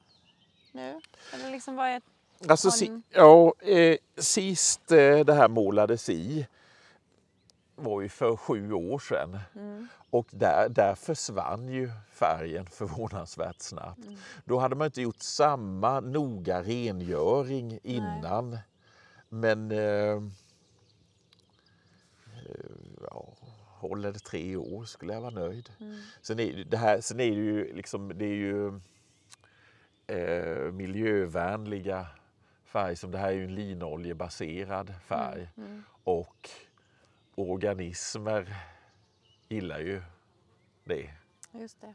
Nu? 0.72 1.00
Eller 1.34 1.50
liksom 1.50 1.76
vad 1.76 1.88
är... 1.88 2.02
Alltså, 2.48 2.70
si, 2.70 3.02
ja, 3.10 3.54
eh, 3.58 3.96
sist 4.16 4.92
eh, 4.92 5.18
det 5.18 5.34
här 5.34 5.48
målades 5.48 6.08
i 6.08 6.46
var 7.76 8.00
ju 8.00 8.08
för 8.08 8.36
sju 8.36 8.72
år 8.72 8.98
sedan. 8.98 9.38
Mm. 9.54 9.88
Och 10.10 10.26
där, 10.30 10.68
där 10.68 10.94
försvann 10.94 11.68
ju 11.68 11.90
färgen 12.10 12.66
förvånansvärt 12.70 13.60
snabbt. 13.60 14.04
Mm. 14.04 14.16
Då 14.44 14.58
hade 14.58 14.76
man 14.76 14.86
inte 14.86 15.02
gjort 15.02 15.22
samma 15.22 16.00
noga 16.00 16.62
rengöring 16.62 17.78
innan. 17.82 18.58
Men 19.28 19.70
eh, 19.70 19.78
eh, 19.78 20.20
ja, 23.10 23.28
håller 23.66 24.12
det 24.12 24.18
tre 24.18 24.56
år 24.56 24.84
skulle 24.84 25.12
jag 25.12 25.20
vara 25.20 25.30
nöjd. 25.30 25.70
Mm. 25.80 26.00
Sen 26.22 26.40
är 26.40 26.64
det, 26.64 26.76
här, 26.76 27.00
sen 27.00 27.20
är 27.20 27.30
det 27.30 27.36
ju, 27.36 27.74
liksom, 27.74 28.12
det 28.18 28.24
är 28.24 28.34
ju 28.34 28.80
eh, 30.06 30.72
miljövänliga 30.72 32.06
färg. 32.64 32.96
Som 32.96 33.10
det 33.10 33.18
här 33.18 33.28
är 33.28 33.32
ju 33.32 33.44
en 33.44 33.54
linoljebaserad 33.54 34.94
färg. 35.06 35.48
Mm. 35.56 35.82
Och 36.04 36.50
organismer 37.36 38.56
gillar 39.48 39.78
ju 39.78 40.02
det. 40.84 41.10
Just 41.52 41.80
det. 41.80 41.94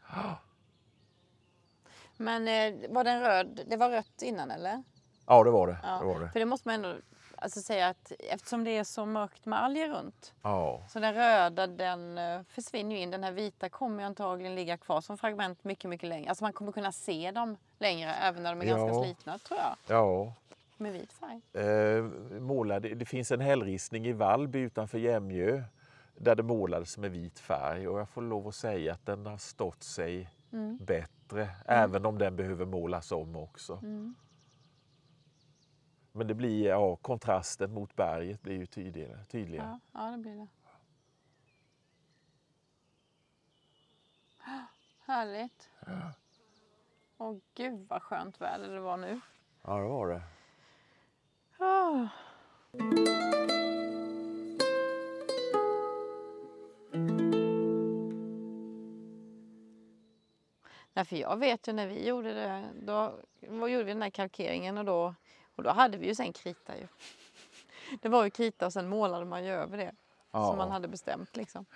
Men 2.17 2.47
eh, 2.47 2.89
var 2.89 3.03
den 3.03 3.21
röd? 3.21 3.61
Det 3.67 3.77
var 3.77 3.89
rött 3.89 4.21
innan 4.21 4.51
eller? 4.51 4.83
Ja, 5.27 5.43
det 5.43 5.51
var 5.51 5.67
det. 5.67 5.77
Ja. 5.83 5.99
det, 5.99 6.05
var 6.05 6.19
det. 6.19 6.29
För 6.29 6.39
det 6.39 6.45
måste 6.45 6.67
man 6.67 6.75
ändå 6.75 6.95
alltså, 7.35 7.61
säga 7.61 7.87
att 7.87 8.11
eftersom 8.19 8.63
det 8.63 8.77
är 8.77 8.83
så 8.83 9.05
mörkt 9.05 9.45
med 9.45 9.63
alger 9.63 9.89
runt 9.89 10.33
Ja. 10.41 10.83
så 10.89 10.99
den 10.99 11.13
röda 11.13 11.67
den 11.67 12.17
eh, 12.17 12.41
försvinner 12.49 12.95
ju 12.95 13.01
in. 13.01 13.11
Den 13.11 13.23
här 13.23 13.31
vita 13.31 13.69
kommer 13.69 13.99
ju 13.99 14.05
antagligen 14.05 14.55
ligga 14.55 14.77
kvar 14.77 15.01
som 15.01 15.17
fragment 15.17 15.63
mycket, 15.63 15.89
mycket 15.89 16.09
längre. 16.09 16.29
Alltså 16.29 16.43
man 16.43 16.53
kommer 16.53 16.71
kunna 16.71 16.91
se 16.91 17.31
dem 17.31 17.57
längre 17.79 18.13
även 18.13 18.43
när 18.43 18.55
de 18.55 18.61
är 18.61 18.65
ganska 18.65 18.87
Ja. 18.97 19.03
slitna 19.03 19.37
tror 19.39 19.59
jag. 19.59 19.75
ja. 19.97 20.33
Med 20.79 20.93
vit 20.93 21.13
färg. 21.13 21.41
Eh, 21.53 22.03
målade, 22.39 22.89
det 22.95 23.05
finns 23.05 23.31
en 23.31 23.39
hällristning 23.41 24.07
i 24.07 24.13
Vallby 24.13 24.59
utanför 24.59 24.97
Jämjö 24.97 25.63
där 26.15 26.35
det 26.35 26.43
målades 26.43 26.97
med 26.97 27.11
vit 27.11 27.39
färg 27.39 27.87
och 27.87 27.99
jag 27.99 28.09
får 28.09 28.21
lov 28.21 28.47
att 28.47 28.55
säga 28.55 28.93
att 28.93 29.05
den 29.05 29.25
har 29.25 29.37
stått 29.37 29.83
sig 29.83 30.29
Mm. 30.51 30.77
bättre 30.85 31.49
även 31.65 32.05
om 32.05 32.17
den 32.17 32.35
behöver 32.35 32.65
målas 32.65 33.11
om 33.11 33.35
också. 33.35 33.73
Mm. 33.73 34.15
Men 36.11 36.27
det 36.27 36.33
blir, 36.33 36.67
ja, 36.67 36.95
kontrasten 36.95 37.73
mot 37.73 37.95
berget 37.95 38.41
blir 38.41 38.55
ju 38.57 38.65
tydligare. 38.65 39.25
tydligare. 39.25 39.79
Ja, 39.93 40.05
ja, 40.05 40.11
det 40.11 40.17
blir 40.17 40.35
det. 40.35 40.47
Härligt. 45.05 45.69
Åh 47.17 47.37
gud 47.53 47.87
vad 47.89 48.01
skönt 48.03 48.41
väder 48.41 48.73
det 48.73 48.79
var 48.79 48.97
nu. 48.97 49.19
Ja, 49.63 49.77
det 49.77 49.87
var 49.87 50.07
det. 50.07 50.21
Ah. 51.89 52.07
Nej, 60.93 61.05
för 61.05 61.15
jag 61.15 61.37
vet 61.37 61.67
ju 61.67 61.73
när 61.73 61.87
vi 61.87 62.07
gjorde 62.07 62.33
det, 62.33 62.69
då 62.81 63.13
vad 63.47 63.69
gjorde 63.69 63.83
vi 63.83 63.93
den 63.93 64.01
här 64.01 64.09
kalkeringen 64.09 64.77
och 64.77 64.85
då, 64.85 65.15
och 65.55 65.63
då 65.63 65.69
hade 65.69 65.97
vi 65.97 66.07
ju 66.07 66.15
sen 66.15 66.33
krita 66.33 66.77
ju. 66.77 66.87
Det 68.01 68.09
var 68.09 68.23
ju 68.23 68.29
krita 68.29 68.65
och 68.65 68.73
sen 68.73 68.89
målade 68.89 69.25
man 69.25 69.45
ju 69.45 69.51
över 69.51 69.77
det 69.77 69.91
Ja. 70.31 70.45
som 70.45 70.57
man 70.57 70.71
hade 70.71 70.87
bestämt 70.87 71.37
liksom. 71.37 71.65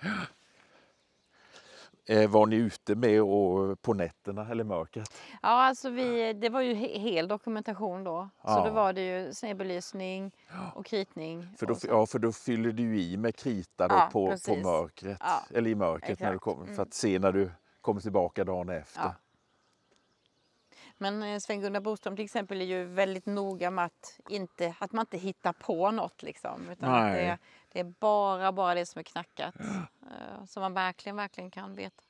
Eh, 2.06 2.30
var 2.30 2.46
ni 2.46 2.56
ute 2.56 2.94
med 2.94 3.22
och, 3.22 3.82
på 3.82 3.94
nätterna 3.94 4.50
eller 4.50 4.64
mörkret? 4.64 5.12
Ja, 5.42 5.48
alltså 5.48 5.90
vi, 5.90 6.32
det 6.32 6.48
var 6.48 6.60
ju 6.60 6.74
he- 6.74 6.98
hel 6.98 7.28
dokumentation 7.28 8.04
då. 8.04 8.28
Så 8.42 8.48
Ja. 8.50 8.64
då 8.66 8.70
var 8.72 8.92
det 8.92 9.00
ju 9.26 9.32
snedbelysning 9.34 10.32
och 10.74 10.86
kritning. 10.86 11.48
För 11.58 11.66
då, 11.66 11.72
och 11.72 11.80
så. 11.80 11.86
ja, 11.88 12.06
för 12.06 12.18
då 12.18 12.32
fyller 12.32 12.72
du 12.72 13.00
i 13.00 13.16
med 13.16 13.36
krita 13.36 13.88
då 13.88 13.94
Ja, 13.94 14.08
på, 14.12 14.36
på 14.48 14.56
mörkret. 14.56 15.18
Ja, 15.20 15.42
Eller 15.54 15.70
i 15.70 15.74
mörkret 15.74 16.20
när 16.20 16.26
du. 16.26 16.30
Mm. 16.30 16.38
kom, 16.38 16.74
för 16.76 16.82
att 16.82 16.94
se 16.94 17.18
när 17.18 17.32
du 17.32 17.50
kommer 17.80 18.00
tillbaka 18.00 18.44
dagen 18.44 18.68
efter. 18.68 19.10
Men 20.98 21.22
eh, 21.22 21.38
Sven-Gunnar 21.38 21.80
Boström 21.80 22.16
till 22.16 22.24
exempel 22.24 22.60
är 22.60 22.64
ju 22.64 22.84
väldigt 22.84 23.26
noga 23.26 23.70
med 23.70 23.84
att, 23.84 24.20
inte, 24.28 24.74
att 24.78 24.92
man 24.92 25.02
inte 25.02 25.18
hittar 25.18 25.52
på 25.52 25.90
något. 25.90 26.22
Liksom, 26.22 26.68
utan 26.70 26.94
att 26.94 27.02
Nej. 27.02 27.12
det, 27.22 27.28
är, 27.28 27.38
det 27.74 27.80
är 27.80 27.94
bara, 28.00 28.52
bara 28.52 28.74
det 28.74 28.86
som 28.86 28.98
är 28.98 29.02
knackat. 29.02 29.54
eh, 30.02 30.44
Som 30.46 30.60
man 30.60 30.74
verkligen, 30.74 31.16
verkligen 31.16 31.50
kan 31.50 31.74
veta. 31.74 32.02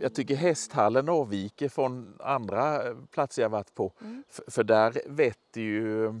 Jag 0.00 0.14
tycker 0.14 0.36
hästhallen 0.36 1.08
avviker 1.08 1.68
från 1.68 2.16
andra 2.20 2.88
eh, 2.88 2.94
platser 3.10 3.42
jag 3.42 3.48
varit 3.48 3.74
på. 3.74 3.92
Mm. 4.00 4.24
För 4.48 4.64
där 4.64 5.02
vetter 5.06 5.60
ju 5.60 6.14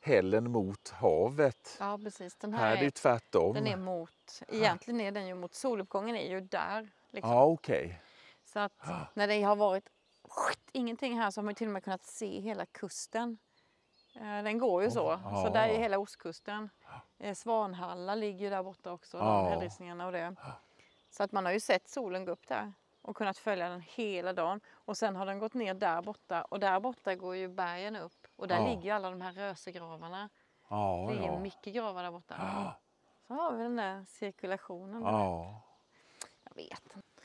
hällen 0.00 0.50
mot 0.50 0.88
havet. 0.88 1.76
Ja, 1.80 1.98
precis. 2.04 2.36
Den 2.36 2.54
Här 2.54 2.60
här, 2.68 2.76
är 2.76 2.80
det 2.80 2.86
är, 2.86 2.90
tvärtom. 2.90 3.54
den 3.54 3.66
är 3.66 3.76
mot, 3.76 4.42
egentligen 4.48 5.00
är 5.00 5.12
den 5.12 5.26
ju 5.26 5.34
mot 5.34 5.54
soluppgången 5.54 6.16
är 6.16 6.30
ju 6.30 6.40
där. 6.40 6.88
Liksom. 7.10 7.30
Ja, 7.32 7.44
okej. 7.44 8.00
Så 8.44 8.58
att 8.58 8.72
när 9.14 9.28
det 9.28 9.42
har 9.42 9.56
varit 9.56 9.88
ingenting 10.72 11.18
här 11.18 11.30
så 11.30 11.40
har 11.40 11.44
man 11.44 11.54
till 11.54 11.66
och 11.66 11.72
med 11.72 11.84
kunnat 11.84 12.04
se 12.04 12.40
hela 12.40 12.66
kusten. 12.66 13.38
Eh, 14.16 14.42
Den 14.42 14.58
går 14.58 14.82
ju 14.82 14.90
så. 14.90 15.20
ja. 15.24 15.42
Så 15.44 15.52
där 15.52 15.68
är 15.68 15.78
hela 15.78 15.98
ostkusten. 15.98 16.70
Eh, 17.18 17.34
Svanhalla 17.34 18.14
ligger 18.14 18.40
ju 18.44 18.50
där 18.50 18.62
borta 18.62 18.92
också, 18.92 19.18
de 19.18 19.46
hällristningarna 19.46 20.06
och 20.06 20.12
det. 20.12 20.34
Så 21.10 21.22
att 21.22 21.32
man 21.32 21.44
har 21.44 21.52
ju 21.52 21.60
sett 21.60 21.88
solen 21.88 22.24
gå 22.24 22.32
upp 22.32 22.48
där 22.48 22.72
och 23.02 23.16
kunnat 23.16 23.38
följa 23.38 23.68
den 23.68 23.80
hela 23.80 24.32
dagen. 24.32 24.60
Och 24.72 24.96
sen 24.96 25.16
har 25.16 25.26
den 25.26 25.38
gått 25.38 25.54
ner 25.54 25.74
där 25.74 26.02
borta 26.02 26.42
och 26.42 26.60
där 26.60 26.80
borta 26.80 27.14
går 27.14 27.36
ju 27.36 27.48
bergen 27.48 27.96
upp. 27.96 28.26
Och 28.36 28.48
där 28.48 28.64
ligger 28.68 28.82
ju 28.82 28.90
alla 28.90 29.10
de 29.10 29.20
här 29.20 29.32
rösegravarna. 29.32 30.28
Det 31.08 31.14
ligger 31.14 31.26
ja. 31.32 31.38
mycket 31.38 31.74
gravar 31.74 32.02
där 32.02 32.10
borta. 32.10 32.34
Så 33.26 33.34
har 33.34 33.52
vi 33.56 33.62
den 33.62 33.76
där 33.76 34.04
cirkulationen. 34.04 35.02
där. 35.02 35.10
ja. 35.10 35.62
Jag 36.44 36.54
vet 36.54 36.82
inte. 36.96 37.15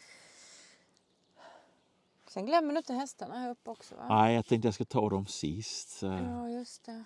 Sen 2.31 2.45
glömmer 2.45 2.71
du 2.73 2.77
inte 2.77 2.93
hästarna 2.93 3.37
här 3.39 3.49
uppe 3.49 3.69
också 3.69 3.95
va? 3.95 4.05
Nej, 4.09 4.35
jag 4.35 4.45
tänkte 4.45 4.67
jag 4.67 4.75
ska 4.75 4.85
ta 4.85 5.09
dem 5.09 5.25
sist. 5.25 5.89
så- 5.89 6.05
Ja, 6.05 6.49
just 6.49 6.83
det. 6.85 7.03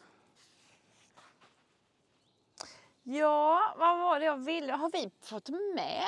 Ja, 3.03 3.59
vad 3.77 3.99
var 3.99 4.19
det 4.19 4.25
jag 4.25 4.37
ville? 4.37 4.73
Har 4.73 4.91
vi 4.91 5.11
fått 5.21 5.49
med 5.49 6.03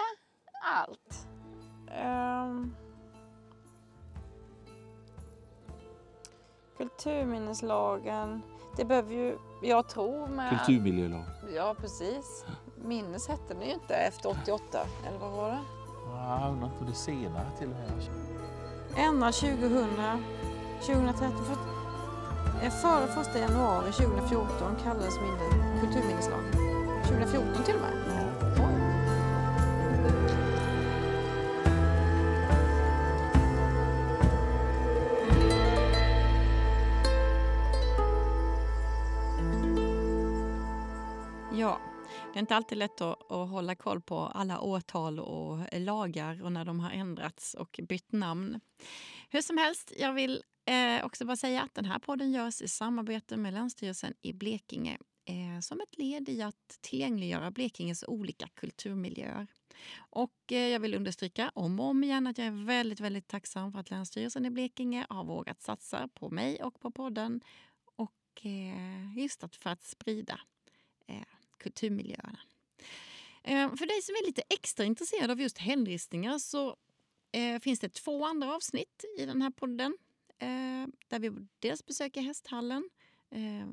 allt? 0.64 1.28
Ehm. 1.92 2.76
kulturminneslagen. 6.78 8.42
Det 8.78 8.86
behöver 8.86 9.14
ju, 9.14 9.38
jag 9.64 9.90
tror 9.90 10.28
med... 10.28 10.50
Kulturmiljölag. 10.50 11.24
Ja, 11.56 11.76
precis. 11.80 12.46
Minnes 12.84 13.28
hette 13.28 13.54
den 13.54 13.64
ju 13.68 13.74
inte 13.74 13.96
efter 13.96 14.30
88, 14.30 14.80
eller 15.08 15.18
vad 15.20 15.32
var 15.32 15.50
det? 15.50 15.60
Ja, 16.06 16.42
Jag 16.42 16.52
undrar 16.52 16.68
inte 16.74 16.84
det 16.86 16.94
senare 16.94 17.48
till 17.58 17.68
och 17.68 17.76
med. 17.76 18.10
Ändra 18.98 19.32
2000, 19.32 19.88
2013. 20.82 21.46
För, 21.46 21.58
eh, 22.66 22.72
före 22.72 23.22
1 23.22 23.40
januari 23.40 23.92
2014 23.92 24.76
kallades 24.84 25.16
min 25.22 25.38
kulturminneslag. 25.82 26.42
2014 27.08 27.64
till 27.64 27.76
och 27.76 27.82
med. 27.82 28.08
Ja, 41.52 41.78
det 42.34 42.38
är 42.38 42.40
inte 42.40 42.56
alltid 42.56 42.78
lätt 42.78 43.02
att, 43.02 43.32
att 43.32 43.50
hålla 43.50 43.76
koll 43.76 44.02
på 44.02 44.20
alla 44.20 44.62
årtal 44.62 45.20
och 45.20 45.60
lagar 45.72 46.44
och 46.44 46.52
när 46.52 46.66
de 46.66 46.80
har 46.80 46.92
ändrats 46.92 47.54
och 47.54 47.80
bytt 47.84 48.12
namn. 48.12 48.60
Hur 49.30 49.42
som 49.42 49.58
helst, 49.58 49.94
jag 50.00 50.14
vill 50.14 50.44
eh, 50.66 51.06
också 51.06 51.26
bara 51.26 51.38
säga 51.38 51.64
att 51.64 51.74
den 51.74 51.86
här 51.86 52.00
podden 52.00 52.32
görs 52.32 52.62
i 52.62 52.68
samarbete 52.68 53.38
med 53.38 53.54
Länsstyrelsen 53.54 54.14
i 54.22 54.34
Blekinge 54.34 54.98
eh, 55.26 55.60
som 55.62 55.82
ett 55.82 55.98
led 55.98 56.30
i 56.30 56.42
att 56.42 56.78
tillgängliggöra 56.82 57.52
Blekinges 57.52 58.04
olika 58.08 58.48
kulturmiljöer. 58.48 59.48
Och 59.98 60.52
eh, 60.52 60.68
jag 60.68 60.80
vill 60.80 60.94
understryka 60.94 61.52
om 61.56 61.80
och 61.80 61.86
om 61.86 62.04
igen 62.04 62.28
att 62.28 62.38
jag 62.38 62.48
är 62.48 62.66
väldigt, 62.66 63.00
väldigt 63.00 63.28
tacksam 63.28 63.72
för 63.72 63.80
att 63.80 63.90
Länsstyrelsen 63.90 64.46
i 64.46 64.50
Blekinge 64.50 65.06
har 65.10 65.24
vågat 65.24 65.62
satsa 65.62 66.08
på 66.14 66.30
mig 66.30 66.64
och 66.64 66.80
på 66.80 66.92
podden 66.92 67.42
och 67.86 68.46
eh, 68.46 69.18
just 69.18 69.44
att 69.44 69.56
för 69.56 69.70
att 69.70 69.84
sprida 69.84 70.40
eh, 71.08 71.22
kulturmiljöerna. 71.58 72.40
Eh, 73.44 73.76
för 73.76 73.86
dig 73.86 74.02
som 74.02 74.16
är 74.16 74.26
lite 74.26 74.44
extra 74.50 74.86
intresserad 74.86 75.32
av 75.32 75.42
just 75.42 75.58
hällristningar 75.58 76.40
så 76.40 76.78
eh, 77.32 77.60
finns 77.60 77.80
det 77.80 77.90
två 77.90 78.26
andra 78.26 78.56
avsnitt 78.56 79.06
i 79.18 79.26
den 79.26 79.42
här 79.42 79.50
podden. 79.50 79.98
Eh, 80.40 80.88
där 81.08 81.20
vi 81.20 81.32
dels 81.60 81.86
besöker 81.86 82.22
hästhallen, 82.22 82.90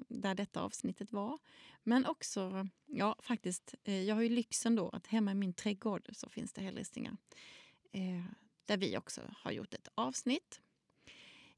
där 0.08 0.34
detta 0.34 0.60
avsnittet 0.60 1.12
var. 1.12 1.38
Men 1.82 2.06
också, 2.06 2.68
ja 2.86 3.16
faktiskt, 3.22 3.74
jag 3.84 4.14
har 4.14 4.22
ju 4.22 4.28
lyxen 4.28 4.76
då 4.76 4.88
att 4.88 5.06
hemma 5.06 5.30
i 5.30 5.34
min 5.34 5.52
trädgård 5.52 6.08
så 6.12 6.28
finns 6.28 6.52
det 6.52 6.62
hällristningar. 6.62 7.16
Där 8.66 8.76
vi 8.76 8.98
också 8.98 9.20
har 9.36 9.52
gjort 9.52 9.74
ett 9.74 9.88
avsnitt. 9.94 10.60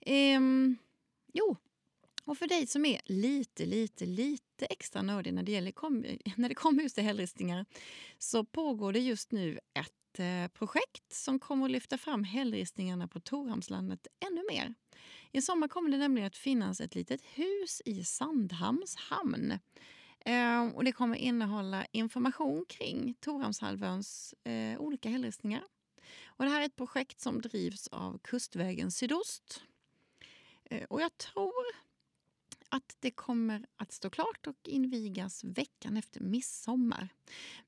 Ehm, 0.01 0.77
jo, 1.33 1.57
och 2.27 2.39
för 2.39 2.47
dig 2.47 2.67
som 2.67 2.85
är 2.85 3.01
lite, 3.05 3.67
lite, 3.67 4.07
lite 4.07 4.67
extra 4.67 5.03
nördig 5.03 5.35
när 5.35 5.43
det, 5.43 5.53
gäller 5.53 5.71
kom, 5.71 6.05
när 6.37 6.49
det 6.49 6.55
kommer 6.55 6.83
just 6.83 6.95
till 6.95 7.05
hällristningar 7.05 7.67
så 8.19 8.45
pågår 8.45 8.93
det 8.93 9.01
just 9.01 9.33
nu 9.33 9.59
ett 9.75 10.19
eh, 10.19 10.49
projekt 10.49 11.13
som 11.13 11.39
kommer 11.39 11.65
att 11.65 11.71
lyfta 11.71 11.99
fram 11.99 12.25
hällristningarna 12.25 13.09
på 13.09 13.21
Torhamnslandet 13.21 14.07
ännu 14.21 14.43
mer. 14.51 14.75
I 15.33 15.43
sommar 15.43 15.69
kommer 15.69 15.91
det 15.91 15.97
nämligen 15.97 16.27
att 16.27 16.37
finnas 16.37 16.81
ett 16.81 16.95
litet 16.95 17.23
hus 17.25 17.83
i 17.85 18.05
Sandhamns 18.05 18.97
hamn. 18.97 19.59
Eh, 20.21 20.67
och 20.67 20.85
det 20.85 20.93
kommer 20.93 21.17
innehålla 21.17 21.87
information 21.93 22.65
kring 22.69 23.15
Torhamnshalvöns 23.21 24.35
eh, 24.45 24.81
olika 24.81 25.09
hällristningar. 25.09 25.63
Och 26.27 26.45
det 26.45 26.51
här 26.51 26.61
är 26.61 26.67
ett 26.67 26.77
projekt 26.77 27.21
som 27.21 27.41
drivs 27.41 27.89
av 27.89 28.19
Kustvägen 28.19 28.91
Sydost. 28.91 29.63
Eh, 30.65 30.85
och 30.85 31.01
jag 31.01 31.19
tror 31.19 31.86
att 32.69 32.97
det 33.01 33.11
kommer 33.11 33.67
att 33.77 33.93
stå 33.93 34.11
klart 34.11 34.47
och 34.47 34.57
invigas 34.65 35.45
veckan 35.45 35.97
efter 35.97 36.21
midsommar. 36.21 37.09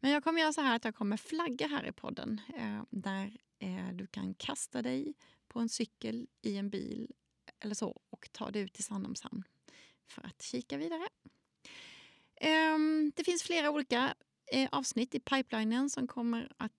Men 0.01 0.11
jag 0.11 0.25
kommer 0.25 0.41
göra 0.41 0.53
så 0.53 0.61
här 0.61 0.77
att 0.77 0.85
jag 0.85 0.95
kommer 0.95 1.17
flagga 1.17 1.67
här 1.67 1.87
i 1.87 1.93
podden 1.93 2.41
eh, 2.57 2.83
där 2.91 3.37
eh, 3.59 3.89
du 3.93 4.07
kan 4.07 4.35
kasta 4.35 4.83
dig 4.83 5.15
på 5.49 5.61
en 5.61 5.69
cykel 5.69 6.27
i 6.43 6.57
en 6.57 6.71
bil 6.71 7.13
eller 7.61 7.75
så 7.75 8.01
och 8.11 8.29
ta 8.33 8.51
dig 8.51 8.63
ut 8.63 8.73
till 8.73 8.85
Sandhamns 8.85 9.21
hamn 9.21 9.45
för 10.07 10.27
att 10.27 10.43
kika 10.43 10.77
vidare. 10.77 11.09
Eh, 12.35 12.79
det 13.15 13.25
finns 13.25 13.43
flera 13.43 13.71
olika 13.71 14.15
eh, 14.53 14.69
avsnitt 14.73 15.15
i 15.15 15.21
pipelinen 15.21 15.91
som 15.91 16.07
kommer 16.07 16.53
att 16.57 16.73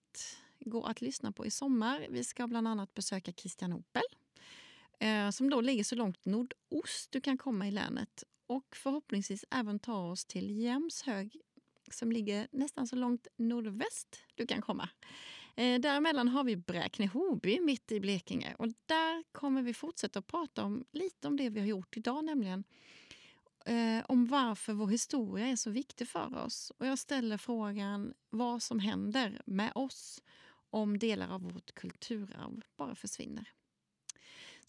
gå 0.59 0.83
att 0.83 1.01
lyssna 1.01 1.31
på 1.31 1.45
i 1.45 1.51
sommar. 1.51 2.07
Vi 2.09 2.23
ska 2.23 2.47
bland 2.47 2.67
annat 2.67 2.93
besöka 2.93 3.31
Kristianopel 3.31 4.03
eh, 4.99 5.29
som 5.29 5.49
då 5.49 5.61
ligger 5.61 5.83
så 5.83 5.95
långt 5.95 6.25
nordost 6.25 7.11
du 7.11 7.21
kan 7.21 7.37
komma 7.37 7.67
i 7.67 7.71
länet 7.71 8.23
och 8.47 8.75
förhoppningsvis 8.75 9.45
även 9.51 9.79
ta 9.79 10.11
oss 10.11 10.25
till 10.25 10.57
Jämshög 10.57 11.41
som 11.91 12.11
ligger 12.11 12.47
nästan 12.51 12.87
så 12.87 12.95
långt 12.95 13.27
nordväst 13.37 14.23
du 14.35 14.47
kan 14.47 14.61
komma. 14.61 14.89
Eh, 15.55 15.79
däremellan 15.79 16.27
har 16.27 16.43
vi 16.43 16.55
Bräkne-Hoby 16.55 17.59
mitt 17.59 17.91
i 17.91 17.99
Blekinge 17.99 18.55
och 18.57 18.67
där 18.85 19.23
kommer 19.31 19.61
vi 19.61 19.73
fortsätta 19.73 20.19
att 20.19 20.27
prata 20.27 20.63
om 20.63 20.85
lite 20.91 21.27
om 21.27 21.37
det 21.37 21.49
vi 21.49 21.59
har 21.59 21.67
gjort 21.67 21.97
idag, 21.97 22.25
nämligen 22.25 22.63
eh, 23.65 24.05
om 24.07 24.25
varför 24.25 24.73
vår 24.73 24.87
historia 24.87 25.47
är 25.47 25.55
så 25.55 25.69
viktig 25.69 26.07
för 26.07 26.37
oss. 26.37 26.71
Och 26.77 26.85
jag 26.85 26.99
ställer 26.99 27.37
frågan 27.37 28.13
vad 28.29 28.63
som 28.63 28.79
händer 28.79 29.41
med 29.45 29.71
oss 29.75 30.23
om 30.69 30.99
delar 30.99 31.33
av 31.33 31.41
vårt 31.41 31.71
kulturarv 31.71 32.61
bara 32.77 32.95
försvinner. 32.95 33.53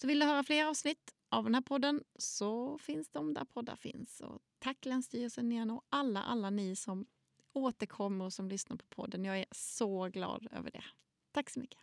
Så 0.00 0.06
vill 0.06 0.18
du 0.18 0.26
höra 0.26 0.42
fler 0.42 0.64
avsnitt 0.66 1.14
av 1.30 1.44
den 1.44 1.54
här 1.54 1.62
podden 1.62 2.02
så 2.18 2.78
finns 2.78 3.08
de 3.08 3.34
där 3.34 3.44
poddar 3.44 3.76
finns. 3.76 4.20
Och 4.20 4.42
tack 4.58 4.84
Länsstyrelsen 4.84 5.52
igen 5.52 5.70
och 5.70 5.84
alla, 5.88 6.22
alla 6.22 6.50
ni 6.50 6.76
som 6.76 7.06
återkommer 7.52 8.24
och 8.24 8.32
som 8.32 8.48
lyssnar 8.48 8.76
på 8.76 8.86
podden. 8.86 9.24
Jag 9.24 9.38
är 9.38 9.46
så 9.50 10.08
glad 10.08 10.48
över 10.52 10.70
det. 10.70 10.84
Tack 11.32 11.50
så 11.50 11.60
mycket. 11.60 11.80